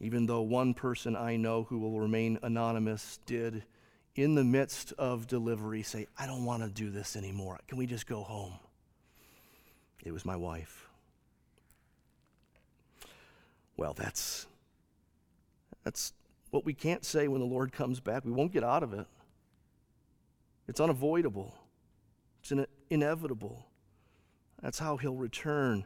Even 0.00 0.26
though 0.26 0.42
one 0.42 0.72
person 0.74 1.14
I 1.14 1.36
know 1.36 1.64
who 1.64 1.78
will 1.78 2.00
remain 2.00 2.38
anonymous 2.42 3.18
did, 3.26 3.64
in 4.14 4.34
the 4.34 4.44
midst 4.44 4.92
of 4.98 5.26
delivery, 5.26 5.82
say, 5.82 6.06
I 6.18 6.26
don't 6.26 6.44
want 6.44 6.62
to 6.62 6.68
do 6.68 6.90
this 6.90 7.16
anymore. 7.16 7.58
Can 7.68 7.78
we 7.78 7.86
just 7.86 8.06
go 8.06 8.22
home? 8.22 8.54
It 10.04 10.12
was 10.12 10.24
my 10.24 10.36
wife. 10.36 10.88
Well, 13.76 13.94
that's, 13.94 14.46
that's 15.84 16.12
what 16.50 16.64
we 16.64 16.74
can't 16.74 17.04
say 17.04 17.28
when 17.28 17.40
the 17.40 17.46
Lord 17.46 17.72
comes 17.72 18.00
back. 18.00 18.24
We 18.24 18.32
won't 18.32 18.52
get 18.52 18.64
out 18.64 18.82
of 18.82 18.92
it. 18.92 19.06
It's 20.68 20.80
unavoidable, 20.80 21.54
it's 22.40 22.52
inevitable. 22.90 23.66
That's 24.62 24.78
how 24.78 24.96
he'll 24.96 25.14
return. 25.14 25.84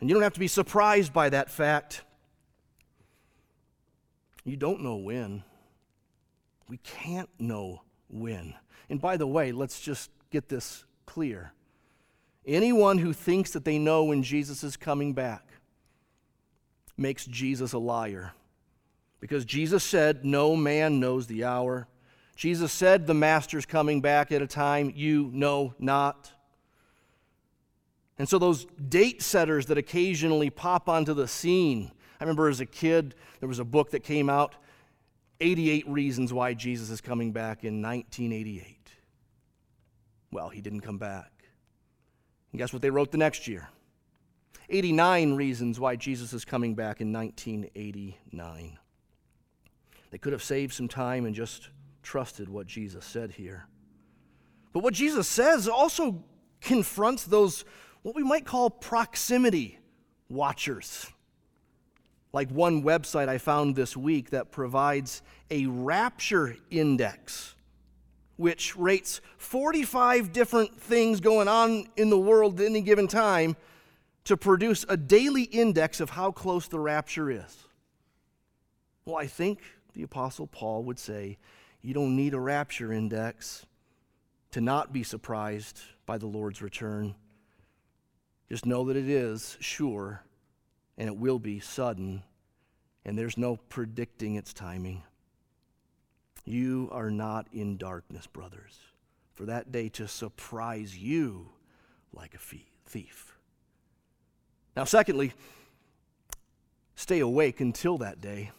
And 0.00 0.08
you 0.08 0.14
don't 0.14 0.22
have 0.22 0.34
to 0.34 0.40
be 0.40 0.48
surprised 0.48 1.12
by 1.12 1.28
that 1.30 1.50
fact. 1.50 2.02
You 4.44 4.56
don't 4.56 4.82
know 4.82 4.96
when. 4.96 5.42
We 6.68 6.78
can't 6.78 7.30
know 7.38 7.82
when. 8.08 8.54
And 8.90 9.00
by 9.00 9.16
the 9.16 9.26
way, 9.26 9.52
let's 9.52 9.80
just 9.80 10.10
get 10.30 10.48
this 10.48 10.84
clear. 11.06 11.52
Anyone 12.46 12.98
who 12.98 13.12
thinks 13.12 13.52
that 13.52 13.64
they 13.64 13.78
know 13.78 14.04
when 14.04 14.22
Jesus 14.22 14.62
is 14.62 14.76
coming 14.76 15.14
back 15.14 15.46
makes 16.96 17.24
Jesus 17.24 17.72
a 17.72 17.78
liar. 17.78 18.32
Because 19.20 19.44
Jesus 19.46 19.82
said, 19.82 20.24
No 20.24 20.54
man 20.54 21.00
knows 21.00 21.26
the 21.26 21.44
hour. 21.44 21.88
Jesus 22.36 22.72
said, 22.72 23.06
The 23.06 23.14
Master's 23.14 23.64
coming 23.64 24.02
back 24.02 24.30
at 24.32 24.42
a 24.42 24.46
time 24.46 24.92
you 24.94 25.30
know 25.32 25.74
not. 25.78 26.30
And 28.18 28.28
so, 28.28 28.38
those 28.38 28.66
date 28.88 29.22
setters 29.22 29.66
that 29.66 29.78
occasionally 29.78 30.50
pop 30.50 30.88
onto 30.88 31.14
the 31.14 31.26
scene. 31.26 31.90
I 32.20 32.24
remember 32.24 32.48
as 32.48 32.60
a 32.60 32.66
kid, 32.66 33.14
there 33.40 33.48
was 33.48 33.58
a 33.58 33.64
book 33.64 33.90
that 33.90 34.00
came 34.00 34.30
out 34.30 34.54
88 35.40 35.88
Reasons 35.88 36.32
Why 36.32 36.54
Jesus 36.54 36.90
is 36.90 37.00
Coming 37.00 37.32
Back 37.32 37.64
in 37.64 37.82
1988. 37.82 38.88
Well, 40.30 40.48
he 40.48 40.60
didn't 40.60 40.80
come 40.80 40.98
back. 40.98 41.30
And 42.52 42.58
guess 42.58 42.72
what 42.72 42.82
they 42.82 42.90
wrote 42.90 43.10
the 43.10 43.18
next 43.18 43.48
year? 43.48 43.68
89 44.68 45.34
Reasons 45.34 45.80
Why 45.80 45.96
Jesus 45.96 46.32
is 46.32 46.44
Coming 46.44 46.74
Back 46.74 47.00
in 47.00 47.12
1989. 47.12 48.78
They 50.10 50.18
could 50.18 50.32
have 50.32 50.42
saved 50.42 50.72
some 50.72 50.86
time 50.86 51.26
and 51.26 51.34
just 51.34 51.70
trusted 52.02 52.48
what 52.48 52.66
Jesus 52.66 53.04
said 53.04 53.32
here. 53.32 53.66
But 54.72 54.84
what 54.84 54.94
Jesus 54.94 55.26
says 55.26 55.68
also 55.68 56.22
confronts 56.60 57.24
those, 57.24 57.64
what 58.04 58.14
we 58.14 58.22
might 58.22 58.44
call 58.44 58.68
proximity 58.68 59.78
watchers. 60.28 61.10
Like 62.34 62.50
one 62.50 62.82
website 62.82 63.28
I 63.28 63.38
found 63.38 63.74
this 63.74 63.96
week 63.96 64.30
that 64.30 64.50
provides 64.50 65.22
a 65.50 65.64
rapture 65.66 66.54
index, 66.70 67.54
which 68.36 68.76
rates 68.76 69.22
45 69.38 70.32
different 70.32 70.78
things 70.78 71.20
going 71.20 71.48
on 71.48 71.88
in 71.96 72.10
the 72.10 72.18
world 72.18 72.60
at 72.60 72.66
any 72.66 72.82
given 72.82 73.08
time 73.08 73.56
to 74.24 74.36
produce 74.36 74.84
a 74.90 74.98
daily 74.98 75.44
index 75.44 75.98
of 75.98 76.10
how 76.10 76.30
close 76.30 76.68
the 76.68 76.78
rapture 76.78 77.30
is. 77.30 77.56
Well, 79.06 79.16
I 79.16 79.26
think 79.26 79.60
the 79.94 80.02
Apostle 80.02 80.46
Paul 80.46 80.84
would 80.84 80.98
say 80.98 81.38
you 81.80 81.94
don't 81.94 82.16
need 82.16 82.34
a 82.34 82.40
rapture 82.40 82.92
index 82.92 83.64
to 84.50 84.60
not 84.60 84.92
be 84.92 85.04
surprised 85.04 85.80
by 86.04 86.18
the 86.18 86.26
Lord's 86.26 86.60
return. 86.60 87.14
Just 88.48 88.66
know 88.66 88.84
that 88.84 88.96
it 88.96 89.08
is 89.08 89.56
sure 89.60 90.22
and 90.96 91.08
it 91.08 91.16
will 91.16 91.38
be 91.38 91.60
sudden, 91.60 92.22
and 93.04 93.18
there's 93.18 93.36
no 93.36 93.56
predicting 93.56 94.36
its 94.36 94.52
timing. 94.52 95.02
You 96.44 96.88
are 96.92 97.10
not 97.10 97.48
in 97.52 97.76
darkness, 97.76 98.26
brothers, 98.26 98.78
for 99.32 99.46
that 99.46 99.72
day 99.72 99.88
to 99.90 100.06
surprise 100.06 100.96
you 100.96 101.48
like 102.12 102.34
a 102.34 102.38
thief. 102.86 103.36
Now, 104.76 104.84
secondly, 104.84 105.32
stay 106.94 107.20
awake 107.20 107.60
until 107.60 107.98
that 107.98 108.20
day. 108.20 108.50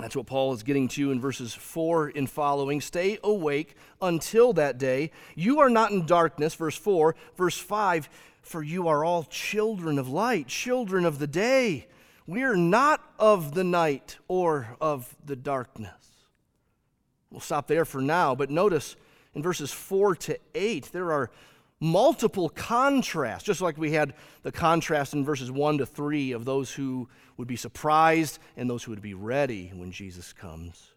That's 0.00 0.14
what 0.14 0.26
Paul 0.26 0.52
is 0.52 0.62
getting 0.62 0.86
to 0.88 1.10
in 1.10 1.20
verses 1.20 1.52
4 1.54 2.12
and 2.14 2.30
following. 2.30 2.80
Stay 2.80 3.18
awake 3.22 3.74
until 4.00 4.52
that 4.52 4.78
day. 4.78 5.10
You 5.34 5.58
are 5.58 5.68
not 5.68 5.90
in 5.90 6.06
darkness, 6.06 6.54
verse 6.54 6.76
4. 6.76 7.16
Verse 7.36 7.58
5 7.58 8.08
For 8.48 8.62
you 8.62 8.88
are 8.88 9.04
all 9.04 9.24
children 9.24 9.98
of 9.98 10.08
light, 10.08 10.46
children 10.46 11.04
of 11.04 11.18
the 11.18 11.26
day. 11.26 11.86
We 12.26 12.44
are 12.44 12.56
not 12.56 13.02
of 13.18 13.52
the 13.52 13.62
night 13.62 14.16
or 14.26 14.74
of 14.80 15.14
the 15.22 15.36
darkness. 15.36 15.92
We'll 17.30 17.42
stop 17.42 17.66
there 17.66 17.84
for 17.84 18.00
now, 18.00 18.34
but 18.34 18.48
notice 18.48 18.96
in 19.34 19.42
verses 19.42 19.70
4 19.70 20.16
to 20.16 20.38
8, 20.54 20.88
there 20.92 21.12
are 21.12 21.30
multiple 21.78 22.48
contrasts, 22.48 23.44
just 23.44 23.60
like 23.60 23.76
we 23.76 23.92
had 23.92 24.14
the 24.42 24.50
contrast 24.50 25.12
in 25.12 25.26
verses 25.26 25.50
1 25.50 25.76
to 25.76 25.86
3 25.86 26.32
of 26.32 26.46
those 26.46 26.72
who 26.72 27.06
would 27.36 27.48
be 27.48 27.56
surprised 27.56 28.38
and 28.56 28.68
those 28.68 28.82
who 28.82 28.92
would 28.92 29.02
be 29.02 29.12
ready 29.12 29.72
when 29.74 29.92
Jesus 29.92 30.32
comes. 30.32 30.94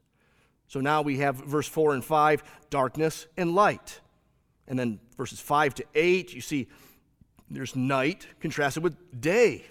So 0.69 0.79
now 0.79 1.01
we 1.01 1.17
have 1.17 1.35
verse 1.35 1.67
4 1.67 1.95
and 1.95 2.05
5, 2.05 2.43
darkness 2.69 3.27
and 3.35 3.53
light. 3.53 3.99
And 4.69 4.79
then 4.79 5.01
verses 5.17 5.41
5 5.41 5.75
to 5.75 5.85
8, 5.93 6.33
you 6.33 6.39
see 6.39 6.69
there's 7.55 7.75
night 7.75 8.27
contrasted 8.39 8.83
with 8.83 9.21
day. 9.21 9.65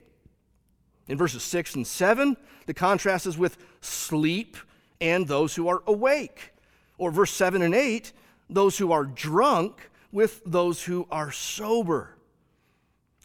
In 1.08 1.18
verses 1.18 1.42
6 1.42 1.74
and 1.74 1.86
7, 1.86 2.36
the 2.66 2.74
contrast 2.74 3.26
is 3.26 3.36
with 3.36 3.58
sleep 3.80 4.56
and 5.00 5.26
those 5.26 5.54
who 5.54 5.68
are 5.68 5.82
awake. 5.86 6.52
Or 6.98 7.10
verse 7.10 7.32
7 7.32 7.62
and 7.62 7.74
8, 7.74 8.12
those 8.48 8.78
who 8.78 8.92
are 8.92 9.04
drunk 9.04 9.90
with 10.12 10.42
those 10.44 10.82
who 10.84 11.06
are 11.10 11.32
sober. 11.32 12.16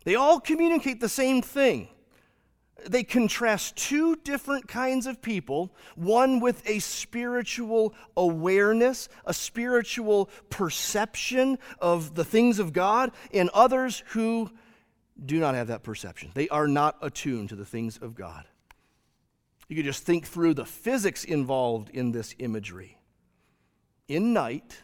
They 0.04 0.16
all 0.16 0.40
communicate 0.40 1.02
the 1.02 1.10
same 1.10 1.42
thing. 1.42 1.90
They 2.88 3.04
contrast 3.04 3.76
two 3.76 4.16
different 4.18 4.68
kinds 4.68 5.08
of 5.08 5.22
people 5.22 5.74
one 5.96 6.40
with 6.40 6.68
a 6.70 6.80
spiritual 6.80 7.94
awareness, 8.16 9.10
a 9.26 9.34
spiritual 9.34 10.30
perception 10.50 11.58
of 11.80 12.16
the 12.16 12.26
things 12.26 12.60
of 12.60 12.74
God, 12.74 13.12
and 13.34 13.50
others 13.50 14.04
who 14.08 14.52
do 15.24 15.40
not 15.40 15.56
have 15.56 15.68
that 15.68 15.84
perception. 15.84 16.32
They 16.34 16.50
are 16.50 16.68
not 16.68 16.98
attuned 17.02 17.50
to 17.50 17.56
the 17.56 17.66
things 17.66 17.98
of 17.98 18.16
God. 18.16 18.46
You 19.68 19.76
could 19.76 19.86
just 19.86 20.04
think 20.04 20.28
through 20.28 20.54
the 20.54 20.66
physics 20.66 21.24
involved 21.24 21.90
in 21.90 22.12
this 22.12 22.36
imagery. 22.38 23.00
In 24.08 24.34
night, 24.34 24.84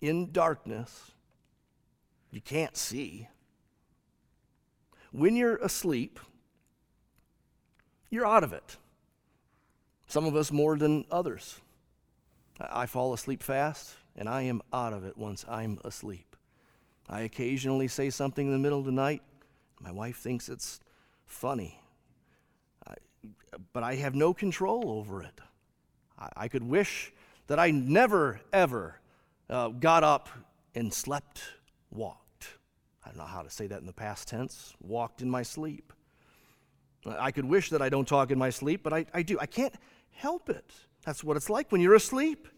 in 0.00 0.32
darkness, 0.32 1.10
you 2.30 2.40
can't 2.40 2.76
see. 2.76 3.28
When 5.12 5.36
you're 5.36 5.56
asleep, 5.56 6.18
you're 8.10 8.26
out 8.26 8.44
of 8.44 8.52
it. 8.52 8.76
Some 10.06 10.24
of 10.24 10.34
us 10.34 10.50
more 10.50 10.76
than 10.76 11.04
others. 11.10 11.60
I 12.60 12.86
fall 12.86 13.12
asleep 13.12 13.42
fast, 13.42 13.94
and 14.16 14.28
I 14.28 14.42
am 14.42 14.62
out 14.72 14.92
of 14.92 15.04
it 15.04 15.16
once 15.16 15.44
I'm 15.48 15.78
asleep. 15.84 16.36
I 17.08 17.20
occasionally 17.20 17.88
say 17.88 18.10
something 18.10 18.46
in 18.46 18.52
the 18.52 18.58
middle 18.58 18.78
of 18.78 18.84
the 18.84 18.92
night. 18.92 19.22
My 19.80 19.92
wife 19.92 20.16
thinks 20.16 20.48
it's 20.48 20.80
funny, 21.24 21.80
I, 22.86 22.94
but 23.72 23.82
I 23.82 23.94
have 23.96 24.14
no 24.14 24.34
control 24.34 24.90
over 24.90 25.22
it. 25.22 25.40
I, 26.18 26.28
I 26.36 26.48
could 26.48 26.64
wish 26.64 27.12
that 27.46 27.58
I 27.58 27.70
never, 27.70 28.40
ever 28.52 29.00
uh, 29.48 29.68
got 29.68 30.04
up 30.04 30.28
and 30.74 30.92
slept, 30.92 31.42
walked. 31.90 32.58
I 33.04 33.10
don't 33.10 33.18
know 33.18 33.24
how 33.24 33.42
to 33.42 33.50
say 33.50 33.66
that 33.68 33.80
in 33.80 33.86
the 33.86 33.92
past 33.92 34.28
tense, 34.28 34.74
walked 34.80 35.22
in 35.22 35.30
my 35.30 35.42
sleep. 35.42 35.92
I 37.06 37.30
could 37.30 37.44
wish 37.44 37.70
that 37.70 37.80
I 37.80 37.88
don't 37.88 38.06
talk 38.06 38.30
in 38.30 38.38
my 38.38 38.50
sleep, 38.50 38.82
but 38.82 38.92
I, 38.92 39.06
I 39.14 39.22
do. 39.22 39.38
I 39.40 39.46
can't 39.46 39.74
help 40.10 40.50
it. 40.50 40.72
That's 41.04 41.22
what 41.22 41.36
it's 41.36 41.48
like 41.48 41.70
when 41.70 41.80
you're 41.80 41.94
asleep. 41.94 42.48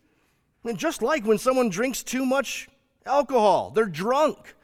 And 0.65 0.79
just 0.79 1.03
like 1.03 1.25
when 1.25 1.39
someone 1.39 1.69
drinks 1.69 2.03
too 2.03 2.27
much 2.27 2.69
alcohol, 3.07 3.71
they're 3.71 3.87
drunk, 3.87 4.55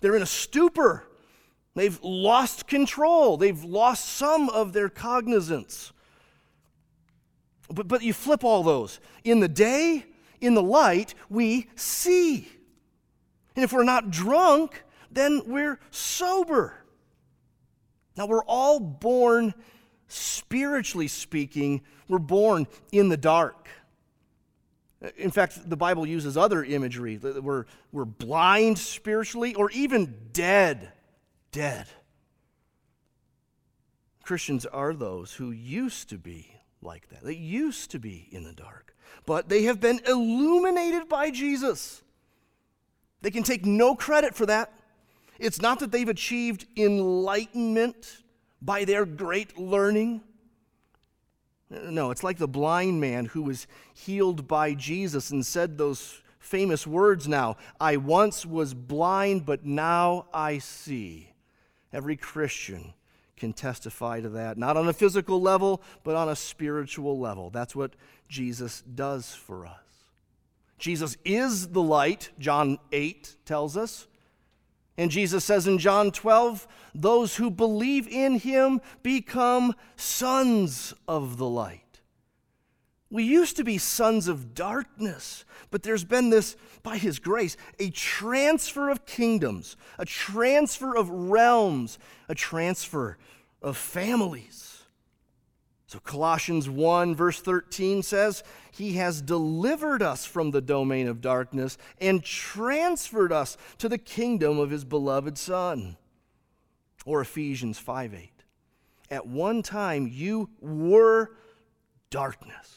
they're 0.00 0.16
in 0.16 0.22
a 0.22 0.26
stupor, 0.26 1.04
they've 1.74 1.98
lost 2.02 2.66
control, 2.66 3.36
they've 3.36 3.62
lost 3.62 4.04
some 4.06 4.48
of 4.48 4.72
their 4.72 4.88
cognizance. 4.88 5.92
But, 7.70 7.88
but 7.88 8.02
you 8.02 8.12
flip 8.12 8.44
all 8.44 8.62
those. 8.62 9.00
In 9.24 9.40
the 9.40 9.48
day, 9.48 10.04
in 10.40 10.54
the 10.54 10.62
light, 10.62 11.14
we 11.30 11.68
see. 11.76 12.48
And 13.56 13.64
if 13.64 13.72
we're 13.72 13.84
not 13.84 14.10
drunk, 14.10 14.84
then 15.10 15.42
we're 15.46 15.78
sober. 15.90 16.83
Now, 18.16 18.26
we're 18.26 18.44
all 18.44 18.80
born, 18.80 19.54
spiritually 20.08 21.08
speaking, 21.08 21.82
we're 22.08 22.18
born 22.18 22.66
in 22.92 23.08
the 23.08 23.16
dark. 23.16 23.68
In 25.16 25.30
fact, 25.30 25.68
the 25.68 25.76
Bible 25.76 26.06
uses 26.06 26.36
other 26.36 26.64
imagery. 26.64 27.18
We're, 27.18 27.66
we're 27.92 28.04
blind 28.04 28.78
spiritually 28.78 29.54
or 29.54 29.70
even 29.70 30.14
dead. 30.32 30.92
Dead. 31.52 31.86
Christians 34.22 34.64
are 34.64 34.94
those 34.94 35.34
who 35.34 35.50
used 35.50 36.08
to 36.08 36.18
be 36.18 36.54
like 36.80 37.08
that. 37.10 37.22
They 37.22 37.34
used 37.34 37.90
to 37.90 37.98
be 37.98 38.28
in 38.30 38.44
the 38.44 38.52
dark, 38.52 38.94
but 39.26 39.48
they 39.48 39.64
have 39.64 39.80
been 39.80 40.00
illuminated 40.06 41.08
by 41.08 41.30
Jesus. 41.30 42.02
They 43.20 43.30
can 43.30 43.42
take 43.42 43.66
no 43.66 43.94
credit 43.94 44.34
for 44.34 44.46
that. 44.46 44.72
It's 45.38 45.60
not 45.60 45.80
that 45.80 45.92
they've 45.92 46.08
achieved 46.08 46.66
enlightenment 46.76 48.22
by 48.60 48.84
their 48.84 49.04
great 49.04 49.58
learning. 49.58 50.22
No, 51.70 52.10
it's 52.10 52.22
like 52.22 52.38
the 52.38 52.48
blind 52.48 53.00
man 53.00 53.26
who 53.26 53.42
was 53.42 53.66
healed 53.92 54.46
by 54.46 54.74
Jesus 54.74 55.30
and 55.30 55.44
said 55.44 55.76
those 55.76 56.22
famous 56.38 56.86
words 56.86 57.26
now 57.26 57.56
I 57.80 57.96
once 57.96 58.46
was 58.46 58.74
blind, 58.74 59.46
but 59.46 59.64
now 59.64 60.26
I 60.32 60.58
see. 60.58 61.32
Every 61.92 62.16
Christian 62.16 62.94
can 63.36 63.52
testify 63.52 64.20
to 64.20 64.28
that, 64.30 64.56
not 64.56 64.76
on 64.76 64.88
a 64.88 64.92
physical 64.92 65.40
level, 65.40 65.82
but 66.04 66.16
on 66.16 66.28
a 66.28 66.36
spiritual 66.36 67.18
level. 67.18 67.50
That's 67.50 67.74
what 67.74 67.94
Jesus 68.28 68.82
does 68.82 69.34
for 69.34 69.66
us. 69.66 69.78
Jesus 70.78 71.16
is 71.24 71.68
the 71.68 71.82
light, 71.82 72.30
John 72.38 72.78
8 72.92 73.36
tells 73.44 73.76
us. 73.76 74.06
And 74.96 75.10
Jesus 75.10 75.44
says 75.44 75.66
in 75.66 75.78
John 75.78 76.12
12, 76.12 76.68
those 76.94 77.36
who 77.36 77.50
believe 77.50 78.06
in 78.06 78.38
him 78.38 78.80
become 79.02 79.74
sons 79.96 80.94
of 81.08 81.36
the 81.36 81.48
light. 81.48 81.80
We 83.14 83.22
used 83.22 83.56
to 83.58 83.64
be 83.64 83.78
sons 83.78 84.26
of 84.26 84.54
darkness, 84.54 85.44
but 85.70 85.84
there's 85.84 86.02
been 86.02 86.30
this, 86.30 86.56
by 86.82 86.96
His 86.96 87.20
grace, 87.20 87.56
a 87.78 87.90
transfer 87.90 88.90
of 88.90 89.06
kingdoms, 89.06 89.76
a 89.98 90.04
transfer 90.04 90.96
of 90.96 91.10
realms, 91.10 92.00
a 92.28 92.34
transfer 92.34 93.16
of 93.62 93.76
families. 93.76 94.73
So 95.94 96.00
Colossians 96.00 96.68
1, 96.68 97.14
verse 97.14 97.40
13 97.40 98.02
says, 98.02 98.42
He 98.72 98.94
has 98.94 99.22
delivered 99.22 100.02
us 100.02 100.24
from 100.24 100.50
the 100.50 100.60
domain 100.60 101.06
of 101.06 101.20
darkness 101.20 101.78
and 102.00 102.20
transferred 102.20 103.30
us 103.30 103.56
to 103.78 103.88
the 103.88 103.96
kingdom 103.96 104.58
of 104.58 104.70
His 104.70 104.84
beloved 104.84 105.38
Son. 105.38 105.96
Or 107.06 107.20
Ephesians 107.20 107.78
5, 107.78 108.12
8. 108.12 108.30
At 109.08 109.28
one 109.28 109.62
time 109.62 110.10
you 110.12 110.50
were 110.60 111.36
darkness 112.10 112.74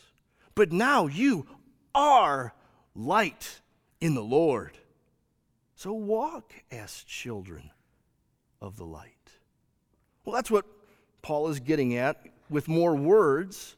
but 0.53 0.72
now 0.72 1.05
you 1.05 1.47
are 1.93 2.53
light 2.95 3.61
in 3.99 4.15
the 4.15 4.24
Lord. 4.24 4.78
So 5.76 5.93
walk 5.93 6.51
as 6.72 7.03
children 7.03 7.72
of 8.59 8.76
the 8.76 8.84
light. 8.84 9.32
Well, 10.24 10.36
that's 10.36 10.51
what 10.51 10.65
Paul 11.22 11.49
is 11.49 11.59
getting 11.59 11.95
at 11.95 12.26
with 12.50 12.68
more 12.68 12.95
words 12.95 13.76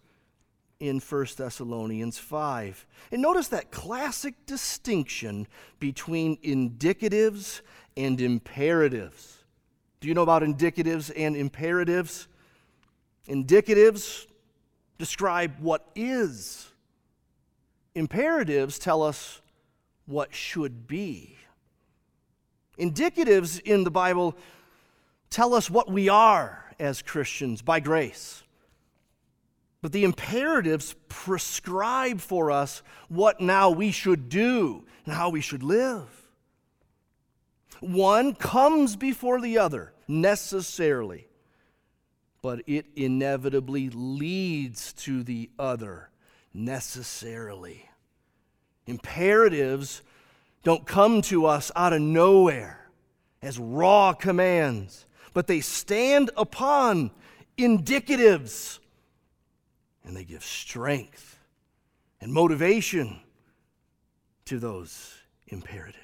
in 0.80 0.99
1 0.99 1.26
Thessalonians 1.38 2.17
5. 2.17 2.86
And 3.11 3.22
notice 3.22 3.49
that 3.49 3.72
classic 3.72 4.34
distinction 4.45 5.47
between 5.80 6.38
indicatives 6.38 7.61
and 7.97 8.20
imperatives. 8.22 9.43
Do 9.99 10.07
you 10.07 10.13
know 10.13 10.24
about 10.24 10.41
indicatives 10.41 11.11
and 11.15 11.36
imperatives? 11.36 12.28
Indicatives 13.28 14.28
describe 14.97 15.59
what 15.59 15.89
is 15.95 16.70
Imperatives 17.95 18.80
tell 18.80 19.01
us 19.01 19.41
what 20.05 20.34
should 20.34 20.88
be. 20.88 21.38
Indicatives 22.78 23.59
in 23.59 23.84
the 23.84 23.91
Bible 23.91 24.36
tell 25.30 25.53
us 25.53 25.70
what 25.70 25.91
we 25.91 26.07
are 26.07 26.74
as 26.80 27.01
Christians 27.01 27.61
by 27.61 27.80
grace. 27.80 28.43
But 29.82 29.93
the 29.93 30.03
imperatives 30.03 30.95
prescribe 31.07 32.19
for 32.19 32.51
us 32.51 32.84
what 33.07 33.39
now 33.39 33.69
we 33.69 33.91
should 33.91 34.30
do 34.30 34.86
and 35.05 35.13
how 35.13 35.30
we 35.30 35.41
should 35.41 35.63
live. 35.63 36.07
One 37.80 38.36
comes 38.36 38.97
before 38.97 39.39
the 39.39 39.57
other 39.57 39.93
necessarily, 40.07 41.27
but 42.41 42.61
it 42.67 42.88
inevitably 42.95 43.89
leads 43.89 44.91
to 44.93 45.23
the 45.23 45.49
other 45.57 46.09
necessarily. 46.53 47.89
Imperatives 48.86 50.01
don't 50.63 50.86
come 50.86 51.21
to 51.21 51.45
us 51.45 51.71
out 51.75 51.93
of 51.93 52.01
nowhere 52.01 52.89
as 53.41 53.57
raw 53.57 54.11
commands, 54.11 55.05
but 55.34 55.47
they 55.47 55.61
stand 55.61 56.32
upon 56.36 57.11
indicatives 57.57 58.78
and 60.10 60.18
they 60.18 60.24
give 60.24 60.43
strength 60.43 61.38
and 62.20 62.34
motivation 62.34 63.20
to 64.43 64.57
those 64.57 65.14
imperatives. 65.47 65.99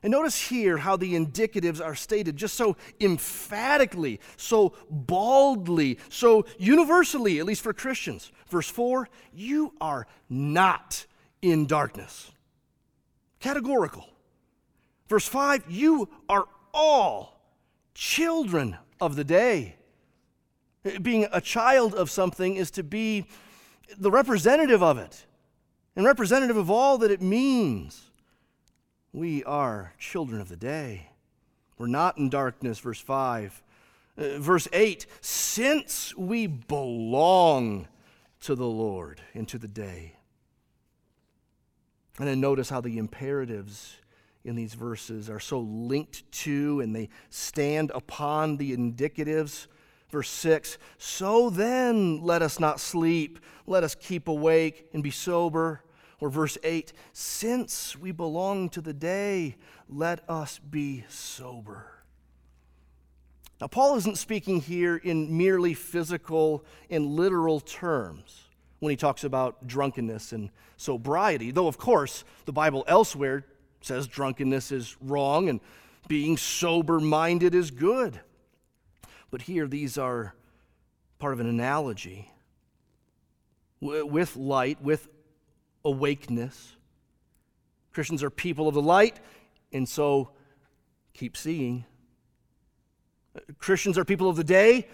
And 0.00 0.12
notice 0.12 0.40
here 0.40 0.76
how 0.76 0.96
the 0.96 1.14
indicatives 1.14 1.84
are 1.84 1.96
stated 1.96 2.36
just 2.36 2.54
so 2.54 2.76
emphatically, 3.00 4.20
so 4.36 4.74
baldly, 4.88 5.98
so 6.08 6.46
universally, 6.56 7.40
at 7.40 7.46
least 7.46 7.62
for 7.62 7.72
Christians. 7.72 8.30
Verse 8.48 8.68
4 8.68 9.08
You 9.34 9.74
are 9.80 10.06
not 10.30 11.04
in 11.42 11.66
darkness. 11.66 12.30
Categorical. 13.40 14.08
Verse 15.08 15.26
5 15.26 15.64
You 15.68 16.08
are 16.28 16.46
all 16.72 17.40
children 17.92 18.76
of 19.00 19.16
the 19.16 19.24
day. 19.24 19.74
Being 21.00 21.28
a 21.32 21.40
child 21.40 21.94
of 21.94 22.10
something 22.10 22.56
is 22.56 22.70
to 22.72 22.82
be 22.82 23.26
the 23.96 24.10
representative 24.10 24.82
of 24.82 24.98
it 24.98 25.26
and 25.94 26.04
representative 26.04 26.56
of 26.56 26.70
all 26.70 26.98
that 26.98 27.10
it 27.10 27.22
means. 27.22 28.10
We 29.12 29.44
are 29.44 29.92
children 29.98 30.40
of 30.40 30.48
the 30.48 30.56
day. 30.56 31.10
We're 31.78 31.86
not 31.86 32.18
in 32.18 32.30
darkness, 32.30 32.78
verse 32.78 33.00
5. 33.00 33.62
Uh, 34.16 34.38
verse 34.38 34.68
8 34.72 35.06
Since 35.20 36.16
we 36.16 36.46
belong 36.46 37.88
to 38.40 38.54
the 38.54 38.66
Lord 38.66 39.20
into 39.34 39.58
the 39.58 39.68
day. 39.68 40.16
And 42.18 42.28
then 42.28 42.40
notice 42.40 42.68
how 42.68 42.80
the 42.80 42.98
imperatives 42.98 43.96
in 44.44 44.56
these 44.56 44.74
verses 44.74 45.30
are 45.30 45.40
so 45.40 45.60
linked 45.60 46.30
to 46.32 46.80
and 46.80 46.94
they 46.94 47.08
stand 47.30 47.90
upon 47.94 48.56
the 48.56 48.76
indicatives. 48.76 49.66
Verse 50.12 50.28
6 50.28 50.78
So 50.98 51.50
then 51.50 52.22
let 52.22 52.42
us 52.42 52.60
not 52.60 52.78
sleep, 52.78 53.40
let 53.66 53.82
us 53.82 53.96
keep 53.96 54.28
awake 54.28 54.88
and 54.92 55.02
be 55.02 55.10
sober. 55.10 55.82
Or 56.20 56.30
verse 56.30 56.56
8, 56.62 56.92
since 57.12 57.98
we 57.98 58.12
belong 58.12 58.68
to 58.68 58.80
the 58.80 58.92
day, 58.92 59.56
let 59.88 60.22
us 60.30 60.60
be 60.60 61.04
sober. 61.08 61.90
Now, 63.60 63.66
Paul 63.66 63.96
isn't 63.96 64.18
speaking 64.18 64.60
here 64.60 64.96
in 64.96 65.36
merely 65.36 65.74
physical 65.74 66.64
and 66.88 67.06
literal 67.06 67.58
terms 67.58 68.44
when 68.78 68.90
he 68.90 68.96
talks 68.96 69.24
about 69.24 69.66
drunkenness 69.66 70.32
and 70.32 70.50
sobriety, 70.76 71.50
though, 71.50 71.66
of 71.66 71.76
course, 71.76 72.22
the 72.44 72.52
Bible 72.52 72.84
elsewhere 72.86 73.44
says 73.80 74.06
drunkenness 74.06 74.70
is 74.70 74.96
wrong 75.00 75.48
and 75.48 75.58
being 76.06 76.36
sober 76.36 77.00
minded 77.00 77.52
is 77.52 77.72
good. 77.72 78.20
But 79.32 79.42
here, 79.42 79.66
these 79.66 79.96
are 79.96 80.34
part 81.18 81.32
of 81.32 81.40
an 81.40 81.48
analogy 81.48 82.30
with 83.80 84.36
light, 84.36 84.80
with 84.82 85.08
awakeness. 85.84 86.76
Christians 87.92 88.22
are 88.22 88.28
people 88.28 88.68
of 88.68 88.74
the 88.74 88.82
light, 88.82 89.18
and 89.72 89.88
so 89.88 90.32
keep 91.14 91.34
seeing. 91.34 91.86
Christians 93.58 93.96
are 93.96 94.04
people 94.04 94.28
of 94.28 94.36
the 94.36 94.44
day, 94.44 94.86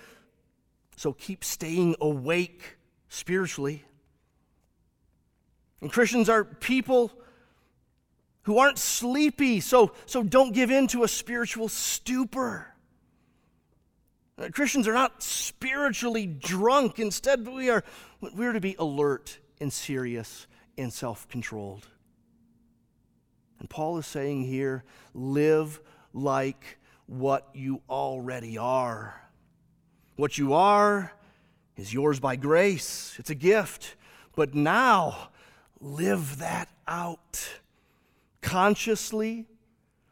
so 0.97 1.13
keep 1.13 1.43
staying 1.43 1.97
awake 2.01 2.77
spiritually. 3.09 3.85
And 5.81 5.93
Christians 5.93 6.29
are 6.29 6.45
people 6.45 7.11
who 8.43 8.59
aren't 8.59 8.79
sleepy, 8.79 9.59
so, 9.59 9.93
so 10.07 10.23
don't 10.23 10.53
give 10.55 10.71
in 10.71 10.87
to 10.89 11.03
a 11.03 11.09
spiritual 11.09 11.69
stupor. 11.69 12.69
Uh, 14.39 14.49
Christians 14.51 14.87
are 14.87 14.93
not 14.93 15.23
spiritually 15.23 16.27
drunk. 16.27 16.99
Instead, 16.99 17.47
we 17.47 17.71
are, 17.71 17.83
we 18.21 18.47
are 18.47 18.53
to 18.53 18.61
be 18.61 18.77
alert 18.79 19.39
and 19.61 19.73
serious 19.73 20.47
and 20.77 20.93
self 20.93 21.29
controlled. 21.29 21.89
And 23.59 23.69
Paul 23.69 23.99
is 23.99 24.07
saying 24.07 24.45
here 24.45 24.85
live 25.15 25.81
like 26.13 26.79
what 27.07 27.49
you 27.53 27.83
already 27.91 28.57
are. 28.57 29.21
What 30.17 30.39
you 30.39 30.55
are 30.55 31.13
is 31.77 31.93
yours 31.93 32.21
by 32.21 32.37
grace, 32.37 33.17
it's 33.19 33.31
a 33.31 33.35
gift. 33.35 33.97
But 34.37 34.55
now, 34.55 35.31
live 35.81 36.39
that 36.39 36.69
out 36.87 37.59
consciously, 38.41 39.47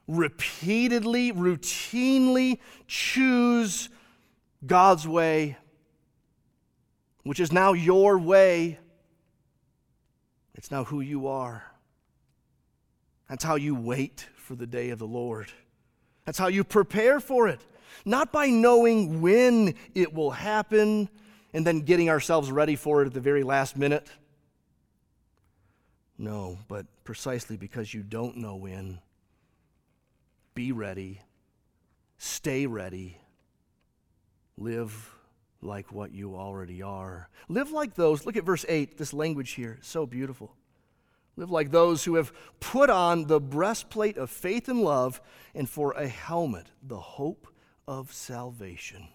repeatedly, 0.08 1.32
routinely 1.32 2.58
choose 2.88 3.88
God's 4.66 5.06
way, 5.06 5.56
which 7.22 7.40
is 7.40 7.52
now 7.52 7.72
your 7.72 8.18
way 8.18 8.78
it's 10.56 10.70
now 10.70 10.84
who 10.84 11.00
you 11.00 11.28
are. 11.28 11.64
That's 13.28 13.44
how 13.44 13.56
you 13.56 13.74
wait 13.74 14.26
for 14.36 14.54
the 14.54 14.66
day 14.66 14.90
of 14.90 14.98
the 14.98 15.06
Lord. 15.06 15.52
That's 16.24 16.38
how 16.38 16.48
you 16.48 16.64
prepare 16.64 17.20
for 17.20 17.46
it. 17.48 17.60
Not 18.04 18.32
by 18.32 18.48
knowing 18.48 19.20
when 19.20 19.74
it 19.94 20.12
will 20.12 20.30
happen 20.30 21.08
and 21.52 21.66
then 21.66 21.80
getting 21.80 22.08
ourselves 22.08 22.50
ready 22.50 22.76
for 22.76 23.02
it 23.02 23.06
at 23.06 23.14
the 23.14 23.20
very 23.20 23.42
last 23.42 23.76
minute. 23.76 24.08
No, 26.18 26.58
but 26.68 26.86
precisely 27.04 27.56
because 27.56 27.92
you 27.92 28.02
don't 28.02 28.38
know 28.38 28.56
when. 28.56 29.00
Be 30.54 30.72
ready. 30.72 31.20
Stay 32.18 32.66
ready. 32.66 33.18
Live 34.58 35.14
like 35.60 35.92
what 35.92 36.12
you 36.12 36.36
already 36.36 36.82
are. 36.82 37.28
Live 37.48 37.70
like 37.70 37.94
those. 37.94 38.24
Look 38.24 38.36
at 38.36 38.44
verse 38.44 38.64
8, 38.68 38.96
this 38.96 39.12
language 39.12 39.52
here, 39.52 39.78
so 39.82 40.06
beautiful. 40.06 40.54
Live 41.36 41.50
like 41.50 41.70
those 41.70 42.04
who 42.04 42.14
have 42.14 42.32
put 42.60 42.88
on 42.88 43.26
the 43.26 43.40
breastplate 43.40 44.16
of 44.16 44.30
faith 44.30 44.68
and 44.68 44.80
love, 44.82 45.20
and 45.54 45.68
for 45.68 45.92
a 45.92 46.08
helmet, 46.08 46.66
the 46.82 46.98
hope 46.98 47.46
of 47.86 48.12
salvation. 48.12 49.08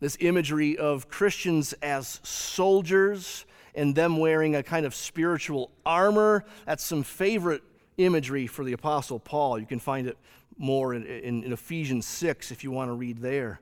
This 0.00 0.16
imagery 0.18 0.76
of 0.76 1.08
Christians 1.08 1.74
as 1.74 2.18
soldiers 2.24 3.46
and 3.74 3.94
them 3.94 4.16
wearing 4.16 4.56
a 4.56 4.62
kind 4.62 4.84
of 4.84 4.94
spiritual 4.94 5.70
armor. 5.86 6.44
That's 6.66 6.84
some 6.84 7.04
favorite 7.04 7.62
imagery 7.96 8.48
for 8.48 8.64
the 8.64 8.72
Apostle 8.72 9.20
Paul. 9.20 9.60
You 9.60 9.66
can 9.66 9.78
find 9.78 10.08
it 10.08 10.18
more 10.58 10.94
in, 10.94 11.04
in, 11.04 11.44
in 11.44 11.52
Ephesians 11.52 12.06
6 12.06 12.50
if 12.50 12.64
you 12.64 12.70
want 12.70 12.88
to 12.88 12.94
read 12.94 13.18
there. 13.18 13.60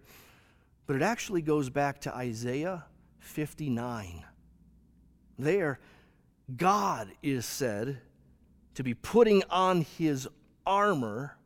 But 0.86 0.96
it 0.96 1.02
actually 1.02 1.42
goes 1.42 1.70
back 1.70 2.00
to 2.02 2.14
Isaiah 2.14 2.84
59. 3.20 4.24
There, 5.38 5.78
God 6.56 7.10
is 7.22 7.46
said 7.46 8.00
to 8.74 8.82
be 8.82 8.94
putting 8.94 9.42
on 9.50 9.82
his 9.82 10.28
armor 10.66 11.36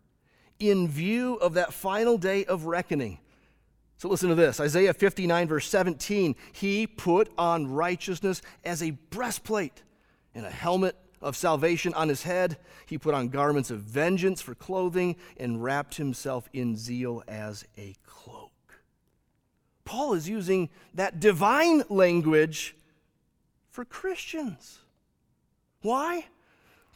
in 0.58 0.88
view 0.88 1.34
of 1.34 1.54
that 1.54 1.72
final 1.72 2.16
day 2.16 2.44
of 2.44 2.66
reckoning. 2.66 3.18
So 3.98 4.08
listen 4.08 4.28
to 4.28 4.34
this 4.34 4.60
Isaiah 4.60 4.94
59, 4.94 5.48
verse 5.48 5.68
17. 5.68 6.34
He 6.52 6.86
put 6.86 7.30
on 7.38 7.66
righteousness 7.66 8.42
as 8.64 8.82
a 8.82 8.90
breastplate 8.90 9.82
and 10.34 10.44
a 10.44 10.50
helmet 10.50 10.96
of 11.24 11.36
salvation 11.36 11.94
on 11.94 12.08
his 12.08 12.22
head. 12.22 12.58
He 12.86 12.98
put 12.98 13.14
on 13.14 13.28
garments 13.28 13.70
of 13.70 13.80
vengeance 13.80 14.40
for 14.42 14.54
clothing 14.54 15.16
and 15.38 15.64
wrapped 15.64 15.96
himself 15.96 16.48
in 16.52 16.76
zeal 16.76 17.24
as 17.26 17.64
a 17.76 17.96
cloak. 18.06 18.52
Paul 19.84 20.14
is 20.14 20.28
using 20.28 20.68
that 20.94 21.18
divine 21.20 21.82
language 21.88 22.76
for 23.70 23.84
Christians. 23.84 24.78
Why? 25.82 26.26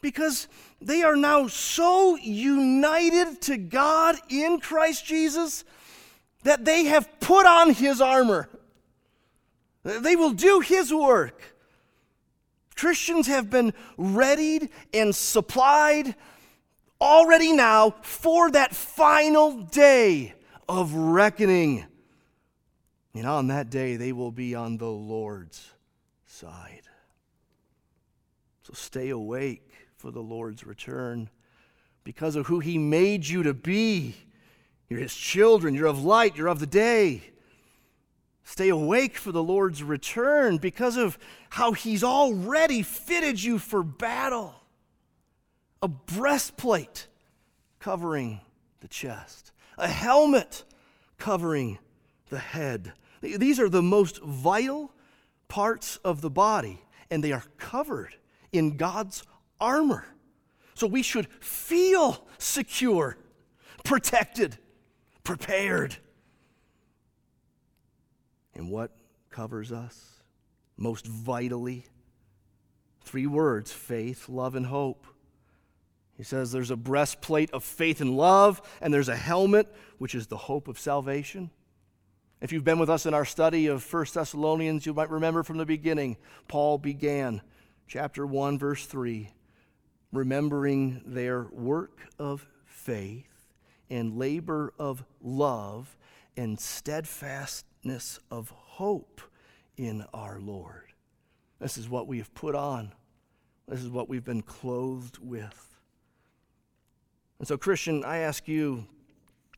Because 0.01 0.47
they 0.81 1.01
are 1.01 1.15
now 1.15 1.47
so 1.47 2.15
united 2.15 3.41
to 3.41 3.57
God 3.57 4.15
in 4.29 4.59
Christ 4.59 5.05
Jesus 5.05 5.65
that 6.43 6.65
they 6.65 6.85
have 6.85 7.19
put 7.19 7.45
on 7.45 7.73
his 7.73 7.99
armor. 7.99 8.47
They 9.83 10.15
will 10.15 10.31
do 10.31 10.59
his 10.59 10.93
work. 10.93 11.55
Christians 12.79 13.27
have 13.27 13.49
been 13.49 13.73
readied 13.97 14.69
and 14.93 15.13
supplied 15.13 16.15
already 17.01 17.51
now 17.51 17.95
for 18.01 18.49
that 18.51 18.73
final 18.73 19.63
day 19.63 20.33
of 20.69 20.93
reckoning. 20.93 21.85
And 23.13 23.25
on 23.25 23.47
that 23.47 23.69
day, 23.69 23.97
they 23.97 24.13
will 24.13 24.31
be 24.31 24.55
on 24.55 24.77
the 24.77 24.89
Lord's 24.89 25.71
side. 26.25 26.83
So 28.63 28.71
stay 28.73 29.09
awake 29.09 29.69
for 29.97 30.09
the 30.09 30.21
Lord's 30.21 30.65
return 30.65 31.29
because 32.05 32.37
of 32.37 32.47
who 32.47 32.61
He 32.61 32.77
made 32.77 33.27
you 33.27 33.43
to 33.43 33.53
be. 33.53 34.15
You're 34.87 35.01
His 35.01 35.13
children, 35.13 35.75
you're 35.75 35.87
of 35.87 36.01
light, 36.01 36.37
you're 36.37 36.47
of 36.47 36.59
the 36.59 36.65
day. 36.65 37.23
Stay 38.49 38.69
awake 38.69 39.15
for 39.15 39.31
the 39.31 39.43
Lord's 39.43 39.83
return 39.83 40.57
because 40.57 40.97
of 40.97 41.19
how 41.51 41.71
He's 41.73 42.03
already 42.03 42.81
fitted 42.81 43.43
you 43.43 43.59
for 43.59 43.83
battle. 43.83 44.55
A 45.83 45.87
breastplate 45.87 47.05
covering 47.77 48.41
the 48.81 48.87
chest, 48.87 49.51
a 49.77 49.87
helmet 49.87 50.63
covering 51.19 51.77
the 52.29 52.39
head. 52.39 52.93
These 53.21 53.59
are 53.59 53.69
the 53.69 53.83
most 53.83 54.19
vital 54.23 54.93
parts 55.47 55.97
of 55.97 56.21
the 56.21 56.31
body, 56.31 56.81
and 57.11 57.23
they 57.23 57.31
are 57.31 57.43
covered 57.59 58.15
in 58.51 58.77
God's 58.77 59.21
armor. 59.61 60.07
So 60.73 60.87
we 60.87 61.03
should 61.03 61.27
feel 61.39 62.27
secure, 62.39 63.15
protected, 63.83 64.57
prepared. 65.23 65.97
And 68.55 68.69
what 68.69 68.91
covers 69.29 69.71
us 69.71 70.21
most 70.77 71.05
vitally? 71.05 71.85
Three 73.01 73.27
words 73.27 73.71
faith, 73.71 74.29
love, 74.29 74.55
and 74.55 74.65
hope. 74.65 75.05
He 76.17 76.23
says 76.23 76.51
there's 76.51 76.71
a 76.71 76.75
breastplate 76.75 77.51
of 77.51 77.63
faith 77.63 78.01
and 78.01 78.17
love, 78.17 78.61
and 78.81 78.93
there's 78.93 79.07
a 79.07 79.15
helmet, 79.15 79.73
which 79.99 80.13
is 80.13 80.27
the 80.27 80.37
hope 80.37 80.67
of 80.67 80.77
salvation. 80.77 81.49
If 82.41 82.51
you've 82.51 82.63
been 82.63 82.79
with 82.79 82.89
us 82.89 83.05
in 83.05 83.13
our 83.13 83.25
study 83.25 83.67
of 83.67 83.93
1 83.93 84.05
Thessalonians, 84.13 84.85
you 84.85 84.93
might 84.93 85.09
remember 85.09 85.43
from 85.43 85.57
the 85.57 85.65
beginning, 85.65 86.17
Paul 86.47 86.77
began 86.77 87.41
chapter 87.87 88.25
1, 88.25 88.59
verse 88.59 88.85
3, 88.85 89.29
remembering 90.11 91.01
their 91.05 91.43
work 91.51 92.01
of 92.17 92.45
faith 92.65 93.25
and 93.89 94.17
labor 94.17 94.73
of 94.77 95.03
love 95.21 95.97
and 96.37 96.59
steadfastness 97.79 98.19
of 98.31 98.49
hope 98.49 99.21
in 99.77 100.05
our 100.13 100.39
Lord. 100.39 100.93
This 101.59 101.77
is 101.77 101.89
what 101.89 102.07
we 102.07 102.17
have 102.17 102.33
put 102.33 102.55
on. 102.55 102.91
This 103.67 103.81
is 103.81 103.89
what 103.89 104.09
we've 104.09 104.23
been 104.23 104.41
clothed 104.41 105.17
with. 105.21 105.77
And 107.37 107.47
so, 107.47 107.57
Christian, 107.57 108.03
I 108.03 108.17
ask 108.19 108.47
you 108.47 108.85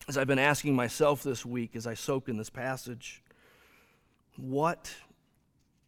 as 0.07 0.17
I've 0.17 0.27
been 0.27 0.39
asking 0.39 0.75
myself 0.75 1.23
this 1.23 1.45
week 1.45 1.75
as 1.75 1.87
I 1.87 1.93
soak 1.93 2.27
in 2.27 2.37
this 2.37 2.49
passage, 2.49 3.23
what 4.37 4.93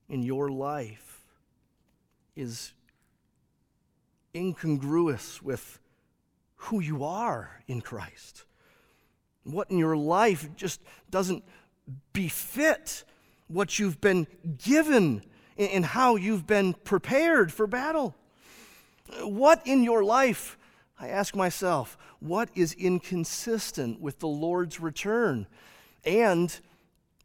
in 0.10 0.24
your 0.24 0.50
life 0.50 1.22
is 2.36 2.74
incongruous 4.36 5.42
with 5.42 5.80
who 6.56 6.80
you 6.80 7.04
are 7.04 7.64
in 7.68 7.82
Christ? 7.82 8.46
What 9.44 9.70
in 9.70 9.78
your 9.78 9.98
life 9.98 10.50
just 10.56 10.82
doesn't 11.10 11.44
befit 12.14 13.04
what 13.48 13.80
you've 13.80 14.02
been 14.02 14.28
given 14.58 15.24
and 15.58 15.86
how 15.86 16.16
you've 16.16 16.48
been 16.48 16.74
prepared 16.74 17.52
for 17.52 17.68
battle? 17.68 18.16
What 19.22 19.62
in 19.66 19.84
your 19.84 20.04
life 20.04 20.58
I 21.00 21.10
ask 21.10 21.36
myself, 21.36 21.98
what 22.20 22.50
is 22.56 22.74
inconsistent 22.74 24.00
with 24.00 24.20
the 24.20 24.28
Lord's 24.28 24.80
return 24.80 25.48
and 26.06 26.58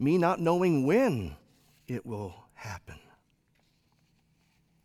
me 0.01 0.19
not 0.19 0.41
knowing 0.41 0.87
when 0.87 1.37
it 1.87 2.05
will 2.05 2.35
happen? 2.55 2.99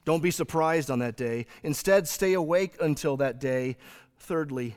Don't 0.06 0.22
be 0.22 0.32
surprised 0.32 0.92
on 0.92 1.00
that 1.00 1.16
day. 1.16 1.46
Instead, 1.64 2.08
stay 2.08 2.34
awake 2.34 2.76
until 2.82 3.18
that 3.18 3.40
day. 3.40 3.78
Thirdly, 4.18 4.76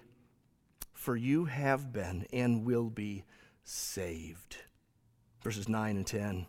for 0.93 1.17
you 1.17 1.47
have 1.47 1.93
been 1.93 2.27
and 2.33 2.65
will 2.65 2.91
be 2.91 3.25
saved. 3.65 4.57
Verses 5.47 5.69
9 5.69 5.97
and 5.97 6.05
10. 6.05 6.47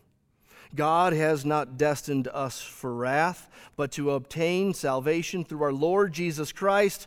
God 0.74 1.12
has 1.12 1.44
not 1.44 1.78
destined 1.78 2.26
us 2.26 2.60
for 2.60 2.92
wrath, 2.92 3.48
but 3.76 3.92
to 3.92 4.10
obtain 4.10 4.74
salvation 4.74 5.44
through 5.44 5.62
our 5.62 5.72
Lord 5.72 6.12
Jesus 6.12 6.50
Christ 6.50 7.06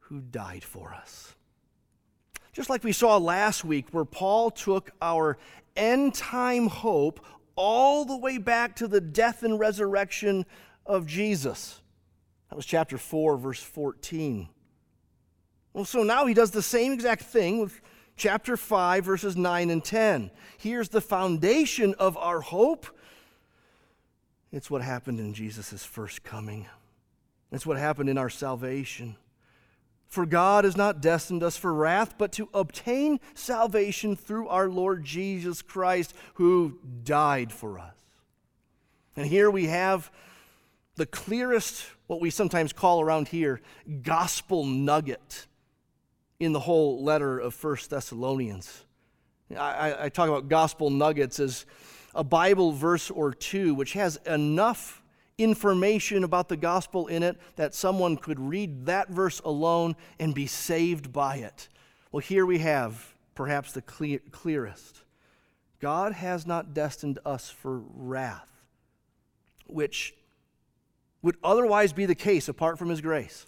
who 0.00 0.20
died 0.20 0.64
for 0.64 0.92
us. 0.92 1.36
Just 2.52 2.68
like 2.68 2.82
we 2.82 2.90
saw 2.90 3.16
last 3.16 3.64
week, 3.64 3.86
where 3.92 4.04
Paul 4.04 4.50
took 4.50 4.90
our 5.00 5.38
end 5.76 6.14
time 6.14 6.66
hope 6.66 7.24
all 7.54 8.04
the 8.04 8.16
way 8.16 8.36
back 8.36 8.74
to 8.74 8.88
the 8.88 9.00
death 9.00 9.44
and 9.44 9.56
resurrection 9.56 10.44
of 10.84 11.06
Jesus. 11.06 11.80
That 12.48 12.56
was 12.56 12.66
chapter 12.66 12.98
4, 12.98 13.36
verse 13.36 13.62
14. 13.62 14.48
Well, 15.74 15.84
so 15.84 16.02
now 16.02 16.26
he 16.26 16.34
does 16.34 16.50
the 16.50 16.60
same 16.60 16.90
exact 16.90 17.22
thing 17.22 17.60
with 17.60 17.80
chapter 18.20 18.54
5, 18.54 19.02
verses 19.02 19.34
9 19.34 19.70
and 19.70 19.82
10. 19.82 20.30
Here's 20.58 20.90
the 20.90 21.00
foundation 21.00 21.94
of 21.98 22.16
our 22.18 22.42
hope 22.42 22.86
it's 24.52 24.68
what 24.68 24.82
happened 24.82 25.20
in 25.20 25.32
Jesus' 25.32 25.84
first 25.84 26.22
coming, 26.22 26.66
it's 27.50 27.66
what 27.66 27.78
happened 27.78 28.10
in 28.10 28.18
our 28.18 28.30
salvation. 28.30 29.16
For 30.06 30.26
God 30.26 30.64
has 30.64 30.76
not 30.76 31.00
destined 31.00 31.44
us 31.44 31.56
for 31.56 31.72
wrath, 31.72 32.16
but 32.18 32.32
to 32.32 32.48
obtain 32.52 33.20
salvation 33.34 34.16
through 34.16 34.48
our 34.48 34.68
Lord 34.68 35.04
Jesus 35.04 35.62
Christ, 35.62 36.12
who 36.34 36.80
died 37.04 37.52
for 37.52 37.78
us. 37.78 37.94
And 39.14 39.24
here 39.24 39.48
we 39.48 39.66
have 39.66 40.10
the 40.96 41.06
clearest, 41.06 41.86
what 42.08 42.20
we 42.20 42.30
sometimes 42.30 42.72
call 42.72 43.00
around 43.00 43.28
here, 43.28 43.60
gospel 44.02 44.64
nugget 44.64 45.46
in 46.40 46.52
the 46.52 46.60
whole 46.60 47.04
letter 47.04 47.38
of 47.38 47.54
First 47.54 47.90
Thessalonians. 47.90 48.84
I, 49.56 50.06
I 50.06 50.08
talk 50.08 50.28
about 50.28 50.48
gospel 50.48 50.90
nuggets 50.90 51.38
as 51.38 51.66
a 52.14 52.24
Bible 52.24 52.72
verse 52.72 53.10
or 53.10 53.32
two 53.32 53.74
which 53.74 53.92
has 53.92 54.16
enough 54.26 55.02
information 55.38 56.24
about 56.24 56.48
the 56.48 56.56
gospel 56.56 57.06
in 57.06 57.22
it 57.22 57.36
that 57.56 57.74
someone 57.74 58.16
could 58.16 58.38
read 58.38 58.86
that 58.86 59.08
verse 59.08 59.40
alone 59.44 59.96
and 60.18 60.34
be 60.34 60.46
saved 60.46 61.12
by 61.12 61.36
it. 61.36 61.68
Well, 62.12 62.20
here 62.20 62.46
we 62.46 62.58
have 62.58 63.14
perhaps 63.34 63.72
the 63.72 63.82
clear, 63.82 64.20
clearest. 64.30 65.02
God 65.80 66.12
has 66.12 66.46
not 66.46 66.74
destined 66.74 67.18
us 67.24 67.48
for 67.48 67.78
wrath, 67.94 68.50
which 69.66 70.14
would 71.22 71.36
otherwise 71.42 71.92
be 71.92 72.06
the 72.06 72.14
case 72.14 72.48
apart 72.48 72.78
from 72.78 72.88
His 72.88 73.00
grace. 73.00 73.46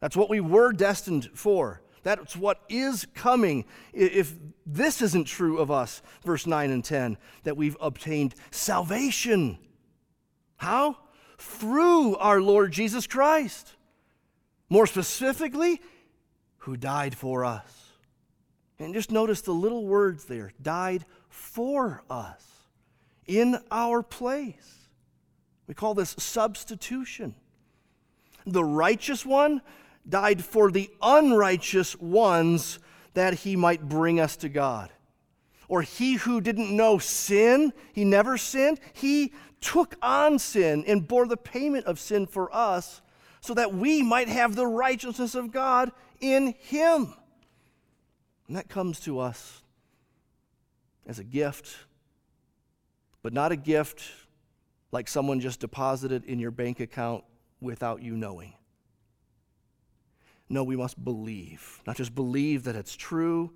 That's 0.00 0.16
what 0.16 0.30
we 0.30 0.40
were 0.40 0.72
destined 0.72 1.30
for. 1.34 1.82
That's 2.02 2.36
what 2.36 2.60
is 2.68 3.06
coming. 3.14 3.64
If 3.92 4.34
this 4.64 5.02
isn't 5.02 5.24
true 5.24 5.58
of 5.58 5.70
us, 5.70 6.02
verse 6.24 6.46
9 6.46 6.70
and 6.70 6.84
10, 6.84 7.18
that 7.44 7.56
we've 7.56 7.76
obtained 7.80 8.34
salvation. 8.50 9.58
How? 10.56 10.98
Through 11.38 12.16
our 12.16 12.40
Lord 12.40 12.72
Jesus 12.72 13.06
Christ. 13.06 13.74
More 14.68 14.86
specifically, 14.86 15.80
who 16.58 16.76
died 16.76 17.16
for 17.16 17.44
us. 17.44 17.92
And 18.78 18.94
just 18.94 19.10
notice 19.10 19.40
the 19.40 19.52
little 19.52 19.86
words 19.86 20.24
there 20.24 20.52
died 20.60 21.04
for 21.28 22.02
us 22.10 22.44
in 23.26 23.58
our 23.70 24.02
place. 24.02 24.88
We 25.66 25.74
call 25.74 25.94
this 25.94 26.14
substitution. 26.18 27.34
The 28.44 28.64
righteous 28.64 29.26
one 29.26 29.62
died 30.08 30.44
for 30.44 30.70
the 30.70 30.90
unrighteous 31.02 31.96
ones 31.96 32.78
that 33.14 33.34
he 33.34 33.56
might 33.56 33.88
bring 33.88 34.20
us 34.20 34.36
to 34.36 34.48
God. 34.48 34.90
Or 35.68 35.82
he 35.82 36.14
who 36.14 36.40
didn't 36.40 36.74
know 36.74 36.98
sin, 36.98 37.72
he 37.92 38.04
never 38.04 38.38
sinned, 38.38 38.78
he 38.92 39.32
took 39.60 39.96
on 40.00 40.38
sin 40.38 40.84
and 40.86 41.08
bore 41.08 41.26
the 41.26 41.36
payment 41.36 41.86
of 41.86 41.98
sin 41.98 42.26
for 42.26 42.54
us 42.54 43.00
so 43.40 43.54
that 43.54 43.74
we 43.74 44.02
might 44.02 44.28
have 44.28 44.54
the 44.54 44.66
righteousness 44.66 45.34
of 45.34 45.50
God 45.50 45.90
in 46.20 46.54
him. 46.58 47.14
And 48.46 48.56
that 48.56 48.68
comes 48.68 49.00
to 49.00 49.18
us 49.18 49.62
as 51.06 51.18
a 51.18 51.24
gift, 51.24 51.76
but 53.22 53.32
not 53.32 53.50
a 53.50 53.56
gift 53.56 54.02
like 54.92 55.08
someone 55.08 55.40
just 55.40 55.60
deposited 55.60 56.24
in 56.24 56.38
your 56.38 56.50
bank 56.50 56.80
account 56.80 57.24
without 57.60 58.02
you 58.02 58.16
knowing. 58.16 58.52
No, 60.48 60.62
we 60.62 60.76
must 60.76 61.02
believe. 61.02 61.82
Not 61.86 61.96
just 61.96 62.14
believe 62.14 62.64
that 62.64 62.76
it's 62.76 62.94
true, 62.94 63.52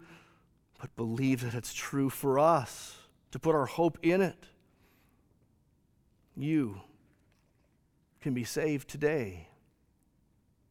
but 0.80 0.94
believe 0.96 1.42
that 1.42 1.54
it's 1.54 1.72
true 1.72 2.10
for 2.10 2.38
us, 2.38 2.96
to 3.30 3.38
put 3.38 3.54
our 3.54 3.66
hope 3.66 3.98
in 4.02 4.20
it. 4.20 4.46
You 6.36 6.80
can 8.20 8.34
be 8.34 8.44
saved 8.44 8.88
today. 8.88 9.48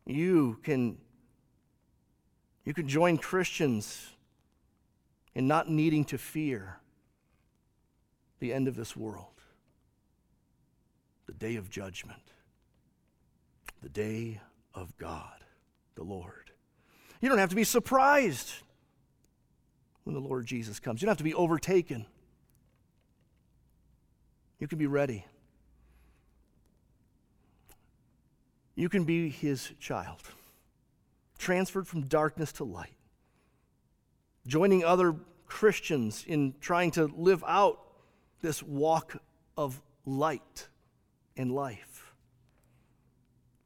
You 0.06 0.60
can, 0.64 0.98
you 2.66 2.74
can 2.74 2.88
join 2.88 3.18
Christians 3.18 4.10
in 5.36 5.48
not 5.48 5.70
needing 5.70 6.04
to 6.06 6.18
fear 6.18 6.80
the 8.40 8.52
end 8.52 8.68
of 8.68 8.76
this 8.76 8.96
world, 8.96 9.42
the 11.28 11.34
day 11.34 11.56
of 11.56 11.70
judgment, 11.70 12.34
the 13.82 13.90
day 13.90 14.42
of 14.74 14.98
God 14.98 15.40
the 16.00 16.06
Lord. 16.06 16.52
You 17.20 17.28
don't 17.28 17.40
have 17.40 17.50
to 17.50 17.56
be 17.56 17.66
surprised 17.66 18.54
when 20.06 20.14
the 20.14 20.22
Lord 20.22 20.46
Jesus 20.46 20.80
comes. 20.80 21.02
You 21.02 21.06
don't 21.06 21.12
have 21.12 21.18
to 21.18 21.24
be 21.26 21.34
overtaken. 21.34 22.06
You 24.60 24.68
can 24.68 24.78
be 24.78 24.88
ready. 24.88 25.26
You 28.76 28.88
can 28.88 29.04
be 29.04 29.30
his 29.30 29.74
child, 29.82 30.22
transferred 31.38 31.86
from 31.86 32.04
darkness 32.04 32.54
to 32.54 32.64
light, 32.64 32.96
joining 34.48 34.86
other 34.86 35.16
Christians 35.48 36.24
in 36.26 36.54
trying 36.62 36.92
to 36.92 37.08
live 37.08 37.44
out 37.46 37.82
this 38.42 38.64
walk 38.64 39.18
of 39.58 39.82
light 40.06 40.70
and 41.36 41.52
life. 41.52 42.14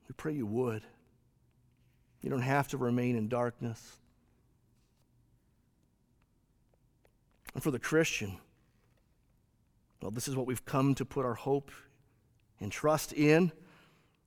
We 0.07 0.13
pray 0.17 0.34
you 0.34 0.47
would. 0.47 0.81
You 2.24 2.30
don't 2.30 2.41
have 2.41 2.69
to 2.69 2.78
remain 2.78 3.17
in 3.17 3.28
darkness. 3.28 3.97
And 7.53 7.61
for 7.61 7.69
the 7.69 7.80
Christian, 7.80 8.38
well, 10.01 10.09
this 10.09 10.28
is 10.28 10.36
what 10.36 10.47
we've 10.47 10.65
come 10.65 10.95
to 10.95 11.05
put 11.05 11.26
our 11.26 11.34
hope 11.34 11.69
and 12.59 12.71
trust 12.71 13.13
in. 13.13 13.51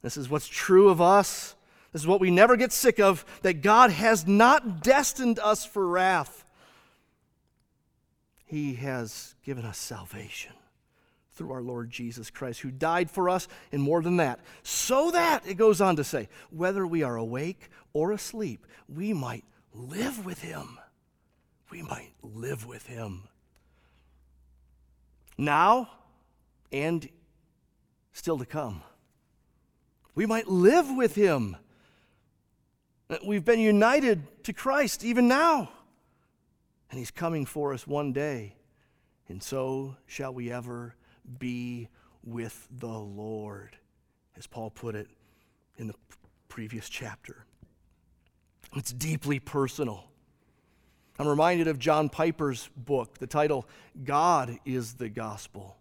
This 0.02 0.16
is 0.16 0.28
what's 0.28 0.46
true 0.46 0.90
of 0.90 1.00
us. 1.00 1.54
This 1.92 2.02
is 2.02 2.06
what 2.06 2.20
we 2.20 2.30
never 2.30 2.56
get 2.56 2.70
sick 2.70 3.00
of 3.00 3.24
that 3.42 3.62
God 3.62 3.90
has 3.90 4.26
not 4.26 4.82
destined 4.82 5.38
us 5.38 5.64
for 5.64 5.86
wrath. 5.86 6.44
He 8.44 8.74
has 8.74 9.34
given 9.42 9.64
us 9.64 9.78
salvation 9.78 10.52
through 11.36 11.52
our 11.52 11.62
Lord 11.62 11.90
Jesus 11.90 12.30
Christ, 12.30 12.60
who 12.60 12.70
died 12.70 13.10
for 13.10 13.28
us, 13.28 13.46
and 13.70 13.82
more 13.82 14.02
than 14.02 14.16
that, 14.16 14.40
so 14.62 15.10
that, 15.10 15.46
it 15.46 15.54
goes 15.54 15.80
on 15.80 15.96
to 15.96 16.04
say, 16.04 16.28
whether 16.50 16.86
we 16.86 17.02
are 17.02 17.16
awake 17.16 17.68
or 17.92 18.12
asleep, 18.12 18.66
we 18.88 19.12
might 19.12 19.44
live 19.72 20.24
with 20.24 20.40
him. 20.40 20.78
We 21.70 21.82
might 21.82 22.12
live 22.22 22.66
with 22.66 22.86
him. 22.86 23.28
Now 25.36 25.90
and 26.72 27.08
still 28.12 28.38
to 28.38 28.46
come. 28.46 28.82
We 30.14 30.24
might 30.24 30.48
live 30.48 30.90
with 30.90 31.14
him. 31.14 31.56
We've 33.24 33.44
been 33.44 33.60
united 33.60 34.42
to 34.44 34.52
Christ 34.52 35.04
even 35.04 35.28
now. 35.28 35.70
And 36.90 36.98
he's 36.98 37.10
coming 37.10 37.44
for 37.44 37.74
us 37.74 37.86
one 37.86 38.12
day. 38.12 38.54
And 39.28 39.42
so 39.42 39.96
shall 40.06 40.32
we 40.32 40.50
ever 40.50 40.94
be 41.38 41.88
with 42.24 42.66
the 42.70 42.86
Lord, 42.86 43.76
as 44.36 44.46
Paul 44.46 44.70
put 44.70 44.94
it 44.94 45.08
in 45.76 45.86
the 45.86 45.94
previous 46.48 46.88
chapter. 46.88 47.44
It's 48.74 48.92
deeply 48.92 49.38
personal. 49.38 50.04
I'm 51.18 51.28
reminded 51.28 51.68
of 51.68 51.78
John 51.78 52.08
Piper's 52.08 52.68
book, 52.76 53.18
the 53.18 53.26
title, 53.26 53.66
God 54.04 54.58
is 54.66 54.94
the 54.94 55.08
Gospel, 55.08 55.76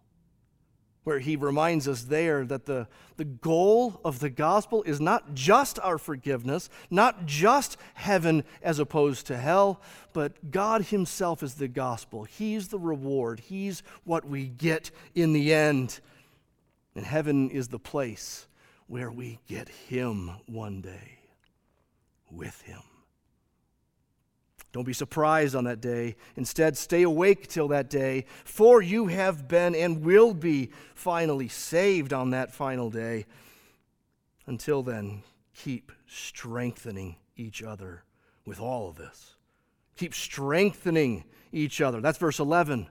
where 1.06 1.20
he 1.20 1.36
reminds 1.36 1.88
us 1.88 2.04
there 2.04 2.44
that 2.46 2.66
the, 2.66 2.88
the 3.16 3.24
goal 3.24 4.02
of 4.04 4.20
the 4.20 4.30
gospel 4.30 4.84
is 4.84 5.00
not 5.00 5.36
just 5.36 5.80
our 5.80 5.98
forgiveness, 5.98 6.68
not 6.90 7.26
just 7.28 7.78
heaven 7.94 8.44
as 8.62 8.80
opposed 8.80 9.28
to 9.28 9.38
hell, 9.38 9.80
but 10.14 10.52
God 10.52 10.86
Himself 10.86 11.44
is 11.44 11.56
the 11.56 11.68
gospel. 11.68 12.24
He's 12.24 12.70
the 12.70 12.80
reward, 12.80 13.40
He's 13.40 13.84
what 14.04 14.26
we 14.26 14.48
get 14.48 14.90
in 15.14 15.32
the 15.32 15.54
end. 15.54 16.00
And 16.96 17.06
heaven 17.06 17.52
is 17.52 17.68
the 17.68 17.80
place 17.80 18.48
where 18.88 19.12
we 19.12 19.40
get 19.48 19.70
Him 19.70 20.32
one 20.48 20.82
day 20.82 21.20
with 22.32 22.62
Him. 22.62 22.82
Don't 24.76 24.84
be 24.84 24.92
surprised 24.92 25.56
on 25.56 25.64
that 25.64 25.80
day. 25.80 26.18
Instead, 26.36 26.76
stay 26.76 27.04
awake 27.04 27.48
till 27.48 27.70
that 27.70 27.90
day, 27.90 28.26
for 28.44 28.82
you 28.82 29.08
have 29.08 29.48
been 29.48 29.74
and 29.74 30.04
will 30.04 30.34
be 30.34 30.70
finally 30.94 31.48
saved 31.48 32.12
on 32.12 32.32
that 32.32 32.54
final 32.54 32.90
day. 32.90 33.26
Until 34.46 34.84
then, 34.84 35.24
keep 35.54 35.94
strengthening 36.08 37.16
each 37.38 37.64
other 37.64 38.04
with 38.46 38.60
all 38.60 38.90
of 38.90 38.98
this. 38.98 39.36
Keep 39.96 40.14
strengthening 40.14 41.24
each 41.54 41.80
other. 41.80 42.02
That's 42.02 42.18
verse 42.18 42.40
11. 42.40 42.90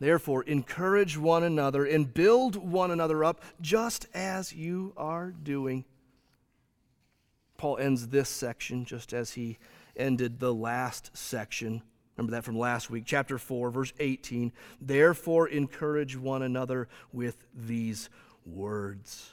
Therefore, 0.00 0.44
encourage 0.44 1.18
one 1.18 1.42
another 1.42 1.84
and 1.84 2.14
build 2.14 2.56
one 2.56 2.90
another 2.90 3.22
up 3.22 3.42
just 3.60 4.06
as 4.14 4.54
you 4.54 4.94
are 4.96 5.30
doing. 5.30 5.84
Paul 7.58 7.76
ends 7.76 8.08
this 8.08 8.30
section 8.30 8.86
just 8.86 9.12
as 9.12 9.32
he 9.32 9.58
ended 9.96 10.40
the 10.40 10.52
last 10.52 11.16
section. 11.16 11.82
Remember 12.16 12.32
that 12.32 12.44
from 12.44 12.58
last 12.58 12.90
week, 12.90 13.04
chapter 13.06 13.38
4, 13.38 13.70
verse 13.70 13.92
18. 13.98 14.52
Therefore, 14.80 15.48
encourage 15.48 16.16
one 16.16 16.42
another 16.42 16.88
with 17.12 17.44
these 17.54 18.10
words. 18.44 19.30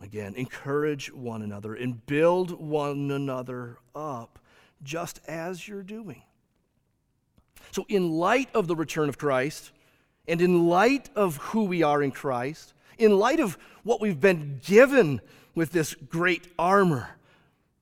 Again, 0.00 0.34
encourage 0.34 1.12
one 1.12 1.42
another 1.42 1.74
and 1.74 2.04
build 2.06 2.50
one 2.60 3.10
another 3.10 3.78
up 3.94 4.38
just 4.82 5.20
as 5.26 5.66
you're 5.66 5.82
doing. 5.82 6.22
So, 7.70 7.86
in 7.88 8.10
light 8.10 8.48
of 8.54 8.66
the 8.66 8.76
return 8.76 9.08
of 9.08 9.18
Christ, 9.18 9.72
and 10.26 10.40
in 10.40 10.68
light 10.68 11.10
of 11.14 11.36
who 11.36 11.64
we 11.64 11.82
are 11.82 12.02
in 12.02 12.10
Christ, 12.10 12.74
in 12.98 13.18
light 13.18 13.40
of 13.40 13.58
what 13.82 14.00
we've 14.00 14.20
been 14.20 14.60
given 14.64 15.20
with 15.54 15.72
this 15.72 15.94
great 15.94 16.48
armor, 16.58 17.10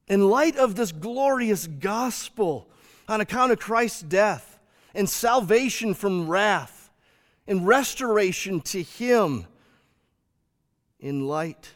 in 0.08 0.28
light 0.28 0.56
of 0.56 0.74
this 0.74 0.92
glorious 0.92 1.66
gospel 1.66 2.68
on 3.08 3.20
account 3.20 3.52
of 3.52 3.58
Christ's 3.58 4.02
death 4.02 4.58
and 4.94 5.08
salvation 5.08 5.94
from 5.94 6.28
wrath 6.28 6.90
and 7.46 7.66
restoration 7.66 8.60
to 8.60 8.82
Him, 8.82 9.46
in 11.00 11.26
light 11.26 11.72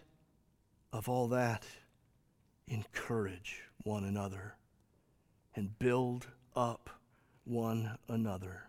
of 0.92 1.08
all 1.08 1.28
that, 1.28 1.64
encourage 2.68 3.62
one 3.82 4.04
another 4.04 4.54
and 5.54 5.78
build 5.78 6.26
up 6.54 6.90
one 7.44 7.98
another. 8.08 8.62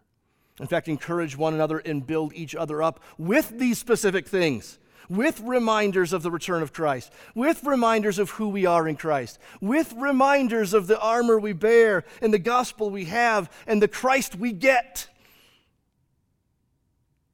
In 0.59 0.67
fact, 0.67 0.87
encourage 0.87 1.37
one 1.37 1.53
another 1.53 1.77
and 1.79 2.05
build 2.05 2.33
each 2.33 2.55
other 2.55 2.81
up 2.81 2.99
with 3.17 3.59
these 3.59 3.77
specific 3.77 4.27
things, 4.27 4.79
with 5.09 5.39
reminders 5.41 6.13
of 6.13 6.23
the 6.23 6.31
return 6.31 6.61
of 6.61 6.73
Christ, 6.73 7.11
with 7.35 7.63
reminders 7.63 8.19
of 8.19 8.31
who 8.31 8.49
we 8.49 8.65
are 8.65 8.87
in 8.87 8.95
Christ, 8.95 9.39
with 9.61 9.93
reminders 9.93 10.73
of 10.73 10.87
the 10.87 10.99
armor 10.99 11.39
we 11.39 11.53
bear 11.53 12.03
and 12.21 12.33
the 12.33 12.39
gospel 12.39 12.89
we 12.89 13.05
have 13.05 13.51
and 13.65 13.81
the 13.81 13.87
Christ 13.87 14.35
we 14.35 14.51
get. 14.51 15.07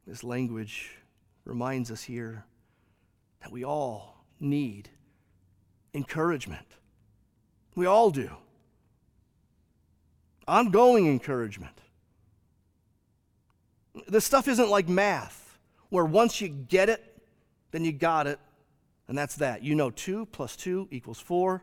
This 0.06 0.24
language 0.24 0.92
reminds 1.46 1.92
us 1.92 2.04
here 2.04 2.46
that 3.42 3.52
we 3.52 3.64
all 3.64 4.26
need 4.40 4.90
encouragement. 5.94 6.66
We 7.76 7.86
all 7.86 8.12
do. 8.12 8.30
Ongoing 10.48 11.08
encouragement. 11.08 11.78
This 14.08 14.26
stuff 14.26 14.48
isn't 14.48 14.70
like 14.70 14.90
math, 14.90 15.58
where 15.90 16.06
once 16.06 16.42
you 16.42 16.50
get 16.50 16.90
it, 16.90 17.13
then 17.74 17.84
you 17.84 17.92
got 17.92 18.28
it, 18.28 18.40
and 19.10 19.18
that's 19.18 19.36
that. 19.38 19.64
You 19.64 19.76
know 19.76 19.90
2 19.90 20.28
plus 20.28 20.56
2 20.56 20.88
equals 20.92 21.20
4. 21.20 21.62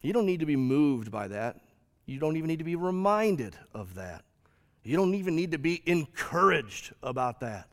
You 0.00 0.12
don't 0.12 0.24
need 0.24 0.40
to 0.40 0.46
be 0.46 0.56
moved 0.56 1.10
by 1.10 1.28
that. 1.28 1.60
You 2.06 2.20
don't 2.20 2.36
even 2.36 2.46
need 2.46 2.60
to 2.60 2.64
be 2.64 2.76
reminded 2.76 3.56
of 3.74 3.96
that. 3.96 4.24
You 4.84 4.96
don't 4.96 5.14
even 5.14 5.34
need 5.34 5.50
to 5.50 5.58
be 5.58 5.82
encouraged 5.84 6.94
about 7.02 7.40
that. 7.40 7.68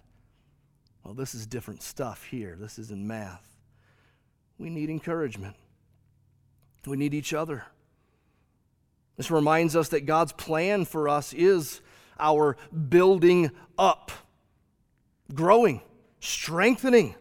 Well, 1.04 1.14
this 1.14 1.36
is 1.36 1.46
different 1.46 1.84
stuff 1.84 2.26
here. 2.26 2.58
This 2.60 2.80
is 2.80 2.90
in 2.90 3.06
math. 3.06 3.46
We 4.58 4.72
need 4.72 4.90
encouragement, 4.90 5.56
we 6.88 6.98
need 6.98 7.14
each 7.14 7.34
other. 7.34 7.66
This 9.16 9.30
reminds 9.30 9.76
us 9.76 9.90
that 9.90 10.08
God's 10.08 10.34
plan 10.34 10.86
for 10.86 11.08
us 11.08 11.34
is 11.34 11.82
our 12.20 12.58
building 12.90 13.52
up, 13.78 14.12
growing, 15.36 15.82
strengthening. 16.20 17.14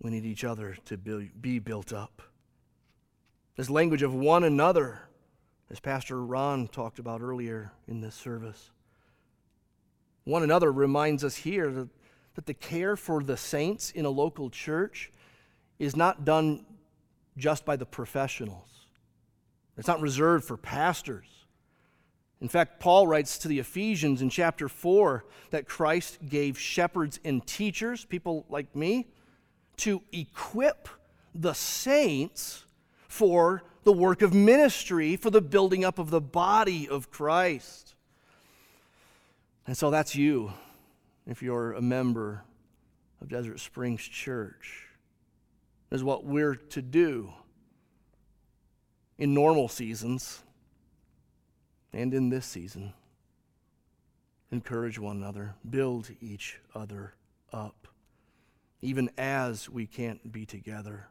We 0.00 0.10
need 0.10 0.24
each 0.24 0.44
other 0.44 0.76
to 0.86 0.96
be 0.96 1.58
built 1.58 1.92
up. 1.92 2.22
This 3.56 3.68
language 3.68 4.02
of 4.02 4.14
one 4.14 4.44
another, 4.44 5.00
as 5.70 5.80
Pastor 5.80 6.22
Ron 6.22 6.68
talked 6.68 6.98
about 6.98 7.20
earlier 7.20 7.72
in 7.88 8.00
this 8.00 8.14
service, 8.14 8.70
one 10.24 10.42
another 10.42 10.70
reminds 10.70 11.24
us 11.24 11.36
here 11.36 11.72
that, 11.72 11.88
that 12.34 12.46
the 12.46 12.54
care 12.54 12.96
for 12.96 13.22
the 13.22 13.36
saints 13.36 13.90
in 13.90 14.04
a 14.04 14.10
local 14.10 14.50
church 14.50 15.10
is 15.78 15.96
not 15.96 16.24
done 16.24 16.64
just 17.36 17.64
by 17.64 17.76
the 17.76 17.86
professionals. 17.86 18.68
It's 19.76 19.88
not 19.88 20.00
reserved 20.00 20.44
for 20.44 20.56
pastors. 20.56 21.26
In 22.40 22.48
fact, 22.48 22.78
Paul 22.78 23.06
writes 23.06 23.38
to 23.38 23.48
the 23.48 23.58
Ephesians 23.58 24.22
in 24.22 24.30
chapter 24.30 24.68
4 24.68 25.24
that 25.50 25.66
Christ 25.66 26.18
gave 26.28 26.58
shepherds 26.58 27.18
and 27.24 27.44
teachers, 27.46 28.04
people 28.04 28.44
like 28.48 28.76
me, 28.76 29.06
to 29.78 30.02
equip 30.12 30.88
the 31.34 31.54
saints 31.54 32.64
for 33.08 33.62
the 33.84 33.92
work 33.92 34.22
of 34.22 34.34
ministry, 34.34 35.16
for 35.16 35.30
the 35.30 35.40
building 35.40 35.84
up 35.84 35.98
of 35.98 36.10
the 36.10 36.20
body 36.20 36.88
of 36.88 37.10
Christ. 37.10 37.94
And 39.66 39.76
so 39.76 39.90
that's 39.90 40.14
you, 40.14 40.52
if 41.26 41.42
you're 41.42 41.72
a 41.72 41.82
member 41.82 42.44
of 43.20 43.28
Desert 43.28 43.60
Springs 43.60 44.02
Church. 44.02 44.84
Is 45.90 46.04
what 46.04 46.24
we're 46.24 46.54
to 46.54 46.82
do 46.82 47.32
in 49.16 49.32
normal 49.32 49.68
seasons 49.68 50.42
and 51.94 52.12
in 52.12 52.28
this 52.28 52.44
season. 52.44 52.92
Encourage 54.52 54.98
one 54.98 55.16
another, 55.16 55.54
build 55.68 56.10
each 56.20 56.58
other 56.74 57.14
up, 57.52 57.87
even 58.80 59.10
as 59.18 59.68
we 59.68 59.86
can't 59.86 60.32
be 60.32 60.46
together. 60.46 61.08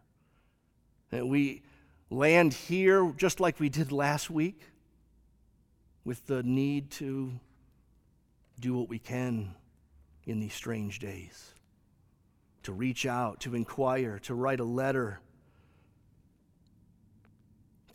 That 1.10 1.28
we 1.28 1.64
land 2.10 2.54
here 2.54 3.14
just 3.18 3.40
like 3.40 3.60
we 3.60 3.70
did 3.70 3.92
last 3.92 4.30
week 4.30 4.62
with 6.04 6.26
the 6.28 6.44
need 6.44 6.92
to 6.92 7.34
do 8.60 8.74
what 8.74 8.90
we 8.90 9.00
can 9.00 9.54
in 10.26 10.40
these 10.40 10.54
strange 10.54 11.00
days 11.00 11.54
to 12.64 12.74
reach 12.74 13.06
out, 13.06 13.40
to 13.42 13.56
inquire, 13.56 14.20
to 14.20 14.34
write 14.34 14.60
a 14.60 14.66
letter 14.66 15.20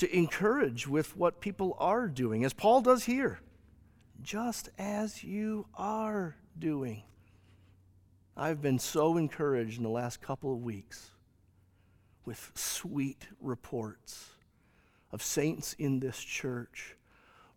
to 0.02 0.16
encourage 0.16 0.88
with 0.88 1.16
what 1.16 1.40
people 1.40 1.76
are 1.78 2.08
doing, 2.08 2.44
as 2.44 2.52
Paul 2.52 2.80
does 2.80 3.04
here, 3.04 3.38
just 4.20 4.68
as 4.76 5.22
you 5.22 5.66
are 5.76 6.34
doing. 6.58 7.04
I've 8.36 8.62
been 8.62 8.78
so 8.78 9.18
encouraged 9.18 9.76
in 9.76 9.82
the 9.82 9.90
last 9.90 10.22
couple 10.22 10.52
of 10.52 10.62
weeks 10.62 11.10
with 12.24 12.50
sweet 12.54 13.28
reports 13.40 14.30
of 15.10 15.22
saints 15.22 15.74
in 15.74 16.00
this 16.00 16.18
church 16.18 16.96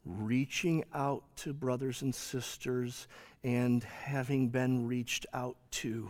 reaching 0.06 0.84
out 0.94 1.24
to 1.38 1.54
brothers 1.54 2.02
and 2.02 2.14
sisters 2.14 3.08
and 3.44 3.84
having 3.84 4.50
been 4.50 4.86
reached 4.86 5.26
out 5.34 5.56
to. 5.72 6.10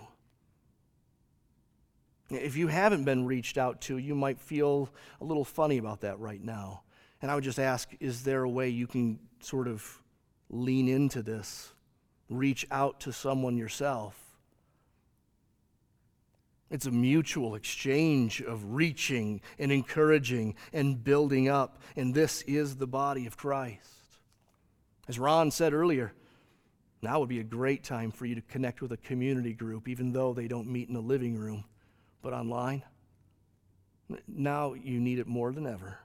If 2.32 2.58
you 2.58 2.68
haven't 2.68 3.04
been 3.04 3.26
reached 3.26 3.60
out 3.60 3.82
to, 3.82 4.00
you 4.00 4.16
might 4.16 4.40
feel 4.40 4.90
a 5.22 5.24
little 5.24 5.46
funny 5.46 5.78
about 5.78 6.02
that 6.02 6.20
right 6.20 6.44
now. 6.44 6.82
And 7.22 7.30
I 7.30 7.36
would 7.36 7.44
just 7.44 7.60
ask 7.60 7.90
is 8.00 8.24
there 8.24 8.44
a 8.44 8.50
way 8.50 8.70
you 8.70 8.88
can 8.88 9.20
sort 9.42 9.68
of 9.68 10.02
lean 10.50 10.88
into 10.88 11.22
this, 11.22 11.72
reach 12.30 12.66
out 12.72 13.00
to 13.02 13.14
someone 13.14 13.58
yourself? 13.58 14.24
It's 16.76 16.88
a 16.88 16.91
mutual 16.91 17.56
exchange 17.56 18.41
of 18.41 18.73
reaching 18.73 19.39
and 19.57 19.72
encouraging 19.72 20.56
and 20.73 21.02
building 21.02 21.47
up. 21.47 21.81
And 21.95 22.14
this 22.14 22.41
is 22.41 22.76
the 22.76 22.85
body 22.85 23.27
of 23.27 23.38
Christ. 23.38 23.89
As 25.07 25.18
Ron 25.18 25.52
said 25.52 25.72
earlier, 25.72 26.11
now 27.02 27.22
would 27.22 27.30
be 27.30 27.39
a 27.39 27.45
great 27.45 27.85
time 27.85 28.11
for 28.11 28.26
you 28.26 28.35
to 28.35 28.41
connect 28.41 28.81
with 28.81 28.91
a 28.91 28.97
community 28.97 29.53
group, 29.53 29.88
even 29.88 30.11
though 30.11 30.34
they 30.34 30.49
don't 30.49 30.68
meet 30.68 30.89
in 30.89 30.97
a 30.97 30.99
living 30.99 31.38
room 31.38 31.64
but 32.22 32.34
online. 32.34 32.84
Now 34.27 34.73
you 34.73 34.99
need 34.99 35.19
it 35.19 35.27
more 35.27 35.53
than 35.53 35.65
ever. 35.65 35.97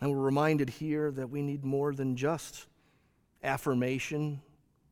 And 0.00 0.08
we're 0.12 0.22
reminded 0.22 0.70
here 0.70 1.10
that 1.10 1.30
we 1.30 1.42
need 1.42 1.64
more 1.64 1.92
than 1.94 2.14
just 2.14 2.66
affirmation 3.42 4.40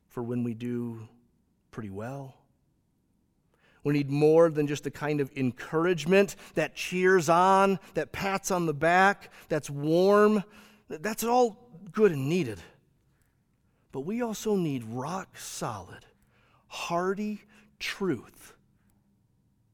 for 0.08 0.24
when 0.24 0.42
we 0.42 0.54
do 0.54 1.06
pretty 1.70 1.90
well. 1.90 2.34
We 3.84 3.92
need 3.92 4.10
more 4.10 4.50
than 4.50 4.66
just 4.66 4.86
a 4.86 4.90
kind 4.90 5.20
of 5.20 5.30
encouragement 5.36 6.36
that 6.54 6.74
cheers 6.74 7.28
on, 7.28 7.78
that 7.94 8.12
pats 8.12 8.50
on 8.50 8.66
the 8.66 8.74
back, 8.74 9.30
that's 9.48 9.70
warm. 9.70 10.44
That's 10.88 11.22
all 11.22 11.68
good 11.92 12.12
and 12.12 12.28
needed. 12.28 12.60
But 13.92 14.00
we 14.00 14.22
also 14.22 14.56
need 14.56 14.84
rock 14.84 15.36
solid, 15.36 16.04
hearty 16.66 17.42
truth, 17.78 18.54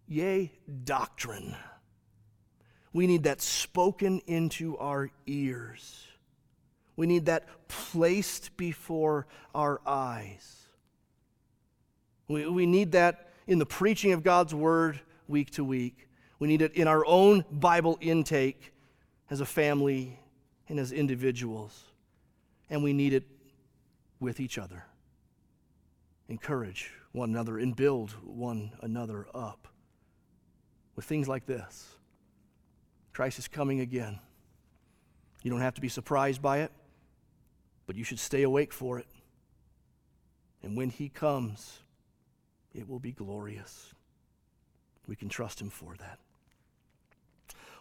yea, 0.06 0.52
doctrine. 0.84 1.56
We 2.92 3.06
need 3.06 3.24
that 3.24 3.40
spoken 3.42 4.20
into 4.26 4.76
our 4.78 5.10
ears. 5.26 6.06
We 6.96 7.06
need 7.06 7.26
that 7.26 7.48
placed 7.66 8.56
before 8.56 9.26
our 9.54 9.80
eyes. 9.84 10.66
We, 12.28 12.46
we 12.46 12.66
need 12.66 12.92
that 12.92 13.33
in 13.46 13.58
the 13.58 13.66
preaching 13.66 14.12
of 14.12 14.22
God's 14.22 14.54
word 14.54 15.00
week 15.28 15.50
to 15.52 15.64
week. 15.64 16.08
We 16.38 16.48
need 16.48 16.62
it 16.62 16.74
in 16.74 16.88
our 16.88 17.04
own 17.06 17.44
Bible 17.50 17.98
intake 18.00 18.72
as 19.30 19.40
a 19.40 19.46
family 19.46 20.18
and 20.68 20.78
as 20.78 20.92
individuals. 20.92 21.84
And 22.70 22.82
we 22.82 22.92
need 22.92 23.12
it 23.12 23.24
with 24.20 24.40
each 24.40 24.58
other. 24.58 24.84
Encourage 26.28 26.90
one 27.12 27.30
another 27.30 27.58
and 27.58 27.76
build 27.76 28.10
one 28.22 28.72
another 28.80 29.26
up 29.34 29.68
with 30.96 31.04
things 31.04 31.28
like 31.28 31.46
this. 31.46 31.88
Christ 33.12 33.38
is 33.38 33.48
coming 33.48 33.80
again. 33.80 34.18
You 35.42 35.50
don't 35.50 35.60
have 35.60 35.74
to 35.74 35.80
be 35.80 35.88
surprised 35.88 36.40
by 36.40 36.60
it, 36.60 36.72
but 37.86 37.96
you 37.96 38.04
should 38.04 38.18
stay 38.18 38.42
awake 38.42 38.72
for 38.72 38.98
it. 38.98 39.06
And 40.62 40.76
when 40.76 40.88
he 40.88 41.10
comes, 41.10 41.80
it 42.74 42.88
will 42.88 42.98
be 42.98 43.12
glorious. 43.12 43.92
We 45.06 45.16
can 45.16 45.28
trust 45.28 45.60
him 45.60 45.70
for 45.70 45.94
that. 45.98 46.18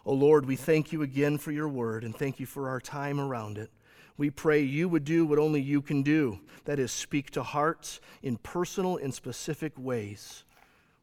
Oh 0.06 0.12
Lord, 0.12 0.46
we 0.46 0.56
thank 0.56 0.92
you 0.92 1.02
again 1.02 1.38
for 1.38 1.50
your 1.50 1.68
word 1.68 2.04
and 2.04 2.14
thank 2.14 2.38
you 2.38 2.46
for 2.46 2.68
our 2.68 2.80
time 2.80 3.18
around 3.18 3.58
it 3.58 3.70
we 4.16 4.30
pray 4.30 4.60
you 4.60 4.88
would 4.88 5.04
do 5.04 5.26
what 5.26 5.38
only 5.38 5.60
you 5.60 5.82
can 5.82 6.02
do 6.02 6.38
that 6.64 6.78
is, 6.78 6.92
speak 6.92 7.30
to 7.30 7.42
hearts 7.42 8.00
in 8.22 8.36
personal 8.38 8.96
and 8.96 9.12
specific 9.12 9.72
ways. 9.76 10.44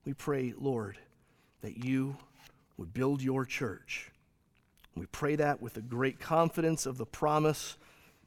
We 0.05 0.13
pray, 0.13 0.53
Lord, 0.57 0.97
that 1.61 1.83
you 1.83 2.17
would 2.77 2.93
build 2.93 3.21
your 3.21 3.45
church. 3.45 4.11
We 4.95 5.05
pray 5.07 5.35
that 5.35 5.61
with 5.61 5.73
the 5.73 5.81
great 5.81 6.19
confidence 6.19 6.85
of 6.85 6.97
the 6.97 7.05
promise 7.05 7.77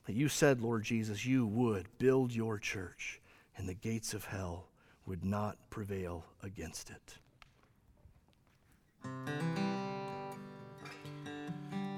that 0.07 0.15
you 0.15 0.29
said, 0.29 0.61
Lord 0.61 0.85
Jesus, 0.85 1.25
you 1.25 1.47
would 1.47 1.87
build 1.99 2.33
your 2.33 2.59
church 2.59 3.21
and 3.57 3.69
the 3.69 3.75
gates 3.75 4.13
of 4.13 4.27
hell 4.27 4.67
would 5.07 5.25
not 5.25 5.57
prevail 5.71 6.25
against 6.43 6.91
it. 6.91 7.19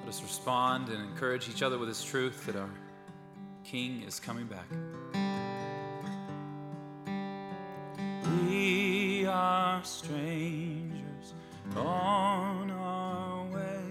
Let 0.07 0.09
us 0.09 0.23
respond 0.23 0.89
and 0.89 1.03
encourage 1.03 1.49
each 1.49 1.63
other 1.63 1.79
with 1.79 1.89
this 1.89 2.03
truth 2.03 2.47
that 2.47 2.57
our 2.57 2.71
King 3.65 4.03
is 4.03 4.21
coming 4.21 4.47
back. 4.47 4.67
We 8.49 9.27
are 9.27 9.83
strangers 9.85 11.35
on 11.75 12.71
our 12.71 13.45
way 13.47 13.83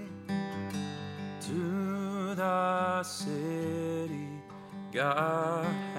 to 1.41 2.35
the 2.35 3.03
city 3.03 4.27
God 4.91 5.94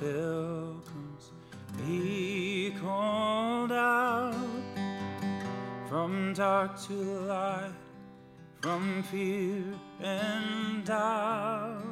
pilgrims, 0.00 1.32
He 1.84 2.72
called 2.80 3.72
out 3.72 4.34
from 5.88 6.32
dark 6.34 6.80
to 6.82 6.92
light, 6.92 7.72
from 8.60 9.02
fear 9.04 9.64
and 10.00 10.84
doubt, 10.84 11.82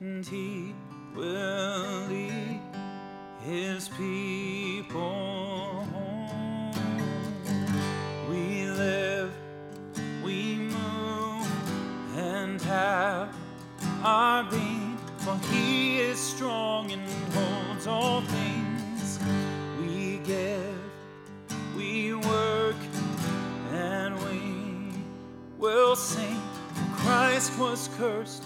and 0.00 0.26
He 0.26 0.74
will 1.14 2.06
lead 2.08 2.60
His 3.44 3.88
people 3.90 5.84
home. 5.92 6.72
We 8.28 8.70
live, 8.70 9.32
we 10.24 10.56
move, 10.56 11.48
and 12.16 12.60
have 12.62 13.34
our 14.02 14.42
being, 14.44 14.98
for 15.18 15.38
He 15.52 16.00
is 16.00 16.18
strong 16.18 16.85
all 17.86 18.20
things. 18.22 19.18
We 19.80 20.18
give, 20.18 20.78
we 21.76 22.14
work, 22.14 22.76
and 23.72 24.16
we 24.24 24.92
will 25.58 25.94
sing. 25.96 26.40
Christ 26.96 27.58
was 27.58 27.88
cursed, 27.96 28.42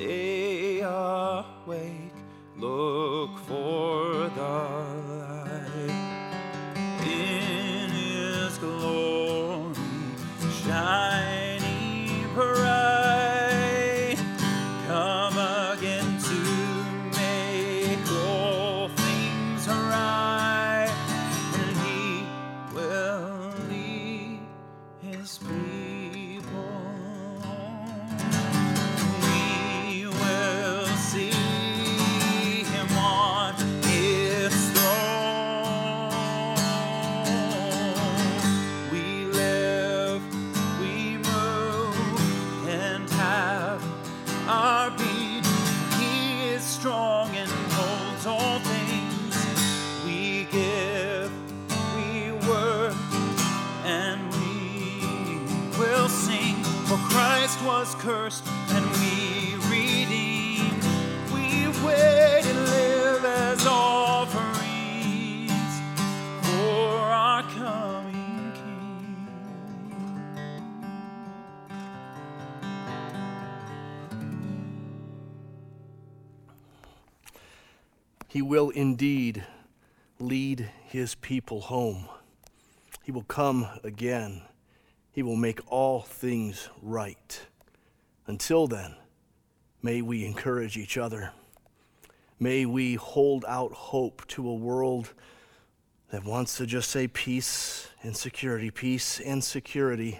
Stay 0.00 0.80
awake, 0.80 2.14
look 2.56 3.36
for 3.40 4.30
the 4.34 4.99
will 78.50 78.70
indeed 78.70 79.44
lead 80.18 80.68
his 80.88 81.14
people 81.14 81.60
home. 81.60 82.08
He 83.04 83.12
will 83.12 83.22
come 83.22 83.64
again. 83.84 84.42
He 85.12 85.22
will 85.22 85.36
make 85.36 85.60
all 85.68 86.00
things 86.00 86.68
right. 86.82 87.46
Until 88.26 88.66
then, 88.66 88.96
may 89.82 90.02
we 90.02 90.24
encourage 90.24 90.76
each 90.76 90.98
other. 90.98 91.30
May 92.40 92.66
we 92.66 92.96
hold 92.96 93.44
out 93.46 93.70
hope 93.70 94.26
to 94.26 94.48
a 94.48 94.54
world 94.54 95.12
that 96.10 96.24
wants 96.24 96.56
to 96.56 96.66
just 96.66 96.90
say 96.90 97.06
peace 97.06 97.86
and 98.02 98.16
security, 98.16 98.72
peace 98.72 99.20
and 99.20 99.44
security. 99.44 100.18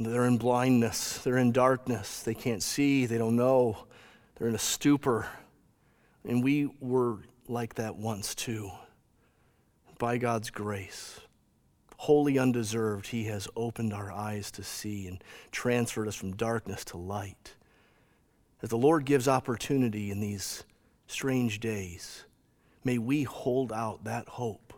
They're 0.00 0.24
in 0.24 0.38
blindness, 0.38 1.18
they're 1.18 1.38
in 1.38 1.52
darkness, 1.52 2.20
they 2.24 2.34
can't 2.34 2.64
see, 2.64 3.06
they 3.06 3.16
don't 3.16 3.36
know, 3.36 3.86
they're 4.36 4.48
in 4.48 4.56
a 4.56 4.58
stupor. 4.58 5.28
And 6.28 6.44
we 6.44 6.68
were 6.78 7.20
like 7.48 7.74
that 7.74 7.96
once 7.96 8.34
too. 8.34 8.70
By 9.98 10.18
God's 10.18 10.50
grace, 10.50 11.20
wholly 11.96 12.38
undeserved, 12.38 13.08
He 13.08 13.24
has 13.24 13.48
opened 13.56 13.92
our 13.94 14.12
eyes 14.12 14.50
to 14.52 14.62
see 14.62 15.08
and 15.08 15.24
transferred 15.50 16.06
us 16.06 16.14
from 16.14 16.36
darkness 16.36 16.84
to 16.86 16.98
light. 16.98 17.56
As 18.62 18.68
the 18.68 18.76
Lord 18.76 19.06
gives 19.06 19.26
opportunity 19.26 20.10
in 20.10 20.20
these 20.20 20.64
strange 21.06 21.60
days, 21.60 22.24
may 22.84 22.98
we 22.98 23.22
hold 23.22 23.72
out 23.72 24.04
that 24.04 24.28
hope 24.28 24.74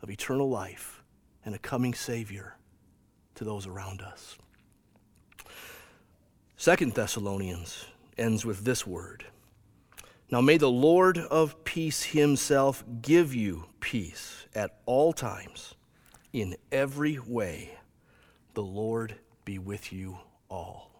of 0.00 0.10
eternal 0.10 0.48
life 0.48 1.02
and 1.44 1.54
a 1.54 1.58
coming 1.58 1.92
Savior 1.92 2.56
to 3.34 3.44
those 3.44 3.66
around 3.66 4.00
us. 4.00 4.38
Second 6.56 6.94
Thessalonians 6.94 7.86
ends 8.16 8.46
with 8.46 8.64
this 8.64 8.86
word. 8.86 9.26
Now 10.30 10.40
may 10.40 10.56
the 10.56 10.70
Lord 10.70 11.18
of 11.18 11.64
peace 11.64 12.02
himself 12.02 12.82
give 13.02 13.34
you 13.34 13.66
peace 13.80 14.46
at 14.54 14.78
all 14.86 15.12
times, 15.12 15.74
in 16.32 16.56
every 16.72 17.18
way. 17.18 17.78
The 18.54 18.62
Lord 18.62 19.16
be 19.44 19.58
with 19.58 19.92
you 19.92 20.18
all. 20.48 20.93